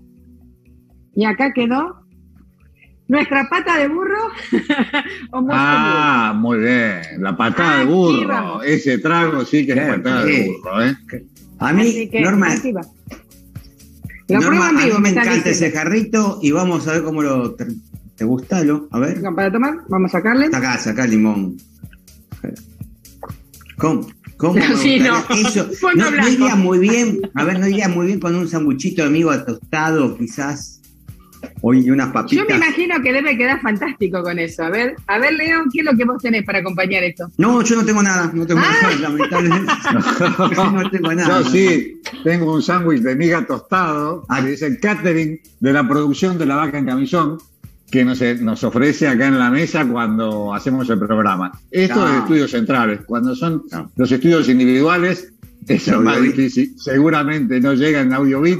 Y 1.15 1.25
acá 1.25 1.53
quedó 1.53 2.02
nuestra 3.07 3.47
pata 3.49 3.77
de 3.77 3.87
burro. 3.87 4.29
ah, 5.51 6.33
muy 6.35 6.59
bien. 6.59 7.01
La 7.19 7.35
patada 7.35 7.79
de 7.79 7.85
burro. 7.85 8.61
Ese 8.63 8.97
trago 8.99 9.45
sí 9.45 9.65
que 9.65 9.73
es 9.73 9.79
patada 9.79 10.25
de 10.25 10.47
burro. 10.47 10.85
¿eh? 10.85 10.95
A 11.59 11.73
mí, 11.73 12.09
Norma, 12.13 12.55
lo 14.27 14.39
Norma, 14.39 14.69
en 14.69 14.77
vivo, 14.77 14.95
a 14.95 14.99
mí 14.99 15.03
me, 15.03 15.09
encanta 15.09 15.33
diciendo. 15.33 15.49
ese 15.49 15.71
jarrito 15.71 16.39
y 16.41 16.51
vamos 16.51 16.87
a 16.87 16.93
ver 16.93 17.03
cómo 17.03 17.21
lo... 17.21 17.55
¿Te, 17.55 17.67
te 18.15 18.25
gusta, 18.25 18.63
lo? 18.63 18.87
A 18.91 18.99
ver. 18.99 19.21
Para 19.21 19.51
tomar, 19.51 19.75
vamos 19.89 20.13
a 20.13 20.17
sacarle. 20.17 20.47
Acá, 20.47 20.77
saca 20.77 21.05
limón. 21.05 21.57
¿Cómo? 23.77 24.07
¿Cómo 24.37 24.55
Sí, 24.81 24.99
no. 24.99 25.23
Eso 25.29 25.69
no, 25.95 26.29
iría 26.29 26.55
muy 26.55 26.79
bien, 26.79 27.21
a 27.33 27.43
ver, 27.43 27.59
no 27.59 27.67
iría 27.67 27.89
muy 27.89 28.07
bien 28.07 28.19
con 28.19 28.35
un 28.35 28.47
sanguchito 28.47 29.01
de 29.01 29.07
amigo 29.07 29.37
tostado, 29.43 30.17
quizás. 30.17 30.81
O 31.61 31.73
y 31.73 31.89
unas 31.89 32.07
Yo 32.07 32.13
papitas. 32.13 32.47
me 32.49 32.55
imagino 32.55 33.01
que 33.01 33.13
debe 33.13 33.37
quedar 33.37 33.61
fantástico 33.61 34.21
con 34.23 34.37
eso. 34.39 34.63
A 34.63 34.69
ver, 34.69 34.95
a 35.07 35.17
ver, 35.19 35.33
León, 35.33 35.69
¿qué 35.71 35.79
es 35.79 35.85
lo 35.85 35.95
que 35.97 36.05
vos 36.05 36.21
tenés 36.21 36.43
para 36.43 36.59
acompañar 36.59 37.03
esto? 37.03 37.29
No, 37.37 37.61
yo 37.63 37.75
no 37.77 37.85
tengo 37.85 38.03
nada, 38.03 38.29
no 38.33 38.45
tengo 38.45 38.61
Ah. 38.63 38.73
nada, 38.81 38.95
lamentablemente. 38.99 39.71
no 40.73 40.89
tengo 40.89 41.13
nada. 41.13 41.41
Yo 41.41 41.49
sí 41.49 42.01
tengo 42.23 42.53
un 42.53 42.61
sándwich 42.61 43.01
de 43.01 43.15
miga 43.15 43.45
tostado, 43.45 44.25
Ah. 44.29 44.43
que 44.43 44.53
es 44.53 44.61
el 44.61 44.79
catering 44.79 45.39
de 45.59 45.73
la 45.73 45.87
producción 45.87 46.37
de 46.37 46.45
La 46.45 46.55
Vaca 46.55 46.77
en 46.77 46.85
Camisón, 46.85 47.37
que 47.91 48.03
nos, 48.03 48.21
nos 48.41 48.63
ofrece 48.63 49.07
acá 49.07 49.27
en 49.27 49.37
la 49.37 49.51
mesa 49.51 49.85
cuando 49.87 50.53
hacemos 50.53 50.89
el 50.89 50.97
programa. 50.99 51.51
Esto 51.71 52.03
Ah. 52.05 52.11
es 52.13 52.17
estudios 52.23 52.51
centrales. 52.51 53.01
Cuando 53.05 53.35
son 53.35 53.63
Ah. 53.71 53.87
los 53.95 54.11
estudios 54.11 54.49
individuales, 54.49 55.31
es 55.67 55.87
Audio 55.87 56.01
más 56.01 56.21
difícil. 56.21 56.73
Seguramente 56.77 57.59
no 57.61 57.73
llega 57.73 58.01
en 58.01 58.11
audio 58.13 58.41
bit. 58.41 58.59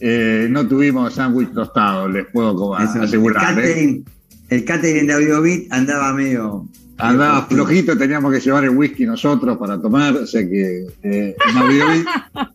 Eh, 0.00 0.46
no 0.50 0.66
tuvimos 0.66 1.14
sándwich 1.14 1.52
tostado, 1.52 2.08
les 2.08 2.26
puedo 2.26 2.78
Eso, 2.78 3.02
asegurar. 3.02 3.52
El 3.52 3.58
¿eh? 3.58 3.62
catering, 3.62 4.04
el 4.50 4.64
catering 4.64 5.06
de 5.06 5.12
Audiobit 5.12 5.72
andaba 5.72 6.12
medio. 6.12 6.68
Andaba 6.98 7.46
flojito, 7.46 7.96
teníamos 7.96 8.32
que 8.32 8.40
llevar 8.40 8.64
el 8.64 8.70
whisky 8.70 9.06
nosotros 9.06 9.56
para 9.56 9.80
tomar, 9.80 10.16
o 10.16 10.26
sea 10.26 10.42
que 10.42 10.84
eh, 11.04 11.36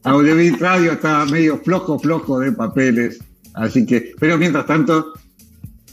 Audiobit 0.04 0.58
Radio 0.60 0.92
estaba 0.92 1.26
medio 1.26 1.60
flojo, 1.60 1.98
flojo 1.98 2.40
de 2.40 2.52
papeles, 2.52 3.20
así 3.54 3.86
que, 3.86 4.14
pero 4.20 4.38
mientras 4.38 4.66
tanto, 4.66 5.14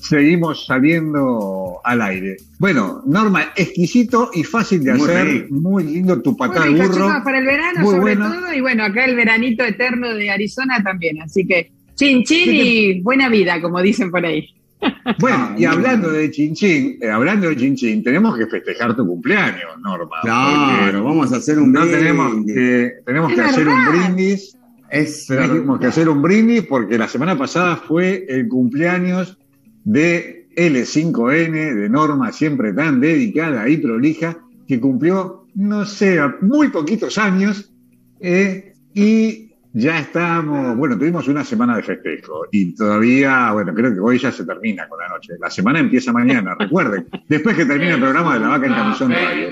seguimos 0.00 0.66
saliendo 0.66 1.80
al 1.84 2.02
aire. 2.02 2.36
Bueno, 2.58 3.02
Norma, 3.06 3.52
exquisito 3.56 4.30
y 4.34 4.44
fácil 4.44 4.82
de 4.84 4.94
Muy 4.94 5.02
hacer, 5.10 5.50
muy 5.50 5.84
lindo 5.84 6.20
tu 6.22 6.30
Muy 6.30 6.38
patada 6.38 6.66
rico, 6.66 6.82
burro. 6.82 6.94
chicos, 6.94 7.22
para 7.24 7.38
el 7.38 7.46
verano 7.46 7.80
Muy 7.80 7.94
sobre 7.94 8.16
bueno. 8.16 8.32
todo, 8.32 8.52
y 8.54 8.60
bueno, 8.60 8.84
acá 8.84 9.04
el 9.04 9.16
veranito 9.16 9.64
eterno 9.64 10.14
de 10.14 10.30
Arizona 10.30 10.82
también, 10.82 11.20
así 11.22 11.46
que 11.46 11.70
chin 11.94 12.24
chin 12.24 12.48
y 12.50 13.00
buena 13.02 13.28
vida, 13.28 13.60
como 13.60 13.80
dicen 13.82 14.10
por 14.10 14.24
ahí. 14.24 14.48
Bueno, 15.18 15.36
Ah, 15.50 15.54
y 15.56 15.56
muy 15.56 15.64
hablando 15.66 16.10
de 16.10 16.30
Chinchín, 16.30 16.98
eh, 17.02 17.10
hablando 17.10 17.48
de 17.50 17.56
Chinchín, 17.56 18.02
tenemos 18.02 18.38
que 18.38 18.46
festejar 18.46 18.96
tu 18.96 19.06
cumpleaños, 19.06 19.78
Norma. 19.82 20.16
Claro, 20.22 21.04
vamos 21.04 21.30
a 21.34 21.36
hacer 21.36 21.58
un 21.58 21.70
no 21.70 21.80
brindis. 21.80 21.98
tenemos 21.98 22.46
que, 22.46 22.92
tenemos 23.04 23.30
Es 23.32 23.36
que 23.36 23.42
hacer 23.44 23.68
un 23.68 23.84
brindis 23.86 24.56
Es, 24.90 25.26
Tenemos 25.26 25.78
que 25.78 25.86
hacer 25.86 26.08
un 26.08 26.22
brindis 26.22 26.62
porque 26.62 26.96
la 26.96 27.08
semana 27.08 27.36
pasada 27.36 27.76
fue 27.76 28.24
el 28.28 28.48
cumpleaños 28.48 29.36
de 29.84 30.48
L5N, 30.56 31.74
de 31.74 31.88
Norma, 31.88 32.32
siempre 32.32 32.72
tan 32.72 33.00
dedicada 33.00 33.68
y 33.68 33.78
prolija, 33.78 34.38
que 34.66 34.80
cumplió, 34.80 35.46
no 35.54 35.84
sé, 35.84 36.20
muy 36.40 36.68
poquitos 36.68 37.18
años, 37.18 37.72
eh, 38.20 38.74
y 38.94 39.50
ya 39.72 40.00
estamos, 40.00 40.76
bueno, 40.76 40.98
tuvimos 40.98 41.28
una 41.28 41.44
semana 41.44 41.76
de 41.76 41.82
festejo, 41.82 42.46
y 42.50 42.74
todavía, 42.74 43.52
bueno, 43.52 43.72
creo 43.72 43.94
que 43.94 44.00
hoy 44.00 44.18
ya 44.18 44.32
se 44.32 44.44
termina 44.44 44.88
con 44.88 44.98
la 44.98 45.08
noche. 45.08 45.34
La 45.40 45.50
semana 45.50 45.78
empieza 45.78 46.12
mañana, 46.12 46.56
recuerden, 46.58 47.06
después 47.28 47.56
que 47.56 47.64
termine 47.64 47.92
el 47.92 48.00
programa 48.00 48.34
de 48.34 48.40
La 48.40 48.48
Vaca 48.48 48.66
en 48.66 48.74
Camisón 48.74 49.12
Radio. 49.12 49.48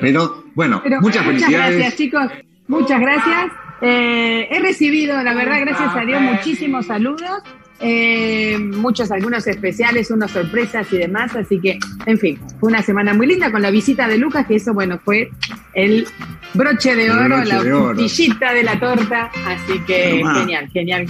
Pero, 0.00 0.44
bueno, 0.54 0.80
Pero 0.82 1.00
muchas 1.00 1.24
felicidades. 1.24 1.76
gracias, 1.76 1.96
chicos. 1.96 2.30
Muchas 2.68 3.00
gracias. 3.00 3.52
Eh, 3.82 4.48
he 4.50 4.60
recibido, 4.60 5.20
la 5.22 5.34
verdad, 5.34 5.60
gracias 5.60 5.96
a 5.96 6.04
Dios, 6.04 6.20
muchísimos 6.20 6.86
saludos. 6.86 7.42
Eh, 7.80 8.58
muchos, 8.58 9.10
algunos 9.10 9.46
especiales, 9.46 10.10
unas 10.10 10.30
sorpresas 10.30 10.86
y 10.92 10.98
demás. 10.98 11.34
Así 11.34 11.58
que, 11.58 11.78
en 12.06 12.18
fin, 12.18 12.38
fue 12.58 12.68
una 12.68 12.82
semana 12.82 13.14
muy 13.14 13.26
linda 13.26 13.50
con 13.50 13.62
la 13.62 13.70
visita 13.70 14.06
de 14.06 14.18
Lucas, 14.18 14.46
que 14.46 14.56
eso, 14.56 14.74
bueno, 14.74 15.00
fue 15.02 15.30
el 15.74 16.06
broche 16.54 16.94
de 16.94 17.10
oro, 17.10 17.36
broche 17.36 17.46
la 17.46 17.62
puntillita 17.62 18.52
de 18.52 18.62
la 18.62 18.78
torta. 18.78 19.30
Así 19.46 19.78
que, 19.86 20.22
genial, 20.34 20.68
genial. 20.72 21.06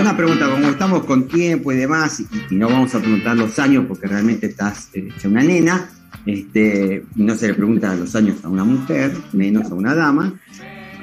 Una 0.00 0.16
pregunta, 0.16 0.50
como 0.50 0.68
estamos 0.68 1.04
con 1.04 1.26
tiempo 1.28 1.72
y 1.72 1.76
demás, 1.76 2.20
y, 2.20 2.26
y 2.50 2.56
no 2.56 2.68
vamos 2.68 2.94
a 2.94 3.00
preguntar 3.00 3.36
los 3.36 3.58
años 3.58 3.86
porque 3.88 4.06
realmente 4.06 4.46
estás 4.46 4.90
eh, 4.92 5.08
hecha 5.16 5.28
una 5.28 5.42
nena, 5.42 5.88
este, 6.26 7.04
no 7.14 7.34
se 7.36 7.48
le 7.48 7.54
pregunta 7.54 7.94
los 7.94 8.14
años 8.16 8.44
a 8.44 8.48
una 8.48 8.64
mujer, 8.64 9.12
menos 9.32 9.70
a 9.70 9.74
una 9.74 9.94
dama, 9.94 10.34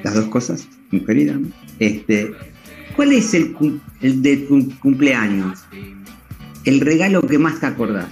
las 0.04 0.14
dos 0.14 0.26
cosas, 0.26 0.68
mujer 0.91 1.18
y 1.18 1.26
dama. 1.26 1.48
Este, 1.80 2.32
¿Cuál 2.96 3.14
es 3.14 3.34
el, 3.34 3.54
cum- 3.54 3.80
el 4.02 4.22
de 4.22 4.38
tu 4.38 4.70
cumpleaños? 4.80 5.60
El 6.66 6.80
regalo 6.80 7.22
que 7.28 7.38
más 7.38 7.60
te 7.60 7.66
acordás. 7.66 8.08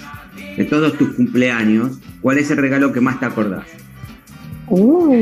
De 0.58 0.66
todos 0.66 0.98
tus 0.98 1.10
cumpleaños, 1.16 2.00
¿cuál 2.22 2.38
es 2.40 2.52
el 2.52 2.58
regalo 2.58 2.92
que 2.92 3.00
más 3.02 3.20
te 3.20 3.26
acordás? 3.26 3.66
Uh, 4.68 5.14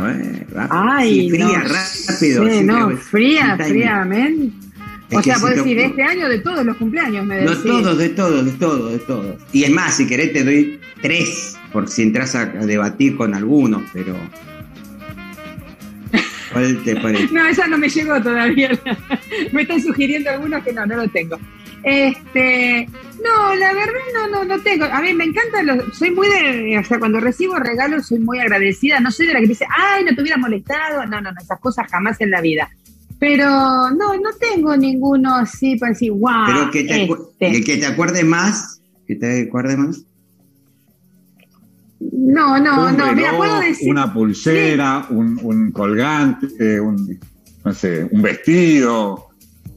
Eh, 0.00 0.46
rápido. 0.50 0.68
ay, 0.70 1.20
Sí, 1.20 1.30
fría, 1.30 1.46
no 1.46 1.52
rápido. 1.54 1.74
sé, 2.48 2.58
sí, 2.58 2.64
no, 2.64 2.90
fría, 2.96 3.56
fríamente. 3.56 4.52
Es 5.10 5.18
O 5.18 5.22
sea, 5.22 5.38
puedo 5.38 5.54
decir, 5.54 5.76
de 5.76 5.84
este 5.84 6.02
año, 6.02 6.28
de 6.28 6.38
todos 6.40 6.64
los 6.66 6.76
cumpleaños, 6.76 7.24
me 7.26 7.42
No, 7.42 7.50
decís. 7.50 7.64
todos, 7.64 7.98
de 7.98 8.08
todos, 8.08 8.44
de 8.44 8.52
todos, 8.52 8.92
de 8.92 8.98
todos. 8.98 9.36
Y 9.52 9.62
es 9.64 9.70
más, 9.70 9.96
si 9.96 10.06
querés 10.06 10.32
te 10.32 10.42
doy 10.42 10.80
tres, 11.00 11.56
por 11.72 11.88
si 11.88 12.02
entras 12.02 12.34
a, 12.34 12.42
a 12.42 12.66
debatir 12.66 13.16
con 13.16 13.34
algunos, 13.34 13.82
pero. 13.92 14.16
¿Cuál 16.54 16.82
te 16.82 16.96
parece? 16.96 17.34
No, 17.34 17.46
esa 17.46 17.66
no 17.66 17.76
me 17.76 17.88
llegó 17.88 18.22
todavía. 18.22 18.70
me 19.52 19.62
están 19.62 19.82
sugiriendo 19.82 20.30
algunos 20.30 20.64
que 20.64 20.72
no, 20.72 20.86
no 20.86 20.96
lo 20.96 21.08
tengo. 21.08 21.38
Este, 21.82 22.88
no, 23.22 23.54
la 23.56 23.74
verdad 23.74 24.00
no, 24.14 24.28
no, 24.28 24.44
no 24.44 24.58
tengo. 24.62 24.86
A 24.86 25.02
mí 25.02 25.12
me 25.12 25.24
encanta, 25.24 25.62
los, 25.62 25.98
soy 25.98 26.12
muy 26.12 26.28
de, 26.28 26.78
o 26.78 26.84
sea, 26.84 26.98
cuando 26.98 27.20
recibo 27.20 27.56
regalos 27.56 28.06
soy 28.06 28.20
muy 28.20 28.38
agradecida. 28.38 29.00
No 29.00 29.10
soy 29.10 29.26
de 29.26 29.34
la 29.34 29.40
que 29.40 29.48
dice, 29.48 29.66
ay, 29.76 30.04
no 30.04 30.14
te 30.14 30.22
hubiera 30.22 30.38
molestado. 30.38 31.04
No, 31.06 31.20
no, 31.20 31.32
no, 31.32 31.40
esas 31.40 31.60
cosas 31.60 31.86
jamás 31.90 32.20
en 32.20 32.30
la 32.30 32.40
vida. 32.40 32.70
Pero 33.18 33.46
no, 33.90 34.14
no 34.16 34.32
tengo 34.40 34.76
ninguno 34.76 35.34
así 35.34 35.76
para 35.76 35.92
decir, 35.92 36.12
wow. 36.12 36.46
Pero 36.46 36.70
que 36.70 36.84
te, 36.84 37.04
este". 37.04 37.56
el 37.58 37.64
que 37.64 37.76
te 37.76 37.86
acuerdes 37.86 38.24
más, 38.24 38.80
que 39.06 39.16
te 39.16 39.42
acuerdes 39.42 39.76
más. 39.76 40.04
No, 42.00 42.58
no, 42.58 42.88
un 42.88 42.96
no, 42.96 43.12
mira, 43.14 43.30
reloj, 43.30 43.36
puedo 43.36 43.60
decir. 43.60 43.90
una 43.90 44.12
pulsera, 44.12 45.06
un, 45.10 45.38
un 45.42 45.72
colgante, 45.72 46.80
un, 46.80 47.18
no 47.64 47.72
sé, 47.72 48.06
un 48.10 48.20
vestido, 48.20 49.28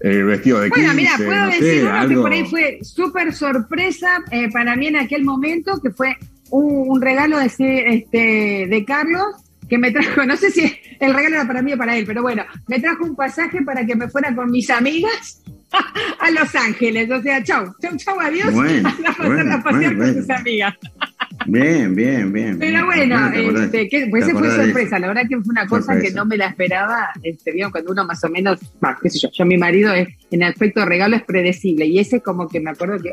eh, 0.02 0.24
vestido 0.24 0.60
de 0.62 0.70
Bueno, 0.70 0.94
15, 0.94 0.96
mira, 0.96 1.18
puedo 1.18 1.46
no 1.46 1.52
sé, 1.52 1.64
decir 1.64 1.84
uno 1.86 2.08
que 2.08 2.16
por 2.16 2.32
ahí 2.32 2.46
fue 2.46 2.80
súper 2.82 3.34
sorpresa 3.34 4.24
eh, 4.32 4.50
para 4.52 4.76
mí 4.76 4.88
en 4.88 4.98
aquel 4.98 5.24
momento, 5.24 5.80
que 5.82 5.92
fue 5.92 6.16
un, 6.50 6.90
un 6.90 7.02
regalo 7.02 7.38
de, 7.38 7.46
este, 7.46 8.68
de 8.70 8.86
Carlos, 8.86 9.26
que 9.70 9.78
me 9.78 9.92
trajo, 9.92 10.24
no 10.26 10.36
sé 10.38 10.52
si 10.52 10.74
el 11.00 11.14
regalo 11.14 11.36
era 11.36 11.48
para 11.48 11.62
mí 11.62 11.74
o 11.74 11.78
para 11.78 11.98
él, 11.98 12.06
pero 12.06 12.22
bueno, 12.22 12.44
me 12.68 12.80
trajo 12.80 13.04
un 13.04 13.16
pasaje 13.16 13.62
para 13.62 13.86
que 13.86 13.96
me 13.96 14.10
fuera 14.10 14.36
con 14.36 14.50
mis 14.50 14.70
amigas 14.70 15.42
a 16.20 16.32
Los 16.32 16.54
Ángeles. 16.56 17.10
O 17.12 17.22
sea, 17.22 17.44
chau, 17.44 17.74
chau, 17.82 17.96
chau, 17.98 18.20
adiós. 18.20 18.54
Bueno, 18.54 18.90
a 19.08 19.14
pasar 19.14 19.28
bueno, 19.28 19.56
a 19.56 19.64
pasear 19.64 19.96
bueno, 19.96 20.14
con 20.14 20.22
tus 20.22 20.30
amigas. 20.30 20.74
Bien, 21.48 21.96
bien, 21.96 22.32
bien. 22.34 22.60
Pero 22.60 22.86
bueno, 22.86 23.32
este, 23.34 23.88
que, 23.88 24.08
pues 24.10 24.28
esa 24.28 24.38
fue 24.38 24.52
sorpresa. 24.52 25.00
La 25.00 25.08
verdad 25.08 25.24
que 25.30 25.38
fue 25.38 25.52
una 25.52 25.66
cosa 25.66 26.00
que 26.00 26.12
no 26.12 26.26
me 26.26 26.36
la 26.36 26.48
esperaba. 26.48 27.10
Este, 27.24 27.54
¿vieron? 27.54 27.72
Cuando 27.72 27.92
uno 27.92 28.06
más 28.06 28.24
o 28.24 28.30
menos, 28.30 28.60
bah, 28.82 28.98
qué 29.02 29.10
sé 29.10 29.20
yo, 29.20 29.30
yo 29.32 29.46
mi 29.46 29.58
marido 29.58 29.94
es, 29.94 30.10
en 30.30 30.44
aspecto 30.44 30.86
regalo 30.86 31.16
es 31.16 31.24
predecible. 31.24 31.86
Y 31.86 32.00
ese 32.00 32.22
como 32.22 32.48
que 32.50 32.60
me 32.60 32.72
acuerdo 32.72 33.02
que 33.02 33.12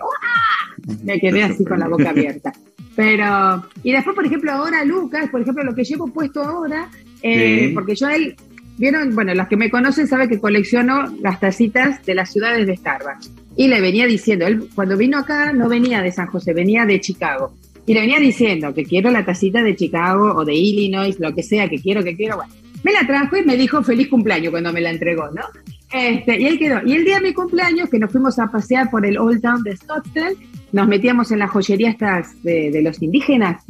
me 1.05 1.21
quedé 1.21 1.45
así 1.45 1.65
con 1.65 1.79
la 1.79 1.89
boca 1.89 2.11
abierta. 2.11 2.53
Pero, 2.97 3.67
y 3.83 3.93
después, 3.93 4.15
por 4.15 4.27
ejemplo, 4.27 4.53
ahora 4.53 4.85
Lucas, 4.85 5.29
por 5.31 5.41
ejemplo, 5.41 5.65
lo 5.65 5.75
que 5.75 5.85
llevo 5.85 6.13
puesto 6.13 6.43
ahora, 6.43 6.89
eh, 7.23 7.73
porque 7.75 7.97
yo 7.97 8.07
a 8.07 8.15
él, 8.15 8.37
vieron, 8.79 9.15
bueno, 9.15 9.35
los 9.35 9.49
que 9.49 9.57
me 9.57 9.71
conocen 9.71 10.07
saben 10.07 10.29
que 10.29 10.39
colecciono 10.39 11.07
las 11.21 11.41
tacitas 11.41 12.05
de 12.05 12.15
las 12.15 12.33
ciudades 12.33 12.67
de 12.67 12.77
Starbucks. 12.77 13.33
Y 13.57 13.69
le 13.69 13.81
venía 13.81 14.07
diciendo, 14.07 14.47
él 14.47 14.69
cuando 14.75 14.97
vino 14.97 15.19
acá 15.19 15.53
no 15.53 15.69
venía 15.69 16.03
de 16.03 16.13
San 16.13 16.27
José, 16.27 16.53
venía 16.53 16.85
de 16.85 17.01
Chicago. 17.01 17.55
Y 17.87 17.95
le 17.95 18.01
venía 18.01 18.19
diciendo 18.19 18.73
que 18.75 18.85
quiero 18.85 19.11
la 19.11 19.25
tacita 19.25 19.63
de 19.63 19.77
Chicago 19.77 20.35
o 20.35 20.45
de 20.45 20.55
Illinois, 20.55 21.19
lo 21.21 21.35
que 21.35 21.43
sea, 21.43 21.69
que 21.69 21.81
quiero, 21.81 22.03
que 22.03 22.17
quiero. 22.17 22.37
Bueno, 22.37 22.53
me 22.83 22.93
la 22.93 23.07
trajo 23.07 23.37
y 23.37 23.45
me 23.45 23.57
dijo 23.57 23.83
feliz 23.83 24.09
cumpleaños 24.09 24.51
cuando 24.51 24.73
me 24.73 24.81
la 24.81 24.91
entregó, 24.91 25.31
¿no? 25.31 25.43
Este, 25.93 26.41
y 26.41 26.47
él 26.47 26.59
quedó. 26.59 26.81
Y 26.85 26.93
el 26.95 27.05
día 27.05 27.17
de 27.17 27.29
mi 27.29 27.33
cumpleaños, 27.33 27.89
que 27.89 27.99
nos 27.99 28.11
fuimos 28.11 28.39
a 28.39 28.49
pasear 28.49 28.91
por 28.91 29.07
el 29.07 29.19
Old 29.19 29.41
Town 29.41 29.63
de 29.63 29.77
Scottsdale, 29.77 30.37
nos 30.73 30.89
metíamos 30.89 31.31
en 31.31 31.39
la 31.39 31.47
joyería 31.47 31.91
estas 31.91 32.43
de, 32.43 32.81
los 32.83 33.01
indígenas. 33.03 33.63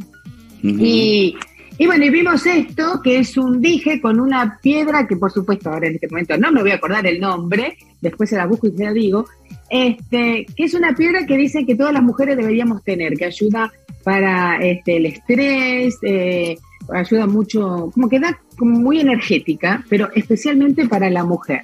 y, 0.63 1.35
y, 1.77 1.85
bueno, 1.87 2.05
y 2.05 2.09
vimos 2.09 2.45
esto, 2.45 3.01
que 3.03 3.19
es 3.19 3.37
un 3.37 3.59
dije 3.59 3.99
con 3.99 4.19
una 4.19 4.59
piedra 4.61 5.05
que 5.07 5.17
por 5.17 5.31
supuesto 5.31 5.69
ahora 5.69 5.87
en 5.87 5.95
este 5.95 6.07
momento 6.07 6.37
no 6.37 6.51
me 6.51 6.61
voy 6.61 6.71
a 6.71 6.75
acordar 6.75 7.05
el 7.05 7.19
nombre, 7.19 7.77
después 8.01 8.29
se 8.29 8.37
la 8.37 8.45
busco 8.45 8.67
y 8.67 8.71
se 8.71 8.83
la 8.83 8.93
digo, 8.93 9.25
este, 9.69 10.45
que 10.55 10.63
es 10.63 10.73
una 10.73 10.95
piedra 10.95 11.25
que 11.25 11.35
dicen 11.37 11.65
que 11.65 11.75
todas 11.75 11.91
las 11.91 12.03
mujeres 12.03 12.37
deberíamos 12.37 12.83
tener, 12.83 13.15
que 13.15 13.25
ayuda 13.25 13.71
para 14.03 14.57
este, 14.57 14.97
el 14.97 15.07
estrés, 15.07 15.97
eh, 16.03 16.57
ayuda 16.93 17.27
mucho, 17.27 17.91
como 17.93 18.07
que 18.07 18.19
da 18.19 18.39
como 18.57 18.79
muy 18.79 19.01
energética, 19.01 19.83
pero 19.89 20.09
especialmente 20.15 20.87
para 20.87 21.09
la 21.09 21.25
mujer. 21.25 21.63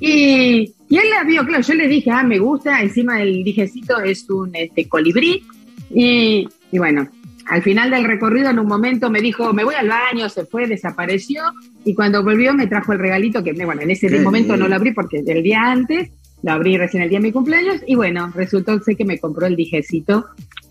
Y, 0.00 0.74
él 0.88 1.10
la 1.10 1.24
vio, 1.24 1.44
claro, 1.44 1.62
yo 1.62 1.74
le 1.74 1.88
dije, 1.88 2.10
ah, 2.10 2.22
me 2.22 2.38
gusta, 2.38 2.80
encima 2.80 3.18
del 3.18 3.44
dijecito 3.44 4.00
es 4.00 4.28
un 4.30 4.54
este, 4.54 4.88
colibrí, 4.88 5.42
y 5.90 6.48
bueno, 6.72 7.08
al 7.46 7.62
final 7.62 7.90
del 7.90 8.04
recorrido 8.04 8.50
en 8.50 8.58
un 8.58 8.66
momento 8.66 9.10
me 9.10 9.20
dijo, 9.20 9.52
me 9.52 9.64
voy 9.64 9.74
al 9.74 9.88
baño, 9.88 10.28
se 10.28 10.44
fue, 10.44 10.66
desapareció, 10.66 11.42
y 11.84 11.94
cuando 11.94 12.22
volvió 12.22 12.54
me 12.54 12.66
trajo 12.66 12.92
el 12.92 12.98
regalito, 12.98 13.42
que 13.42 13.52
bueno, 13.64 13.82
en 13.82 13.90
ese 13.90 14.08
momento 14.20 14.56
no 14.56 14.68
lo 14.68 14.74
abrí 14.74 14.92
porque 14.92 15.22
el 15.26 15.42
día 15.42 15.62
antes, 15.62 16.10
lo 16.42 16.52
abrí 16.52 16.76
recién 16.76 17.02
el 17.02 17.08
día 17.08 17.18
de 17.18 17.24
mi 17.24 17.32
cumpleaños, 17.32 17.82
y 17.86 17.94
bueno, 17.94 18.32
resultó 18.34 18.80
sé 18.80 18.96
que 18.96 19.04
me 19.04 19.18
compró 19.18 19.46
el 19.46 19.56
dijecito 19.56 20.26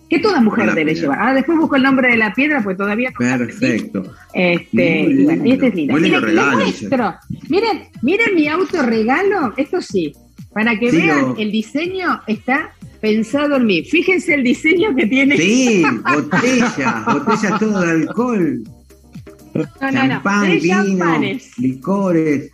que 0.09 0.19
toda 0.19 0.41
mujer 0.41 0.73
debe 0.73 0.93
llevar. 0.93 1.19
Ah, 1.21 1.33
después 1.33 1.57
busco 1.57 1.77
el 1.77 1.83
nombre 1.83 2.09
de 2.09 2.17
la 2.17 2.33
piedra, 2.33 2.61
pues 2.61 2.75
todavía 2.75 3.11
no 3.11 3.17
Perfecto. 3.17 4.03
Este, 4.33 4.99
y 5.03 5.23
bueno, 5.23 5.45
y 5.45 5.51
este 5.53 5.67
es 5.67 5.75
lindo. 5.75 5.93
Miren, 5.95 6.35
muestro. 6.51 7.15
Miren, 7.47 7.83
miren 8.01 8.35
mi 8.35 8.49
auto 8.49 8.81
regalo, 8.81 9.53
esto 9.55 9.81
sí, 9.81 10.11
para 10.53 10.77
que 10.77 10.91
vean, 10.91 11.35
el 11.37 11.49
diseño 11.49 12.21
está 12.27 12.73
pensado 13.01 13.57
en 13.57 13.65
mí. 13.65 13.83
Fíjense 13.83 14.35
el 14.35 14.43
diseño 14.43 14.95
que 14.95 15.07
tiene. 15.07 15.35
Sí, 15.35 15.83
botella, 16.13 17.03
botella 17.05 17.57
todo 17.59 17.81
de 17.81 17.91
alcohol. 17.91 18.63
No, 19.53 19.65
Champán, 19.91 20.47
no, 20.47 20.61
vino, 20.61 20.75
champanes. 20.75 21.57
licores. 21.57 22.51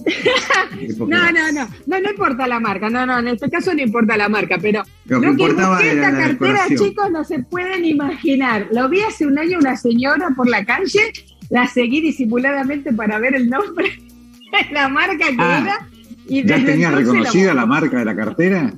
no, 0.98 1.06
no, 1.06 1.52
no, 1.52 1.68
no, 1.86 2.00
no 2.00 2.10
importa 2.10 2.46
la 2.46 2.58
marca, 2.58 2.88
no, 2.88 3.04
no, 3.04 3.18
en 3.18 3.28
este 3.28 3.50
caso 3.50 3.74
no 3.74 3.82
importa 3.82 4.16
la 4.16 4.28
marca, 4.28 4.58
pero 4.60 4.82
lo, 5.06 5.20
que, 5.20 5.28
busqué 5.28 5.92
esta 5.92 6.12
cartera, 6.12 6.66
chicos, 6.68 7.10
no 7.10 7.24
se 7.24 7.40
pueden 7.40 7.84
imaginar. 7.84 8.68
Lo 8.72 8.88
vi 8.88 9.00
hace 9.02 9.26
un 9.26 9.38
año 9.38 9.58
una 9.58 9.76
señora 9.76 10.30
por 10.34 10.48
la 10.48 10.64
calle, 10.64 11.12
la 11.50 11.66
seguí 11.66 12.00
disimuladamente 12.00 12.92
para 12.92 13.18
ver 13.18 13.34
el 13.34 13.48
nombre 13.50 13.90
de 14.68 14.74
la 14.74 14.88
marca 14.88 15.18
que 15.18 15.36
ah, 15.38 15.60
era. 15.62 15.88
Y 16.26 16.46
¿Ya 16.46 16.64
tenía 16.64 16.90
reconocida 16.90 17.52
la 17.54 17.66
marca 17.66 17.98
de 17.98 18.04
la 18.04 18.16
cartera? 18.16 18.72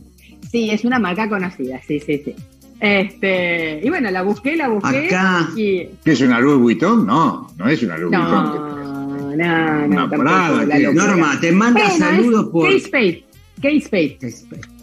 Sí, 0.53 0.70
es 0.70 0.84
una 0.84 0.98
marca 0.98 1.30
conocida, 1.30 1.80
sí, 1.88 1.98
sí, 1.98 2.20
sí. 2.22 2.34
Este, 2.78 3.80
y 3.82 3.88
bueno, 3.88 4.11
la 4.11 4.22
busqué, 4.22 4.55
la 4.55 4.68
busqué. 4.68 5.07
Acá. 5.07 5.48
Y... 5.57 5.88
¿Qué 6.05 6.12
es 6.12 6.20
una 6.20 6.40
Louis 6.40 6.61
Vuitton? 6.61 7.07
No, 7.07 7.50
no 7.57 7.68
es 7.68 7.82
una 7.82 7.96
Louis 7.96 8.12
no, 8.12 8.28
no, 8.28 9.36
no, 9.36 9.86
no. 9.86 10.92
Norma, 10.92 11.40
te 11.40 11.53
manda 11.53 11.88
saludos 11.90 12.50
por. 12.50 12.68
K-Space. 12.68 13.24
K-Space. 13.62 14.18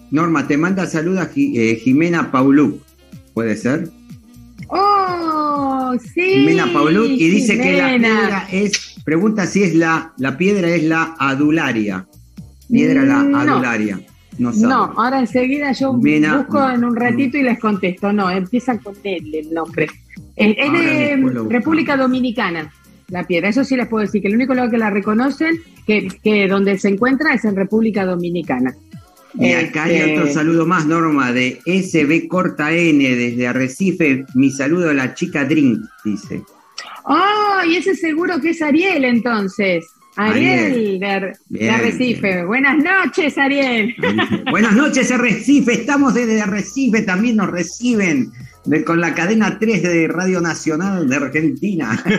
Norma, 0.10 0.48
te 0.48 0.58
manda 0.58 0.88
saludos 0.88 1.28
a 1.28 1.30
eh, 1.36 1.80
Jimena 1.84 2.32
Paulú. 2.32 2.80
¿Puede 3.36 3.56
ser? 3.56 3.90
Oh, 4.70 5.94
sí. 6.16 6.22
Jimena 6.22 6.74
Paulú 6.74 7.06
y 7.06 7.30
dice 7.30 7.60
que 7.60 7.78
la 7.78 7.90
piedra 7.90 8.48
es. 8.52 8.96
Pregunta 9.04 9.46
si 9.46 9.62
es 9.62 9.76
la. 9.76 10.14
La 10.18 10.36
piedra 10.36 10.68
es 10.70 10.84
la 10.84 11.16
adularia. 11.20 12.08
Piedra 12.72 13.04
la 13.04 13.20
adularia. 13.20 14.00
No, 14.40 14.52
no, 14.54 14.94
ahora 14.96 15.20
enseguida 15.20 15.74
yo 15.74 15.94
busco 15.94 16.70
en 16.70 16.86
un 16.86 16.96
ratito 16.96 17.38
y 17.38 17.44
les 17.44 17.60
contesto. 17.60 18.12
No, 18.12 18.30
empieza 18.30 18.78
con 18.80 18.96
él 19.04 19.36
el 19.36 19.54
nombre. 19.54 19.88
Es, 20.36 20.56
de 20.56 21.46
República 21.50 21.98
Dominicana 21.98 22.72
la 23.10 23.26
piedra. 23.26 23.50
Eso 23.50 23.64
sí 23.64 23.76
les 23.76 23.88
puedo 23.88 24.06
decir, 24.06 24.22
que 24.22 24.28
el 24.28 24.36
único 24.36 24.54
lugar 24.54 24.72
que 24.72 24.78
la 24.78 24.90
reconocen, 24.90 25.60
que, 25.86 26.08
que 26.24 26.48
donde 26.48 26.78
se 26.78 26.90
encuentra 26.90 27.34
es 27.34 27.44
en 27.46 27.56
República 27.56 28.06
Dominicana. 28.06 28.74
Y 29.36 29.52
acá 29.52 29.84
hay 29.84 30.12
otro 30.12 30.24
este, 30.24 30.34
saludo 30.34 30.66
más, 30.66 30.86
Norma, 30.86 31.32
de 31.32 31.60
SB 31.66 32.28
Corta 32.28 32.72
N 32.72 33.16
desde 33.16 33.48
Arrecife. 33.48 34.26
Mi 34.34 34.50
saludo 34.50 34.90
a 34.90 34.94
la 34.94 35.14
chica 35.14 35.46
Drink, 35.46 35.82
dice. 36.04 36.42
Oh, 37.04 37.60
y 37.68 37.76
ese 37.76 37.96
seguro 37.96 38.40
que 38.42 38.52
es 38.52 38.62
Ariel 38.62 39.06
entonces. 39.06 39.86
Ariel, 40.20 41.00
De, 41.00 41.70
Arrecife. 41.70 42.44
Buenas 42.44 42.84
noches, 42.84 43.38
Ariel. 43.38 43.96
Buenas 44.52 44.76
noches, 44.76 45.12
Arrecife. 45.12 45.74
Estamos 45.74 46.14
desde 46.14 46.42
Arrecife, 46.42 47.04
también 47.04 47.38
nos 47.38 47.50
reciben 47.50 48.32
con 48.86 49.00
la 49.00 49.14
cadena 49.14 49.58
3 49.58 49.82
de 49.82 50.08
Radio 50.10 50.42
Nacional 50.42 51.08
de 51.08 51.16
Argentina. 51.16 52.04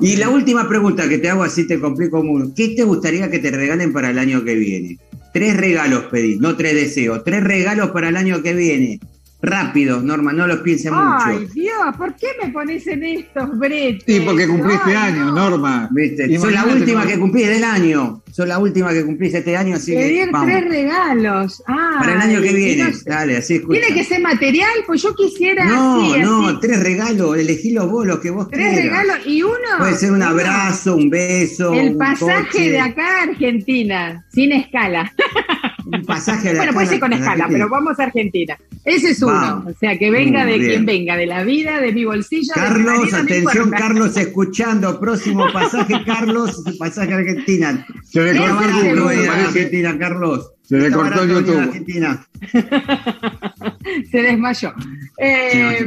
Y 0.00 0.16
la 0.16 0.30
última 0.30 0.66
pregunta 0.66 1.08
que 1.08 1.18
te 1.18 1.28
hago 1.28 1.42
así 1.42 1.66
te 1.66 1.78
complico 1.78 2.24
mucho. 2.24 2.54
¿Qué 2.56 2.70
te 2.70 2.84
gustaría 2.84 3.30
que 3.30 3.38
te 3.38 3.50
regalen 3.50 3.92
para 3.92 4.10
el 4.10 4.18
año 4.18 4.42
que 4.42 4.54
viene? 4.54 4.98
Tres 5.34 5.56
regalos 5.58 6.04
pedís, 6.04 6.40
no 6.40 6.56
tres 6.56 6.74
deseos. 6.74 7.22
Tres 7.22 7.44
regalos 7.44 7.90
para 7.90 8.08
el 8.08 8.16
año 8.16 8.42
que 8.42 8.54
viene. 8.54 8.98
Rápido, 9.42 10.02
Norma, 10.02 10.32
no 10.32 10.46
los 10.46 10.58
pienses 10.60 10.92
mucho. 10.92 11.24
Ay, 11.24 11.48
Dios, 11.54 11.96
¿por 11.96 12.14
qué 12.14 12.26
me 12.42 12.50
pones 12.50 12.86
en 12.86 13.02
estos 13.04 13.58
bretes? 13.58 14.04
Sí, 14.06 14.20
porque 14.20 14.46
cumpliste 14.46 14.94
año, 14.94 15.32
Norma. 15.32 15.88
¿Viste? 15.92 16.38
Soy 16.38 16.52
la 16.52 16.66
última 16.66 17.06
que 17.06 17.18
cumplís 17.18 17.48
del 17.48 17.64
año. 17.64 18.22
Soy 18.30 18.46
la 18.46 18.58
última 18.58 18.92
que 18.92 19.04
cumplís 19.04 19.34
este 19.34 19.56
año, 19.56 19.76
así 19.76 19.92
Pedir 19.92 20.30
tres 20.44 20.68
regalos. 20.68 21.62
Para 21.66 22.14
el 22.14 22.20
año 22.20 22.42
que 22.42 22.52
viene. 22.52 22.92
Dale, 23.04 23.38
así 23.38 23.56
escucha. 23.56 23.80
¿Tiene 23.80 23.94
que 23.94 24.04
ser 24.04 24.20
material? 24.20 24.70
Pues 24.86 25.02
yo 25.02 25.14
quisiera. 25.14 25.64
No, 25.64 26.16
no, 26.18 26.60
tres 26.60 26.82
regalos. 26.82 27.36
Elegí 27.38 27.72
los 27.72 27.90
bolos 27.90 28.20
que 28.20 28.30
vos 28.30 28.48
Tres 28.50 28.76
regalos 28.76 29.16
y 29.26 29.42
uno. 29.42 29.56
Puede 29.78 29.94
ser 29.96 30.12
un 30.12 30.22
abrazo, 30.22 30.96
un 30.96 31.08
beso. 31.08 31.72
El 31.72 31.96
pasaje 31.96 32.70
de 32.70 32.78
acá 32.78 33.20
a 33.20 33.22
Argentina, 33.22 34.24
sin 34.32 34.52
escala. 34.52 35.12
Un 35.92 36.04
pasaje 36.04 36.54
Bueno, 36.54 36.72
puede 36.72 36.86
ser 36.86 37.00
con 37.00 37.12
escala, 37.12 37.46
pero 37.48 37.68
vamos 37.68 37.98
a 37.98 38.04
Argentina. 38.04 38.56
Ese 38.84 39.10
es 39.10 39.22
uno. 39.22 39.64
O 39.66 39.72
sea, 39.78 39.98
que 39.98 40.10
venga 40.10 40.44
de 40.44 40.58
quien 40.58 40.86
venga, 40.86 41.16
de 41.16 41.26
la 41.26 41.44
vida, 41.44 41.80
de 41.80 41.92
mi 41.92 42.04
bolsillo. 42.04 42.52
Carlos, 42.54 43.12
atención, 43.12 43.70
Carlos, 43.70 44.16
escuchando. 44.16 44.98
Próximo 45.00 45.46
pasaje, 45.52 45.94
Carlos, 46.04 46.62
pasaje 46.78 47.12
a 47.12 47.16
Argentina. 47.16 47.86
Se 48.04 48.22
le 48.22 48.38
cortó 48.38 48.64
YouTube. 48.84 49.28
Argentina, 49.28 49.98
Carlos. 49.98 50.52
Se 50.62 50.76
le 50.76 50.90
cortó 50.90 51.24
YouTube. 51.24 51.58
Argentina. 51.58 52.26
Se 54.10 54.22
desmayó. 54.22 54.72
Eh, 55.18 55.86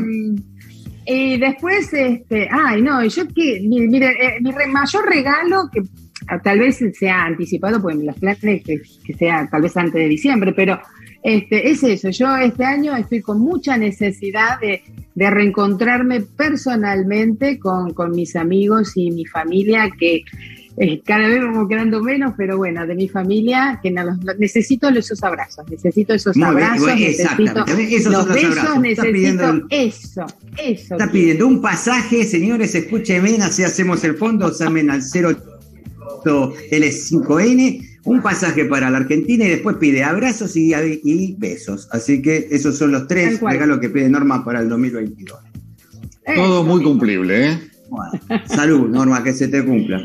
y 1.06 1.38
después, 1.38 1.93
este, 1.93 2.47
ay, 2.49 2.82
no, 2.82 3.04
yo 3.06 3.28
que, 3.28 3.62
mire, 3.64 4.12
eh, 4.12 4.39
mi 4.41 4.51
mayor 4.72 5.06
regalo, 5.10 5.70
que 5.72 5.82
tal 6.43 6.59
vez 6.59 6.84
sea 6.93 7.26
anticipado, 7.26 7.82
pues 7.82 7.97
los 7.97 8.15
planes 8.17 8.39
que, 8.39 8.82
que 9.05 9.13
sea 9.13 9.47
tal 9.51 9.61
vez 9.61 9.76
antes 9.78 9.93
de 9.93 10.07
diciembre, 10.07 10.53
pero 10.53 10.80
este, 11.24 11.69
es 11.69 11.82
eso, 11.84 12.09
yo 12.09 12.36
este 12.36 12.65
año 12.65 12.97
estoy 12.97 13.21
con 13.21 13.39
mucha 13.39 13.78
necesidad 13.78 14.59
de, 14.59 14.84
reencontrarme 15.15 16.21
personalmente 16.21 17.59
con, 17.59 17.93
mis 18.11 18.36
amigos 18.36 18.91
y 18.95 19.09
mi 19.11 19.26
familia, 19.26 19.89
que 19.97 20.24
eh, 20.76 21.01
cada 21.05 21.28
vez 21.28 21.39
vamos 21.39 21.69
quedando 21.69 22.01
menos, 22.01 22.34
pero 22.36 22.57
bueno, 22.57 22.86
de 22.86 22.95
mi 22.95 23.07
familia, 23.07 23.80
que 23.82 23.95
necesito 24.38 24.89
esos 24.89 25.24
abrazos, 25.24 25.63
necesito 25.69 26.13
esos 26.13 26.36
abrazos, 26.41 26.88
necesito 26.88 27.63
los 28.09 28.28
besos, 28.28 28.80
necesito 28.82 29.61
eso, 29.69 30.26
eso. 30.57 30.95
Está 30.95 31.09
pidiendo 31.09 31.47
un 31.47 31.61
pasaje, 31.61 32.26
señores, 32.26 32.76
escúchenme, 32.76 33.38
así 33.38 33.63
hacemos 33.63 34.03
el 34.03 34.15
fondo, 34.15 34.51
llamen 34.51 34.89
al 34.89 35.03
0 35.03 35.53
L5N 36.24 37.89
un 38.05 38.21
pasaje 38.21 38.65
para 38.65 38.89
la 38.89 38.97
Argentina 38.97 39.45
y 39.45 39.49
después 39.49 39.78
pide 39.78 40.03
abrazos 40.03 40.55
y, 40.57 40.74
y 40.74 41.36
besos. 41.38 41.88
Así 41.91 42.21
que 42.21 42.47
esos 42.51 42.78
son 42.78 42.91
los 42.91 43.07
tres 43.07 43.39
regalos 43.39 43.80
que 43.80 43.89
pide 43.89 44.09
Norma 44.09 44.43
para 44.43 44.59
el 44.59 44.69
2022. 44.69 45.39
Todo 46.36 46.63
muy 46.63 46.84
cumplible, 46.84 47.51
¿eh? 47.51 47.59
salud, 48.45 48.89
Norma, 48.89 49.24
que 49.24 49.34
se 49.34 49.47
te 49.47 49.63
cumpla. 49.63 50.03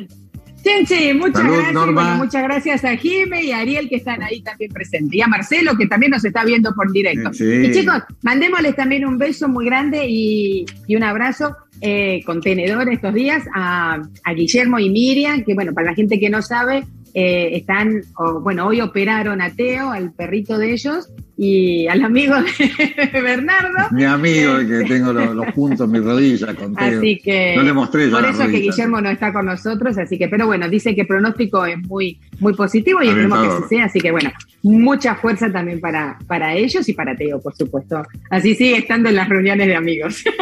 Sí, 0.62 0.86
sí, 0.86 1.14
muchas 1.14 1.44
gracias. 1.44 2.18
muchas 2.18 2.42
gracias 2.42 2.84
a 2.84 2.96
Jime 2.96 3.44
y 3.44 3.52
a 3.52 3.58
Ariel 3.58 3.88
que 3.88 3.96
están 3.96 4.22
ahí 4.22 4.42
también 4.42 4.72
presentes. 4.72 5.14
Y 5.14 5.22
a 5.22 5.28
Marcelo 5.28 5.76
que 5.76 5.86
también 5.86 6.10
nos 6.10 6.24
está 6.24 6.44
viendo 6.44 6.74
por 6.74 6.92
directo. 6.92 7.30
Y 7.32 7.70
chicos, 7.70 8.02
mandémosles 8.22 8.74
también 8.74 9.06
un 9.06 9.18
beso 9.18 9.48
muy 9.48 9.66
grande 9.66 10.06
y, 10.08 10.66
un 10.88 11.04
abrazo 11.04 11.56
eh, 11.80 12.20
contenedor 12.24 12.88
estos 12.88 13.14
días 13.14 13.44
a, 13.54 14.02
a, 14.24 14.34
Guillermo 14.34 14.78
y 14.78 14.90
Miriam, 14.90 15.44
que 15.44 15.54
bueno, 15.54 15.72
para 15.72 15.88
la 15.90 15.94
gente 15.94 16.18
que 16.18 16.30
no 16.30 16.42
sabe, 16.42 16.84
eh, 17.14 17.56
están, 17.56 18.02
bueno, 18.42 18.66
hoy 18.66 18.80
operaron 18.80 19.40
a 19.40 19.50
Teo, 19.50 19.90
al 19.90 20.12
perrito 20.12 20.58
de 20.58 20.72
ellos, 20.72 21.08
y 21.36 21.86
al 21.88 22.04
amigo 22.04 22.34
de 22.36 23.20
Bernardo. 23.22 23.88
Mi 23.92 24.04
amigo, 24.04 24.58
que 24.58 24.84
tengo 24.86 25.12
los, 25.12 25.52
puntos 25.52 25.86
en 25.86 25.92
mi 25.92 26.00
rodilla 26.00 26.54
con 26.54 26.74
Teo. 26.74 26.98
Así 26.98 27.18
que, 27.18 27.54
no 27.56 27.62
le 27.62 27.72
mostré 27.72 28.08
por 28.08 28.24
eso 28.24 28.46
que 28.46 28.58
Guillermo 28.58 29.00
no 29.00 29.10
está 29.10 29.32
con 29.32 29.46
nosotros, 29.46 29.96
así 29.98 30.18
que, 30.18 30.28
pero 30.28 30.46
bueno, 30.46 30.68
dice 30.68 30.94
que 30.94 31.02
el 31.02 31.06
pronóstico 31.06 31.64
es 31.64 31.78
muy, 31.86 32.20
muy 32.40 32.54
positivo 32.54 33.02
y 33.02 33.08
esperemos 33.08 33.40
que 33.40 33.46
así 33.48 33.62
sea, 33.68 33.84
así 33.86 34.00
que 34.00 34.10
bueno, 34.10 34.30
mucha 34.62 35.14
fuerza 35.14 35.50
también 35.50 35.80
para, 35.80 36.18
para 36.26 36.54
ellos 36.54 36.88
y 36.88 36.92
para 36.92 37.16
Teo, 37.16 37.40
por 37.40 37.54
supuesto. 37.56 38.02
Así 38.30 38.54
sigue 38.54 38.78
estando 38.78 39.08
en 39.08 39.16
las 39.16 39.28
reuniones 39.28 39.66
de 39.66 39.76
amigos. 39.76 40.24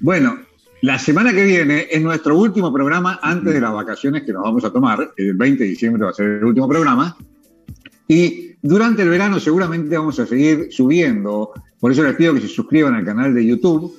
Bueno, 0.00 0.38
la 0.82 0.98
semana 0.98 1.32
que 1.32 1.44
viene 1.44 1.86
es 1.90 2.02
nuestro 2.02 2.38
último 2.38 2.72
programa 2.72 3.18
antes 3.22 3.54
de 3.54 3.60
las 3.60 3.72
vacaciones 3.72 4.24
que 4.24 4.32
nos 4.32 4.42
vamos 4.42 4.64
a 4.64 4.70
tomar. 4.70 5.12
El 5.16 5.34
20 5.34 5.64
de 5.64 5.70
diciembre 5.70 6.04
va 6.04 6.10
a 6.10 6.14
ser 6.14 6.26
el 6.26 6.44
último 6.44 6.68
programa. 6.68 7.16
Y 8.08 8.52
durante 8.62 9.02
el 9.02 9.08
verano 9.08 9.40
seguramente 9.40 9.96
vamos 9.96 10.18
a 10.20 10.26
seguir 10.26 10.68
subiendo. 10.70 11.52
Por 11.80 11.92
eso 11.92 12.02
les 12.02 12.14
pido 12.14 12.34
que 12.34 12.40
se 12.40 12.48
suscriban 12.48 12.94
al 12.94 13.04
canal 13.04 13.34
de 13.34 13.46
YouTube. 13.46 13.96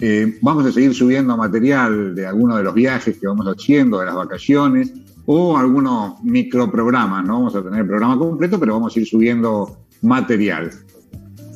Eh, 0.00 0.38
vamos 0.42 0.66
a 0.66 0.72
seguir 0.72 0.94
subiendo 0.94 1.36
material 1.36 2.14
de 2.14 2.26
algunos 2.26 2.58
de 2.58 2.62
los 2.62 2.74
viajes 2.74 3.18
que 3.18 3.26
vamos 3.26 3.46
haciendo, 3.46 3.98
de 3.98 4.06
las 4.06 4.14
vacaciones, 4.14 4.92
o 5.26 5.56
algunos 5.56 6.22
microprogramas. 6.22 7.24
No 7.24 7.34
vamos 7.34 7.54
a 7.56 7.62
tener 7.62 7.80
el 7.80 7.86
programa 7.86 8.18
completo, 8.18 8.60
pero 8.60 8.74
vamos 8.74 8.94
a 8.94 9.00
ir 9.00 9.06
subiendo 9.06 9.78
material. 10.02 10.70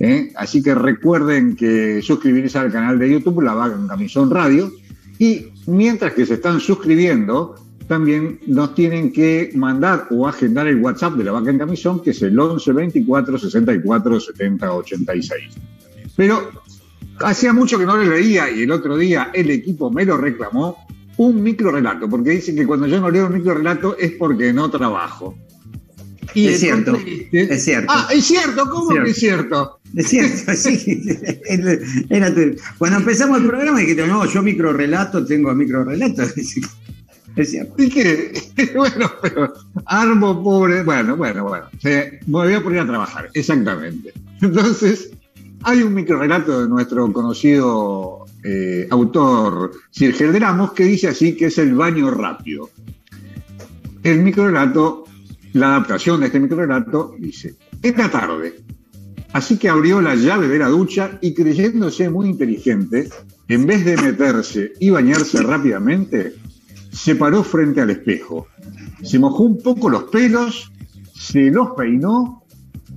¿Eh? 0.01 0.33
Así 0.37 0.63
que 0.63 0.75
recuerden 0.75 1.57
que 1.57 2.01
suscribirse 2.03 2.59
al 2.59 2.73
canal 2.73 2.99
de 2.99 3.11
YouTube, 3.11 3.43
La 3.43 3.55
Vaga 3.55 3.77
en 3.77 3.89
Camisón 3.89 4.31
Radio. 4.31 4.73
Y 5.19 5.47
mientras 5.67 6.15
que 6.15 6.27
se 6.27 6.35
están 6.35 6.61
suscribiendo, 6.61 7.55
también 7.87 8.41
nos 8.47 8.75
tienen 8.75 9.13
que 9.13 9.51
mandar 9.55 10.07
o 10.11 10.27
agendar 10.27 10.67
el 10.67 10.81
WhatsApp 10.81 11.15
de 11.15 11.25
La 11.25 11.33
Vaca 11.33 11.51
en 11.51 11.59
Camisón, 11.59 12.03
que 12.03 12.11
es 12.11 12.23
el 12.23 12.39
11 12.39 12.73
24 12.73 13.39
64 13.39 14.21
70 14.21 14.75
86. 14.75 15.43
Pero 16.17 16.51
hacía 17.21 17.53
mucho 17.53 17.79
que 17.79 17.87
no 17.87 17.97
le 17.97 18.09
leía 18.09 18.51
y 18.51 18.63
el 18.63 18.71
otro 18.71 18.97
día 18.97 19.31
el 19.33 19.51
equipo 19.51 19.91
me 19.91 20.05
lo 20.05 20.17
reclamó 20.17 20.87
un 21.19 21.43
micro 21.43 21.71
relato, 21.71 22.09
porque 22.09 22.31
dicen 22.31 22.57
que 22.57 22.67
cuando 22.67 22.87
yo 22.87 23.01
no 23.01 23.11
leo 23.11 23.27
un 23.27 23.35
micro 23.35 23.55
relato 23.55 23.97
es 23.99 24.13
porque 24.13 24.53
no 24.53 24.71
trabajo. 24.71 25.37
Y 26.35 26.49
es 26.49 26.61
cierto, 26.61 26.97
es 27.31 27.65
cierto. 27.65 27.93
Ah, 27.95 28.09
es 28.11 28.25
cierto, 28.25 28.71
¿cómo 28.71 28.89
que 29.05 29.11
es 29.11 29.19
cierto? 29.19 29.81
Es 29.95 30.09
cierto, 30.09 30.53
sí. 30.57 31.03
Cuando 32.79 32.99
empezamos 32.99 33.41
el 33.41 33.47
programa 33.47 33.81
dijiste, 33.81 34.07
no, 34.07 34.25
yo 34.27 34.43
micro 34.43 34.73
relato, 34.73 35.25
tengo 35.25 35.55
micro 35.55 35.85
relato. 35.85 36.23
Es 37.35 37.51
cierto. 37.51 37.83
¿Y 37.83 37.89
qué? 37.89 38.31
bueno, 38.77 39.11
pero 39.23 39.55
armo 39.87 40.43
pobre. 40.43 40.83
Bueno, 40.83 41.17
bueno, 41.17 41.45
bueno. 41.45 41.65
me 41.83 42.21
voy 42.27 42.53
a 42.53 42.63
poner 42.63 42.81
a 42.81 42.87
trabajar, 42.87 43.31
exactamente. 43.33 44.13
Entonces, 44.43 45.13
hay 45.63 45.83
un 45.83 45.95
micro 45.95 46.19
relato 46.19 46.61
de 46.61 46.69
nuestro 46.69 47.11
conocido 47.11 48.27
eh, 48.45 48.87
autor 48.91 49.73
Sir 49.91 50.13
Gelderamos 50.13 50.73
que 50.75 50.85
dice 50.85 51.09
así 51.09 51.35
que 51.35 51.47
es 51.47 51.57
el 51.57 51.75
baño 51.75 52.11
rápido. 52.11 52.69
El 54.03 54.19
micro 54.19 54.49
relato 54.49 55.03
la 55.53 55.69
adaptación 55.69 56.21
de 56.21 56.27
este 56.27 56.41
microrelato 56.41 57.15
dice, 57.19 57.55
esta 57.83 58.11
tarde, 58.11 58.61
así 59.33 59.57
que 59.57 59.69
abrió 59.69 60.01
la 60.01 60.15
llave 60.15 60.49
de 60.49 60.59
la 60.59 60.69
ducha 60.69 61.19
y 61.21 61.35
creyéndose 61.35 62.09
muy 62.11 62.29
inteligente, 62.29 63.09
en 63.49 63.67
vez 63.67 63.85
de 63.85 63.97
meterse 63.97 64.73
y 64.81 64.91
bañarse 64.91 65.43
rápidamente, 65.43 66.35
se 66.91 67.17
paró 67.17 67.43
frente 67.43 67.81
al 67.81 67.91
espejo, 67.91 68.49
se 69.03 69.19
mojó 69.19 69.45
un 69.45 69.59
poco 69.59 69.89
los 69.89 70.05
pelos, 70.05 70.73
se 71.15 71.51
los 71.51 71.71
peinó 71.77 72.45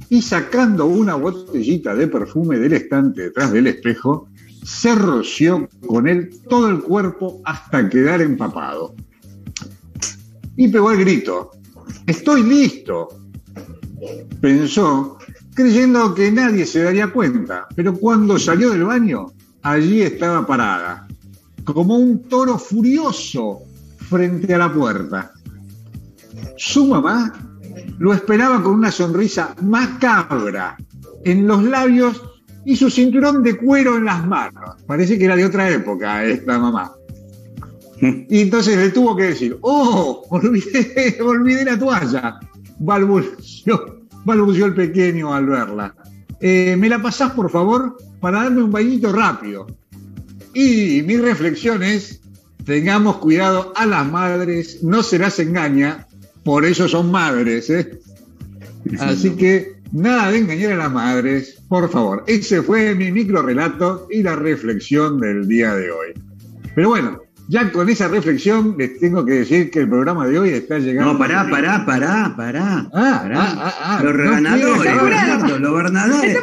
y 0.10 0.22
sacando 0.22 0.86
una 0.86 1.16
botellita 1.16 1.96
de 1.96 2.08
perfume 2.08 2.60
del 2.60 2.74
estante 2.74 3.24
detrás 3.24 3.52
del 3.52 3.68
espejo, 3.68 4.30
se 4.64 4.96
roció 4.96 5.70
con 5.86 6.08
él 6.08 6.30
todo 6.50 6.70
el 6.70 6.82
cuerpo 6.82 7.42
hasta 7.46 7.90
quedar 7.90 8.22
empapado. 8.22 8.96
Y 10.58 10.68
pegó 10.70 10.92
el 10.92 11.00
grito, 11.00 11.52
Estoy 12.08 12.44
listo, 12.44 13.10
pensó, 14.42 15.18
creyendo 15.56 16.14
que 16.14 16.32
nadie 16.32 16.66
se 16.66 16.84
daría 16.84 17.08
cuenta, 17.08 17.66
pero 17.76 17.96
cuando 17.96 18.38
salió 18.38 18.72
del 18.72 18.84
baño, 18.84 19.28
allí 19.64 20.02
estaba 20.02 20.46
parada, 20.46 21.08
como 21.64 21.98
un 21.98 22.24
toro 22.28 22.60
furioso 22.60 23.62
frente 23.98 24.54
a 24.54 24.60
la 24.60 24.72
puerta. 24.72 25.32
Su 26.58 26.86
mamá 26.86 27.34
lo 27.98 28.14
esperaba 28.14 28.62
con 28.62 28.74
una 28.74 28.92
sonrisa 28.92 29.56
macabra 29.62 30.78
en 31.24 31.48
los 31.48 31.64
labios 31.64 32.22
y 32.66 32.76
su 32.76 32.90
cinturón 32.90 33.42
de 33.42 33.56
cuero 33.56 33.96
en 33.98 34.06
las 34.06 34.28
manos. 34.28 34.76
Parece 34.86 35.18
que 35.18 35.26
era 35.26 35.36
de 35.36 35.46
otra 35.46 35.70
época 35.70 36.26
esta 36.26 36.60
mamá. 36.60 36.94
Y 38.02 38.42
entonces 38.42 38.78
le 38.78 38.90
tuvo 38.90 39.16
que 39.16 39.24
decir, 39.24 39.58
oh, 39.62 40.26
olvidé, 40.30 41.18
olvidé 41.22 41.64
la 41.64 41.80
toalla. 41.80 42.40
Balbució, 42.78 43.95
balbució 44.26 44.66
el 44.66 44.74
pequeño 44.74 45.34
al 45.34 45.46
verla. 45.46 45.96
Eh, 46.42 46.76
¿Me 46.78 46.90
la 46.90 47.02
pasás, 47.02 47.32
por 47.32 47.50
favor, 47.50 47.98
para 48.20 48.44
darme 48.44 48.64
un 48.64 48.72
bañito 48.72 49.14
rápido? 49.14 49.68
Y 50.54 51.02
mi 51.04 51.18
reflexión 51.18 51.84
es, 51.84 52.22
tengamos 52.66 53.18
cuidado 53.18 53.74
a 53.76 53.86
las 53.86 54.10
madres, 54.12 54.84
no 54.84 55.04
se 55.04 55.20
las 55.20 55.40
engaña, 55.40 56.08
por 56.44 56.66
eso 56.66 56.88
son 56.88 57.12
madres. 57.12 57.70
¿eh? 57.70 58.00
Así 59.00 59.32
que 59.32 59.76
nada 59.92 60.32
de 60.32 60.40
engañar 60.40 60.74
a 60.74 60.78
las 60.78 60.92
madres, 60.92 61.62
por 61.68 61.90
favor. 61.90 62.24
Ese 62.28 62.62
fue 62.62 62.96
mi 62.96 63.12
micro 63.12 63.42
relato 63.42 64.08
y 64.10 64.24
la 64.24 64.36
reflexión 64.36 65.20
del 65.20 65.48
día 65.48 65.74
de 65.76 65.92
hoy. 65.92 66.14
Pero 66.74 66.90
bueno, 66.90 67.22
ya 67.48 67.72
con 67.72 67.88
esa 67.90 68.08
reflexión 68.08 68.76
les 68.78 69.00
tengo 69.00 69.24
que 69.24 69.34
decir 69.34 69.70
que 69.70 69.80
el 69.80 69.90
programa 69.90 70.28
de 70.28 70.40
hoy 70.40 70.50
está 70.50 70.80
llegando. 70.80 71.14
No, 71.14 71.20
pará, 71.20 71.48
pará, 71.50 71.86
pará, 71.86 72.34
pará. 72.36 72.88
Ah, 72.92 73.20
pará. 73.22 73.40
Ah, 73.40 73.56
ah, 73.58 73.76
ah, 73.82 74.04
los 74.04 74.18
ganadores, 74.18 75.60
los 75.60 75.84
ganadores. 75.84 76.38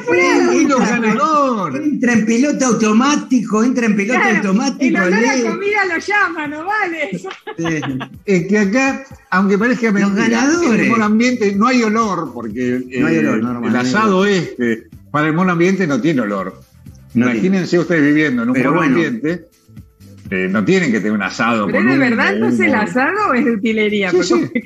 Y 0.55 0.67
los 0.67 0.81
ganadores. 0.81 1.87
Entra 1.87 2.13
en 2.13 2.25
piloto 2.27 2.67
automático, 2.67 3.65
entra 3.65 3.87
en 3.87 3.97
piloto 3.97 4.21
automático. 4.21 4.85
El 4.85 4.97
olor 4.97 5.25
a 5.27 5.51
comida 5.51 5.85
lo 5.89 5.99
llama, 5.99 6.47
¿no 6.47 6.65
vale? 6.65 7.21
Es 8.25 8.47
que 8.47 8.59
acá, 8.59 9.05
aunque 9.31 9.59
parezca 9.59 9.91
mentira, 9.91 10.45
en 10.65 10.81
el 10.81 10.89
mono 10.89 11.05
ambiente 11.05 11.55
no 11.57 11.67
hay 11.67 11.83
olor, 11.83 12.33
porque 12.33 12.85
no 13.01 13.07
hay 13.09 13.19
olor, 13.19 13.67
el 13.67 13.77
asado 13.77 14.25
este 14.25 14.89
para 15.11 15.27
el 15.27 15.35
mono 15.35 15.53
ambiente 15.53 15.87
no 15.87 16.01
tiene 16.01 16.23
olor. 16.23 16.61
Imagínense 17.15 17.79
ustedes 17.79 18.03
viviendo 18.03 18.45
en 18.45 18.51
un 18.51 18.63
mono 18.63 18.83
ambiente 18.83 19.49
no 20.51 20.65
tienen 20.65 20.91
que 20.91 20.99
tener 20.99 21.13
un 21.13 21.23
asado. 21.23 21.67
¿Pero 21.67 21.91
de 21.91 21.99
verdad 21.99 22.35
entonces 22.35 22.61
el 22.61 22.75
asado 22.75 23.35
es 23.35 23.45
de 23.45 23.51
utilería? 23.53 24.13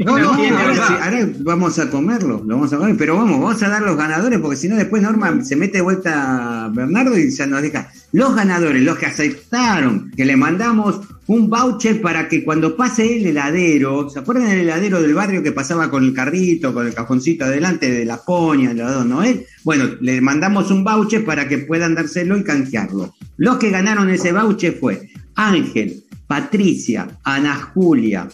No, 0.04 0.18
no, 0.18 0.30
ahora, 0.32 1.28
vamos 1.40 1.78
a 1.78 1.90
comerlo, 1.90 2.42
lo 2.46 2.56
vamos 2.56 2.72
a 2.72 2.78
comer, 2.78 2.96
pero 2.96 3.16
vamos, 3.16 3.40
vamos 3.40 3.62
a 3.62 3.68
dar 3.68 3.82
los 3.82 3.96
ganadores, 3.96 4.38
porque 4.38 4.56
si 4.56 4.68
no 4.68 4.76
después 4.76 5.02
Norma 5.02 5.42
se 5.42 5.56
mete 5.56 5.78
de 5.78 5.82
vuelta 5.82 6.70
Bernardo 6.72 7.18
y 7.18 7.30
ya 7.30 7.46
nos 7.46 7.62
deja. 7.62 7.90
Los 8.12 8.34
ganadores, 8.34 8.82
los 8.82 8.96
que 8.96 9.06
aceptaron, 9.06 10.10
que 10.16 10.24
le 10.24 10.36
mandamos 10.36 11.00
un 11.26 11.50
voucher 11.50 12.00
para 12.00 12.28
que 12.28 12.44
cuando 12.44 12.76
pase 12.76 13.16
el 13.16 13.26
heladero, 13.26 14.08
¿se 14.08 14.20
acuerdan 14.20 14.48
del 14.48 14.60
heladero 14.60 15.02
del 15.02 15.14
barrio 15.14 15.42
que 15.42 15.52
pasaba 15.52 15.90
con 15.90 16.04
el 16.04 16.14
carrito, 16.14 16.72
con 16.72 16.86
el 16.86 16.94
cajoncito 16.94 17.44
adelante 17.44 17.90
de 17.90 18.04
la 18.04 18.18
poña, 18.18 18.72
de 18.72 18.82
la 18.82 19.04
Noel? 19.04 19.44
Bueno, 19.64 19.84
le 20.00 20.20
mandamos 20.20 20.70
un 20.70 20.84
voucher 20.84 21.24
para 21.24 21.48
que 21.48 21.58
puedan 21.58 21.94
dárselo 21.94 22.36
y 22.38 22.44
canjearlo. 22.44 23.14
Los 23.36 23.56
que 23.58 23.70
ganaron 23.70 24.08
ese 24.08 24.32
voucher 24.32 24.74
fue 24.78 25.08
Ángel, 25.36 26.02
Patricia, 26.26 27.06
Ana 27.22 27.54
Julia, 27.54 28.28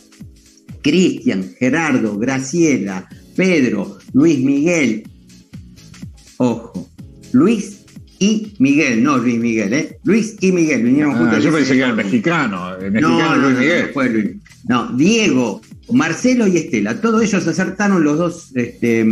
Cristian, 0.83 1.45
Gerardo, 1.59 2.19
Graciela, 2.19 3.09
Pedro, 3.37 3.99
Luis 4.13 4.39
Miguel, 4.39 5.05
ojo, 6.39 6.89
Luis 7.33 7.83
y 8.19 8.55
Miguel, 8.59 9.03
no 9.03 9.19
Luis 9.19 9.39
Miguel, 9.39 9.73
¿eh? 9.73 9.99
Luis 10.05 10.37
y 10.41 10.53
Miguel 10.53 10.85
vinieron 10.85 11.17
ah, 11.17 11.39
Yo 11.39 11.53
pensé 11.53 11.73
que 11.73 11.79
era 11.79 11.89
el 11.89 11.97
mexicano, 11.97 12.77
el 12.77 12.93
mexicano 12.93 13.37
no, 13.37 13.49
Luis 13.49 13.59
Miguel. 13.59 13.91
No, 13.95 14.03
Luis. 14.05 14.31
no, 14.69 14.97
Diego, 14.97 15.61
Marcelo 15.93 16.47
y 16.47 16.57
Estela. 16.57 17.01
Todos 17.01 17.23
ellos 17.23 17.47
acertaron 17.47 18.05
los 18.05 18.19
dos, 18.19 18.53
este, 18.55 19.05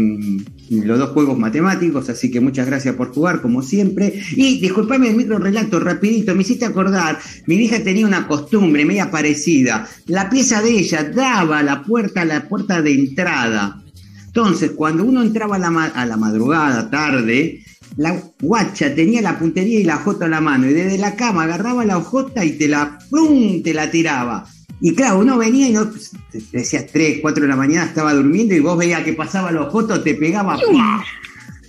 los 0.71 0.99
dos 0.99 1.11
juegos 1.11 1.37
matemáticos, 1.37 2.09
así 2.09 2.31
que 2.31 2.41
muchas 2.41 2.67
gracias 2.67 2.95
por 2.95 3.13
jugar, 3.13 3.43
como 3.43 3.61
siempre. 3.61 4.23
Y 4.37 4.61
disculpame 4.61 5.09
el 5.09 5.17
micro 5.17 5.39
relato 5.39 5.81
rapidito, 5.81 6.35
me 6.35 6.43
hiciste 6.43 6.65
acordar, 6.65 7.19
mi 7.47 7.57
hija 7.57 7.83
tenía 7.83 8.07
una 8.07 8.29
costumbre 8.29 8.85
media 8.85 9.11
parecida. 9.11 9.89
La 10.07 10.31
pieza 10.31 10.63
de 10.63 10.71
ella 10.71 11.05
daba 11.05 11.59
a 11.59 11.63
la 11.65 11.83
puerta, 11.83 12.23
a 12.23 12.25
la 12.25 12.49
puerta 12.49 12.81
de 12.83 12.95
entrada. 12.95 13.83
Entonces, 14.27 14.71
cuando 14.71 15.05
uno 15.05 15.23
entraba 15.23 15.57
a 15.57 15.59
la, 15.59 15.85
a 15.87 16.07
la 16.07 16.17
madrugada, 16.17 16.89
tarde, 16.89 17.65
la 17.97 18.23
guacha 18.41 18.95
tenía 18.95 19.21
la 19.23 19.39
puntería 19.39 19.81
y 19.81 19.85
la 19.85 19.97
jota 19.97 20.27
en 20.27 20.31
la 20.31 20.41
mano, 20.41 20.71
y 20.71 20.73
desde 20.73 20.99
la 20.99 21.17
cama 21.17 21.45
agarraba 21.45 21.85
la 21.85 21.99
hojota 21.99 22.45
y 22.45 22.53
te 22.53 22.69
la, 22.69 22.99
¡pum! 23.11 23.61
te 23.63 23.75
la 23.75 23.91
tiraba. 23.91 24.47
Y 24.81 24.95
claro, 24.95 25.19
uno 25.19 25.37
venía 25.37 25.69
y 25.69 25.73
no, 25.73 25.91
pues, 25.91 26.13
te 26.31 26.41
decías 26.59 26.87
3, 26.91 27.19
4 27.21 27.43
de 27.43 27.49
la 27.49 27.57
mañana, 27.57 27.85
estaba 27.87 28.15
durmiendo 28.15 28.55
y 28.55 28.61
vos 28.61 28.79
veías 28.79 29.03
que 29.03 29.13
pasaba 29.13 29.51
la 29.53 29.63
hojota, 29.63 30.03
te 30.03 30.15
pegaba. 30.15 30.59
¡pua! 30.59 31.05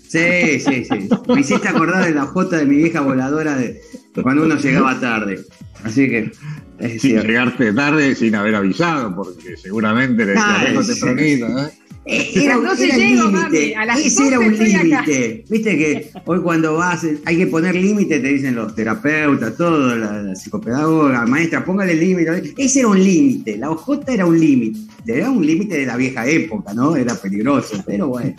Sí, 0.07 0.59
sí, 0.59 0.85
sí. 0.85 1.09
Me 1.33 1.39
hiciste 1.41 1.67
acordar 1.69 2.05
de 2.05 2.13
la 2.13 2.25
hojota 2.25 2.57
de 2.57 2.65
mi 2.65 2.75
vieja 2.77 2.99
voladora 3.01 3.55
de 3.55 3.81
cuando 4.21 4.43
uno 4.43 4.55
llegaba 4.55 4.99
tarde. 4.99 5.39
Así 5.83 6.09
que. 6.09 6.31
Es 6.79 6.93
Sin 6.93 7.11
cierto. 7.11 7.27
llegarte 7.27 7.73
tarde 7.73 8.15
sin 8.15 8.33
haber 8.33 8.55
avisado, 8.55 9.15
porque 9.15 9.55
seguramente 9.55 10.25
le 10.25 10.33
Ah, 10.35 10.57
decías, 10.57 10.63
vengo 10.63 10.83
sí. 10.83 10.89
tempranito, 10.99 11.47
¿eh? 11.59 11.71
Eh, 12.03 12.31
Era, 12.35 12.57
las 12.57 12.71
12 12.79 12.85
era 12.85 12.95
el 12.95 13.01
llego, 13.01 13.27
límite. 13.29 13.75
a 13.75 13.85
las 13.85 13.99
Ese 13.99 14.27
era 14.27 14.37
12 14.37 14.47
un 14.49 14.57
límite. 14.57 15.45
Viste 15.49 15.77
que 15.77 16.09
hoy 16.25 16.39
cuando 16.41 16.73
vas, 16.75 17.05
hay 17.25 17.37
que 17.37 17.45
poner 17.47 17.75
límite, 17.75 18.19
te 18.19 18.27
dicen 18.27 18.55
los 18.55 18.73
terapeutas, 18.73 19.55
todo, 19.55 19.95
la, 19.95 20.21
la 20.23 20.35
psicopedagoga, 20.35 21.25
maestra, 21.27 21.63
póngale 21.63 21.93
límite. 21.93 22.53
Ese 22.57 22.79
era 22.79 22.87
un 22.87 23.03
límite. 23.03 23.57
La 23.57 23.69
hojota 23.69 24.13
era 24.13 24.25
un 24.25 24.39
límite. 24.39 24.79
Era 25.05 25.29
un 25.29 25.45
límite 25.45 25.77
de 25.77 25.85
la 25.85 25.95
vieja 25.95 26.25
época, 26.25 26.73
¿no? 26.73 26.95
Era 26.95 27.13
peligroso, 27.15 27.83
pero 27.85 28.07
bueno. 28.07 28.33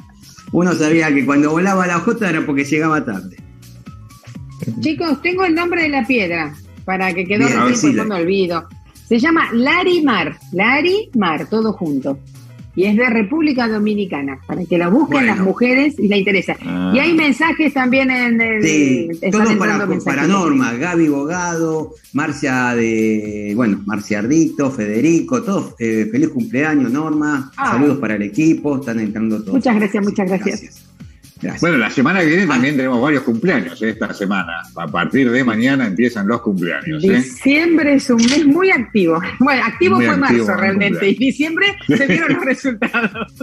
Uno 0.51 0.75
sabía 0.75 1.15
que 1.15 1.25
cuando 1.25 1.51
volaba 1.51 1.87
la 1.87 1.99
hojota 1.99 2.29
era 2.31 2.45
porque 2.45 2.65
llegaba 2.65 3.05
tarde. 3.05 3.37
Chicos, 4.81 5.21
tengo 5.23 5.45
el 5.45 5.55
nombre 5.55 5.83
de 5.83 5.89
la 5.89 6.07
piedra 6.07 6.55
para 6.85 7.13
que 7.15 7.25
quedó 7.25 7.47
recién 7.47 7.93
porque 7.93 7.97
la- 7.97 8.05
me 8.05 8.23
olvido. 8.23 8.65
Se 9.09 9.19
llama 9.19 9.53
Larimar, 9.53 10.39
Larimar, 10.53 11.49
todo 11.49 11.73
junto. 11.73 12.19
Y 12.75 12.85
es 12.85 12.97
de 12.97 13.07
República 13.11 13.68
Dominicana, 13.68 14.39
para 14.47 14.64
que 14.64 14.79
la 14.79 14.89
busquen 14.89 15.18
Bueno. 15.18 15.35
las 15.35 15.41
mujeres 15.45 15.95
y 15.99 16.09
la 16.09 16.16
interesa. 16.16 16.57
Ah. 16.64 16.93
Y 16.95 16.99
hay 17.01 17.12
mensajes 17.12 17.75
también 17.75 18.11
en 18.11 18.41
el. 18.41 18.62
Sí, 18.62 19.09
están 19.11 19.31
todo 19.31 19.41
para, 19.43 19.53
entrando 19.73 19.87
mensajes. 19.89 20.05
para 20.05 20.27
Norma, 20.27 20.73
Gaby 20.73 21.09
Bogado, 21.09 21.95
Marcia 22.14 22.75
de, 22.75 23.53
bueno, 23.55 23.83
Marcia 23.85 24.20
Ardito, 24.20 24.70
Federico, 24.70 25.43
todos, 25.43 25.75
eh, 25.79 26.09
feliz 26.11 26.31
cumpleaños 26.31 26.91
Norma, 26.91 27.53
Ah. 27.57 27.73
saludos 27.73 27.99
para 27.99 28.14
el 28.14 28.23
equipo, 28.23 28.77
están 28.79 29.01
entrando 29.01 29.41
todos. 29.41 29.55
Muchas 29.55 29.77
gracias, 29.77 30.05
muchas 30.05 30.29
gracias. 30.29 30.61
Gracias. 30.62 30.91
Gracias. 31.43 31.61
Bueno, 31.61 31.78
la 31.78 31.90
semana 31.90 32.20
que 32.20 32.26
viene 32.26 32.47
también 32.47 32.76
tenemos 32.76 33.03
varios 33.03 33.24
cumpleaños, 33.24 33.82
¿eh? 33.82 33.90
esta 33.90 34.14
semana. 34.14 34.62
A 34.76 34.86
partir 34.86 35.28
de 35.28 35.43
mañana 35.43 35.86
empiezan 35.86 36.28
los 36.28 36.40
cumpleaños. 36.40 37.03
¿eh? 37.03 37.16
Diciembre 37.16 37.95
es 37.95 38.09
un 38.11 38.24
mes 38.24 38.47
muy 38.47 38.70
activo. 38.70 39.20
Bueno, 39.40 39.64
activo 39.64 39.97
Muy 39.97 40.07
fue 40.07 40.14
activo, 40.14 40.47
marzo 40.47 40.55
realmente. 40.55 41.09
Y 41.11 41.14
diciembre 41.16 41.66
se 41.88 42.07
vieron 42.07 42.34
los 42.34 42.45
resultados. 42.45 43.32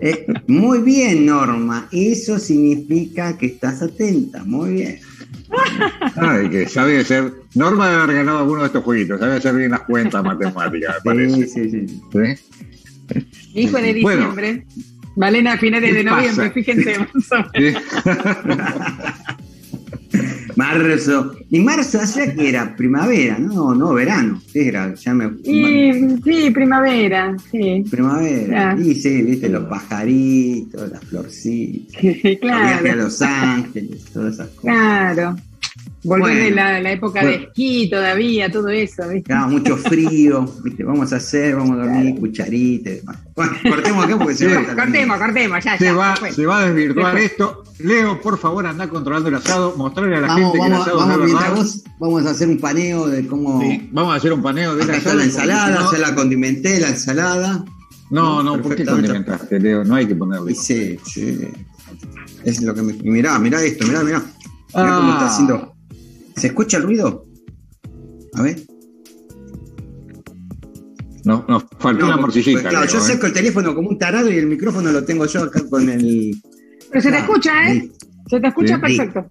Eh, 0.00 0.26
muy 0.48 0.80
bien, 0.80 1.24
Norma, 1.24 1.88
eso 1.90 2.38
significa 2.38 3.38
que 3.38 3.46
estás 3.46 3.80
atenta, 3.80 4.44
muy 4.44 4.72
bien. 4.72 5.00
Ay, 6.16 6.50
que 6.50 6.68
sabe 6.68 6.98
hacer. 6.98 7.32
Norma 7.54 7.88
debe 7.88 8.02
haber 8.02 8.16
ganado 8.16 8.38
alguno 8.38 8.62
de 8.62 8.66
estos 8.66 8.84
jueguitos, 8.84 9.20
sabe 9.20 9.36
hacer 9.36 9.54
bien 9.54 9.70
las 9.70 9.80
cuentas 9.82 10.22
matemáticas, 10.22 10.96
me 11.04 11.14
parece. 11.14 11.46
Sí, 11.46 11.70
sí, 11.70 11.86
sí. 11.88 12.00
Hijo 13.54 13.78
de 13.78 14.00
Bueno. 14.02 14.34
Malena 15.16 15.52
a 15.54 15.58
finales 15.58 15.90
¿Qué 15.90 15.96
de 15.98 16.04
noviembre, 16.04 16.48
pasa? 16.48 16.54
fíjense. 16.54 16.96
Marzo. 20.56 21.36
Y 21.50 21.60
marzo 21.60 22.00
allá 22.00 22.34
que 22.34 22.48
era 22.48 22.74
primavera, 22.76 23.38
no, 23.38 23.74
no, 23.74 23.92
verano. 23.94 24.40
Sí, 24.52 24.60
era, 24.60 24.94
ya 24.94 25.14
me. 25.14 25.30
Y, 25.44 26.18
sí, 26.22 26.50
primavera, 26.50 27.36
sí. 27.50 27.84
Primavera. 27.90 28.76
Y 28.80 28.94
sí, 28.94 29.22
viste, 29.22 29.48
los 29.48 29.64
pajaritos, 29.64 30.90
las 30.90 31.04
florcitas. 31.04 31.94
Sí, 32.04 32.20
Viaje 32.22 32.36
a 32.36 32.38
claro, 32.38 33.02
Los 33.02 33.22
Ángeles, 33.22 34.04
todas 34.12 34.34
esas 34.34 34.48
cosas. 34.50 34.62
claro. 34.62 35.36
Volver 36.04 36.32
Bueno. 36.34 36.44
de 36.44 36.50
la, 36.50 36.80
la 36.80 36.92
época 36.92 37.24
de 37.24 37.34
esquí 37.36 37.88
todavía, 37.90 38.50
todo 38.52 38.68
eso, 38.68 39.08
¿viste? 39.08 39.22
Claro, 39.28 39.48
mucho 39.48 39.76
frío, 39.76 40.44
¿viste? 40.62 40.84
Vamos 40.84 41.12
a 41.12 41.16
hacer, 41.16 41.56
vamos 41.56 41.78
a 41.78 41.84
dormir, 41.84 42.14
cucharita 42.20 42.90
y 42.90 42.94
demás. 42.96 43.16
Bueno, 43.34 43.52
cortemos 43.68 44.04
acá 44.04 44.18
porque 44.18 44.34
se 44.34 44.46
va. 44.54 44.62
Cortemos, 44.76 45.18
cortemos, 45.18 45.64
ya, 45.64 45.78
Se 45.78 45.84
ya. 45.84 45.94
va, 45.94 46.14
se 46.30 46.46
va 46.46 46.58
a 46.58 46.66
desvirtuar 46.66 47.14
Después. 47.14 47.30
esto. 47.32 47.64
Leo, 47.78 48.20
por 48.20 48.38
favor, 48.38 48.66
anda 48.66 48.86
controlando 48.88 49.28
el 49.30 49.34
asado, 49.36 49.74
mostrarle 49.76 50.16
a 50.16 50.20
la 50.20 50.26
Vamos, 50.28 50.52
gente 50.52 50.58
que 50.58 50.64
el 50.66 50.70
vamos, 50.72 50.86
asado 50.86 50.98
vamos, 50.98 51.16
no 51.18 51.24
es 51.24 51.30
mientras 51.32 51.54
vos, 51.56 51.84
vamos 51.98 52.26
a 52.26 52.30
hacer 52.30 52.48
un 52.48 52.58
paneo 52.60 53.06
de 53.08 53.26
cómo. 53.26 53.60
Sí, 53.62 53.88
Vamos 53.92 54.12
a 54.12 54.16
hacer 54.16 54.32
un 54.32 54.42
paneo 54.42 54.76
de 54.76 54.84
la 54.86 54.96
ensalada, 55.24 55.88
ya 55.92 55.98
la 55.98 56.14
condimenté, 56.14 56.80
la 56.80 56.88
ensalada. 56.88 57.64
No, 58.10 58.42
no, 58.42 58.60
¿por 58.60 58.76
qué 58.76 58.84
condimentaste, 58.84 59.58
Leo? 59.58 59.82
No 59.84 59.94
hay 59.96 60.06
que 60.06 60.14
ponerle. 60.14 60.54
Sí, 60.54 60.98
sí. 61.04 61.48
Es 62.44 62.60
lo 62.62 62.74
que 62.74 62.82
me. 62.82 62.92
y 62.92 63.10
Mirá, 63.10 63.38
mirá 63.38 63.62
esto, 63.62 63.86
mirá, 63.86 64.04
mirá. 64.04 64.18
Mirá 64.18 64.28
Ah. 64.76 64.96
cómo 64.98 65.12
está 65.14 65.26
haciendo. 65.28 65.73
¿Se 66.36 66.48
escucha 66.48 66.76
el 66.78 66.82
ruido? 66.84 67.26
A 68.34 68.42
ver. 68.42 68.60
No, 71.24 71.44
nos 71.48 71.64
faltó 71.78 72.04
una 72.06 72.16
morcillita. 72.18 72.60
pues, 72.60 72.70
claro, 72.70 72.86
yo 72.90 72.98
¿eh? 72.98 73.00
saco 73.00 73.26
el 73.26 73.32
teléfono 73.32 73.74
como 73.74 73.88
un 73.88 73.98
tarado 73.98 74.30
y 74.30 74.36
el 74.36 74.46
micrófono 74.46 74.92
lo 74.92 75.04
tengo 75.04 75.24
yo 75.26 75.44
acá 75.44 75.62
con 75.68 75.88
el. 75.88 76.36
Pero 76.90 77.02
se 77.02 77.08
te 77.10 77.16
Claro, 77.16 77.24
escucha, 77.24 77.72
¿eh? 77.72 77.90
Se 78.28 78.40
te 78.40 78.46
escucha 78.48 78.74
Sí. 78.76 78.80
perfecto. 78.80 79.30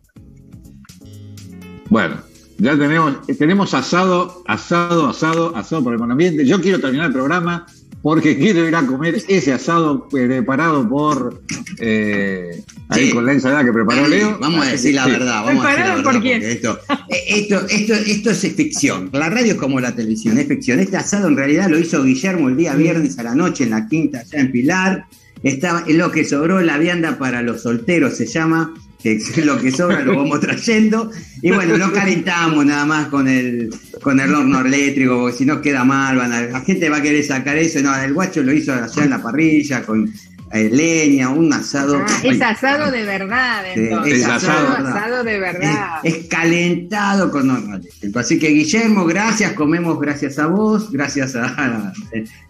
Bueno, 1.89 2.15
ya 2.57 2.77
tenemos, 2.77 3.27
tenemos 3.37 3.73
asado, 3.75 4.43
asado, 4.47 5.07
asado, 5.09 5.55
asado 5.55 5.83
por 5.83 5.93
el 5.93 5.99
buen 5.99 6.11
ambiente. 6.11 6.45
Yo 6.45 6.59
quiero 6.59 6.79
terminar 6.79 7.07
el 7.07 7.13
programa 7.13 7.67
porque 8.03 8.37
quiero 8.37 8.67
ir 8.67 8.75
a 8.75 8.85
comer 8.85 9.23
ese 9.27 9.53
asado 9.53 10.07
preparado 10.09 10.87
por 10.87 11.41
eh, 11.79 12.61
ahí 12.89 13.07
Sí. 13.07 13.11
con 13.11 13.25
la 13.25 13.31
ensalada 13.31 13.63
que 13.63 13.71
preparó 13.73 14.07
Leo. 14.07 14.37
Vamos 14.39 14.67
a 14.67 14.71
decir 14.71 14.93
la 14.93 15.05
sí. 15.05 15.11
verdad, 15.11 15.43
vamos 15.45 15.65
a 15.65 15.69
decir 15.69 15.83
la 15.85 15.93
¿Preparado 15.93 15.97
verdad. 15.97 16.11
por 16.11 16.21
quién? 16.21 16.41
porque 16.41 16.51
Esto, 16.51 16.79
eh, 17.09 17.23
esto, 17.29 17.65
esto, 17.69 17.93
esto 17.93 18.29
es 18.31 18.39
ficción. 18.55 19.09
La 19.13 19.29
radio 19.29 19.53
es 19.53 19.57
como 19.57 19.79
la 19.79 19.95
televisión, 19.95 20.37
es 20.37 20.47
ficción. 20.47 20.79
Este 20.81 20.97
asado 20.97 21.29
en 21.29 21.37
realidad 21.37 21.69
lo 21.69 21.79
hizo 21.79 22.03
Guillermo 22.03 22.49
el 22.49 22.57
día 22.57 22.75
viernes 22.75 23.17
a 23.17 23.23
la 23.23 23.33
noche 23.35 23.63
en 23.63 23.69
la 23.71 23.87
quinta 23.87 24.19
allá 24.19 24.39
en 24.39 24.51
Pilar. 24.51 25.05
Estaba 25.41 25.83
es 25.87 25.95
lo 25.95 26.11
que 26.11 26.23
sobró 26.25 26.61
la 26.61 26.77
vianda 26.77 27.17
para 27.17 27.41
los 27.41 27.61
solteros, 27.63 28.15
se 28.17 28.25
llama. 28.27 28.73
Que 29.03 29.11
es 29.17 29.37
lo 29.45 29.59
que 29.59 29.69
sobra 29.71 29.99
lo 30.01 30.15
vamos 30.15 30.39
trayendo. 30.39 31.11
Y 31.41 31.51
bueno, 31.51 31.77
no 31.77 31.91
calentamos 31.91 32.65
nada 32.65 32.85
más 32.85 33.07
con 33.09 33.27
el, 33.27 33.69
con 34.01 34.17
el 34.19 34.33
horno 34.33 34.61
eléctrico, 34.61 35.19
porque 35.19 35.37
si 35.37 35.45
no 35.45 35.61
queda 35.61 35.83
mal, 35.83 36.15
van 36.15 36.31
a- 36.31 36.41
la 36.43 36.61
gente 36.61 36.89
va 36.89 36.97
a 36.97 37.01
querer 37.01 37.23
sacar 37.23 37.57
eso. 37.57 37.81
No, 37.81 37.93
el 38.01 38.13
guacho 38.13 38.41
lo 38.41 38.53
hizo 38.53 38.71
allá 38.73 39.03
en 39.03 39.09
la 39.09 39.21
parrilla 39.21 39.83
con 39.83 40.09
eh, 40.53 40.69
leña, 40.71 41.29
un 41.29 41.51
asado. 41.51 41.97
Ah, 42.07 42.19
es 42.23 42.39
asado 42.41 42.91
de 42.91 43.03
verdad, 43.03 43.63
Sí, 43.73 43.79
entonces. 43.81 44.13
es 44.19 44.25
asado, 44.25 44.67
asado, 44.69 44.83
¿verdad? 44.83 44.97
asado 44.97 45.23
de 45.23 45.39
verdad. 45.39 45.89
Es, 46.03 46.13
es 46.15 46.27
calentado 46.27 47.31
con 47.31 47.49
horno 47.49 47.75
eléctrico. 47.77 48.19
Así 48.19 48.37
que 48.39 48.49
Guillermo, 48.49 49.03
gracias, 49.05 49.53
comemos 49.53 49.99
gracias 49.99 50.37
a 50.39 50.45
vos, 50.47 50.91
gracias 50.91 51.35
a 51.35 51.91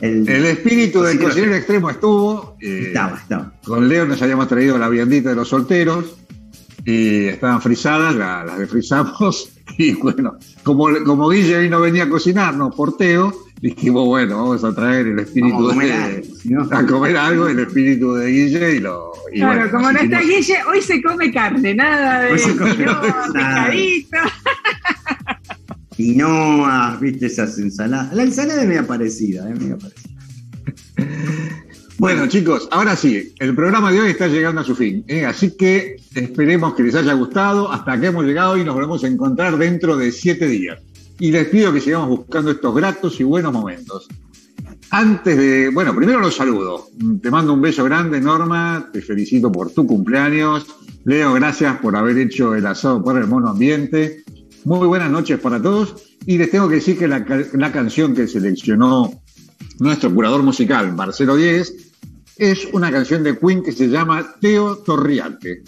el, 0.02 0.28
El 0.30 0.46
espíritu 0.46 1.02
del 1.02 1.18
cocinero 1.18 1.56
extremo 1.56 1.90
estuvo. 1.90 2.58
eh, 2.62 2.84
estaba, 2.88 3.18
estaba. 3.18 3.54
con 3.66 3.88
Leo 3.88 4.06
nos 4.06 4.22
habíamos 4.22 4.48
traído 4.50 4.78
la 4.78 4.90
viandita 4.90 5.30
de 5.30 5.36
los 5.36 5.48
solteros 5.48 6.18
y 6.86 7.26
estaban 7.28 7.62
frisadas, 7.62 8.16
la- 8.16 8.44
las 8.46 8.60
desfrizamos 8.60 9.50
y 9.78 9.94
bueno, 9.94 10.38
como, 10.64 10.88
como 11.06 11.30
Guille 11.30 11.58
hoy 11.58 11.70
no 11.70 11.80
venía 11.82 12.04
a 12.04 12.10
cocinarnos, 12.10 12.76
porteo, 12.76 13.34
dijimos, 13.62 14.06
bueno, 14.06 14.38
vamos 14.38 14.64
a 14.66 14.74
traer 14.76 15.08
el 15.08 15.20
espíritu 15.20 15.54
Vamos 15.56 15.72
a 15.72 15.74
comer 15.76 16.24
de, 16.24 16.30
no- 16.50 16.68
a 16.70 16.86
comer 16.86 17.18
algo, 17.18 17.48
el 17.48 17.60
espíritu 17.60 18.14
de 18.14 18.28
Guille 18.30 18.76
y 18.76 18.80
lo... 18.80 19.14
y 19.34 19.38
Claro, 19.40 19.56
bueno, 19.60 19.72
como 19.72 19.92
no 19.94 20.00
está 20.00 20.20
Guille, 20.22 20.58
hoy 20.70 20.82
se 20.82 21.02
come 21.02 21.32
carne, 21.32 21.74
nada 21.74 22.22
de 22.24 22.34
Hoy 22.34 22.40
se 22.40 22.56
come- 22.58 22.76
no, 22.86 22.94
nada. 23.34 23.66
pescadito. 23.72 24.18
Quinoa, 25.96 26.98
viste 27.00 27.28
esas 27.28 27.58
ensaladas. 27.60 28.14
La 28.14 28.24
ensalada 28.24 28.64
es 28.64 28.68
media 28.68 28.86
parecida, 28.88 29.48
es 29.50 29.60
media 29.60 29.78
parecida. 29.78 30.10
Bueno, 32.04 32.28
chicos, 32.28 32.68
ahora 32.70 32.98
sí, 32.98 33.34
el 33.40 33.56
programa 33.56 33.90
de 33.90 34.02
hoy 34.02 34.10
está 34.10 34.28
llegando 34.28 34.60
a 34.60 34.66
su 34.66 34.76
fin, 34.76 35.06
¿eh? 35.08 35.26
así 35.26 35.56
que 35.56 35.96
esperemos 36.14 36.74
que 36.74 36.84
les 36.84 36.96
haya 36.96 37.14
gustado. 37.14 37.72
Hasta 37.72 37.98
que 37.98 38.08
hemos 38.08 38.26
llegado 38.26 38.58
y 38.58 38.66
nos 38.66 38.76
volvemos 38.76 39.06
a 39.06 39.08
encontrar 39.08 39.58
dentro 39.58 39.96
de 39.96 40.12
siete 40.12 40.48
días. 40.48 40.82
Y 41.18 41.32
les 41.32 41.48
pido 41.48 41.72
que 41.72 41.80
sigamos 41.80 42.10
buscando 42.10 42.52
estos 42.52 42.76
gratos 42.76 43.18
y 43.22 43.24
buenos 43.24 43.54
momentos. 43.54 44.10
Antes 44.90 45.38
de, 45.38 45.70
bueno, 45.70 45.96
primero 45.96 46.20
los 46.20 46.36
saludo. 46.36 46.90
Te 47.22 47.32
mando 47.32 47.54
un 47.54 47.62
beso 47.62 47.86
grande, 47.86 48.20
Norma. 48.20 48.90
Te 48.92 49.02
felicito 49.02 49.50
por 49.50 49.72
tu 49.72 49.88
cumpleaños. 49.88 50.66
Leo, 51.06 51.32
gracias 51.32 51.78
por 51.78 51.96
haber 51.96 52.18
hecho 52.18 52.54
el 52.54 52.66
asado 52.66 53.02
por 53.02 53.18
el 53.18 53.28
mono 53.28 53.48
ambiente. 53.48 54.26
Muy 54.66 54.88
buenas 54.88 55.10
noches 55.10 55.40
para 55.40 55.62
todos. 55.62 56.04
Y 56.26 56.38
les 56.38 56.52
tengo 56.52 56.68
que 56.68 56.76
decir 56.76 56.98
que 56.98 57.08
la, 57.08 57.26
la 57.54 57.72
canción 57.72 58.14
que 58.14 58.28
seleccionó 58.28 59.10
nuestro 59.80 60.14
curador 60.14 60.44
musical, 60.44 60.94
Marcelo 60.94 61.38
Díez, 61.38 61.93
es 62.38 62.68
una 62.74 62.92
canción 62.92 63.24
de 63.24 63.38
Queen 63.38 63.64
que 63.64 63.72
se 63.72 63.88
llama 63.88 64.36
Teo 64.40 64.78
Torriate. 64.78 65.64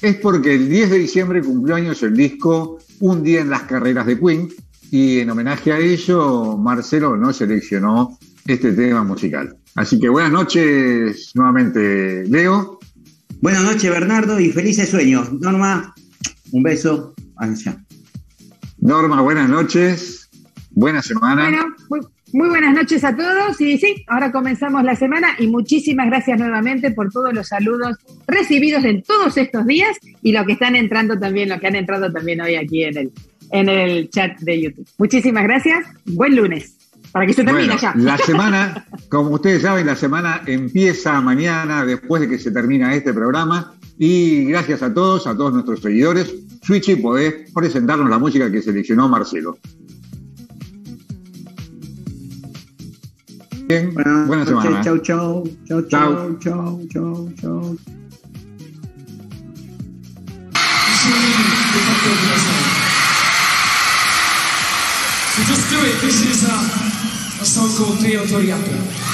Es 0.00 0.16
porque 0.16 0.54
el 0.54 0.68
10 0.68 0.90
de 0.90 0.98
diciembre 0.98 1.42
cumplió 1.42 1.76
años 1.76 2.02
el 2.02 2.14
disco 2.14 2.78
Un 3.00 3.22
día 3.22 3.40
en 3.40 3.50
las 3.50 3.62
carreras 3.62 4.06
de 4.06 4.18
Queen 4.18 4.48
y 4.90 5.18
en 5.20 5.30
homenaje 5.30 5.72
a 5.72 5.78
ello 5.78 6.56
Marcelo 6.56 7.16
no 7.16 7.32
seleccionó 7.32 8.18
este 8.46 8.72
tema 8.72 9.02
musical. 9.02 9.56
Así 9.74 9.98
que 9.98 10.08
buenas 10.08 10.32
noches 10.32 11.32
nuevamente, 11.34 12.24
Leo. 12.28 12.78
Buenas 13.40 13.64
noches, 13.64 13.90
Bernardo, 13.90 14.40
y 14.40 14.50
felices 14.50 14.88
sueños. 14.88 15.32
Norma, 15.32 15.94
un 16.52 16.62
beso. 16.62 17.14
Allá. 17.36 17.84
Norma, 18.78 19.20
buenas 19.20 19.48
noches. 19.50 20.30
Buena 20.70 21.02
semana. 21.02 21.66
Bueno, 21.88 22.08
muy, 22.32 22.48
buenas 22.48 22.74
noches 22.74 23.04
a 23.04 23.16
todos. 23.16 23.60
Y 23.60 23.78
sí, 23.78 24.04
ahora 24.08 24.32
comenzamos 24.32 24.82
la 24.84 24.96
semana 24.96 25.28
y 25.38 25.46
muchísimas 25.46 26.06
gracias 26.06 26.38
nuevamente 26.38 26.90
por 26.90 27.10
todos 27.10 27.32
los 27.32 27.48
saludos 27.48 27.96
recibidos 28.26 28.84
en 28.84 29.02
todos 29.02 29.36
estos 29.36 29.66
días 29.66 29.96
y 30.22 30.32
lo 30.32 30.44
que 30.44 30.52
están 30.52 30.76
entrando 30.76 31.18
también, 31.18 31.48
lo 31.48 31.60
que 31.60 31.66
han 31.68 31.76
entrado 31.76 32.12
también 32.12 32.40
hoy 32.40 32.56
aquí 32.56 32.84
en 32.84 32.98
el, 32.98 33.12
en 33.52 33.68
el 33.68 34.10
chat 34.10 34.38
de 34.40 34.60
YouTube. 34.60 34.86
Muchísimas 34.98 35.44
gracias. 35.44 35.86
Buen 36.04 36.36
lunes. 36.36 36.76
Para 37.12 37.26
que 37.26 37.32
se 37.32 37.44
termine 37.44 37.68
Bueno, 37.68 37.80
ya. 37.80 37.94
La 37.96 38.18
semana, 38.26 38.86
como 39.08 39.30
ustedes 39.30 39.62
saben, 39.62 39.86
la 39.86 39.96
semana 39.96 40.42
empieza 40.46 41.20
mañana 41.20 41.84
después 41.84 42.20
de 42.22 42.28
que 42.28 42.38
se 42.38 42.50
termina 42.50 42.94
este 42.94 43.14
programa. 43.14 43.72
Y 43.98 44.44
gracias 44.44 44.82
a 44.82 44.92
todos, 44.92 45.26
a 45.26 45.34
todos 45.36 45.52
nuestros 45.52 45.80
seguidores. 45.80 46.34
Switchy, 46.62 46.96
podés 46.96 47.50
presentarnos 47.54 48.10
la 48.10 48.18
música 48.18 48.50
que 48.50 48.60
seleccionó 48.60 49.08
Marcelo. 49.08 49.56
Bien, 53.68 53.92
Buenas 53.94 54.26
buena 54.28 54.44
noches, 54.44 54.62
semana. 54.62 54.84
Chau, 54.84 54.98
chau. 54.98 55.44
Chau, 55.66 55.82
Chau. 55.88 56.38
chau, 56.38 56.38
chau, 56.38 56.80
chau, 56.88 57.28
chau. 57.40 57.76
So 65.34 65.42
just 65.44 65.68
do 65.70 65.76
it. 65.84 66.00
This 66.00 66.22
is 66.22 66.48
uh, 66.48 67.42
a 67.42 67.44
song 67.44 67.68
called 67.76 68.00
Teo 68.00 68.24
Toriapo. 68.24 69.05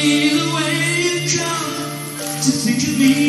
Me 0.00 0.28
the 0.28 0.54
way 0.54 1.02
you 1.02 1.38
come 1.38 1.74
to 2.42 2.50
think 2.50 2.82
of 2.84 2.98
me 2.98 3.27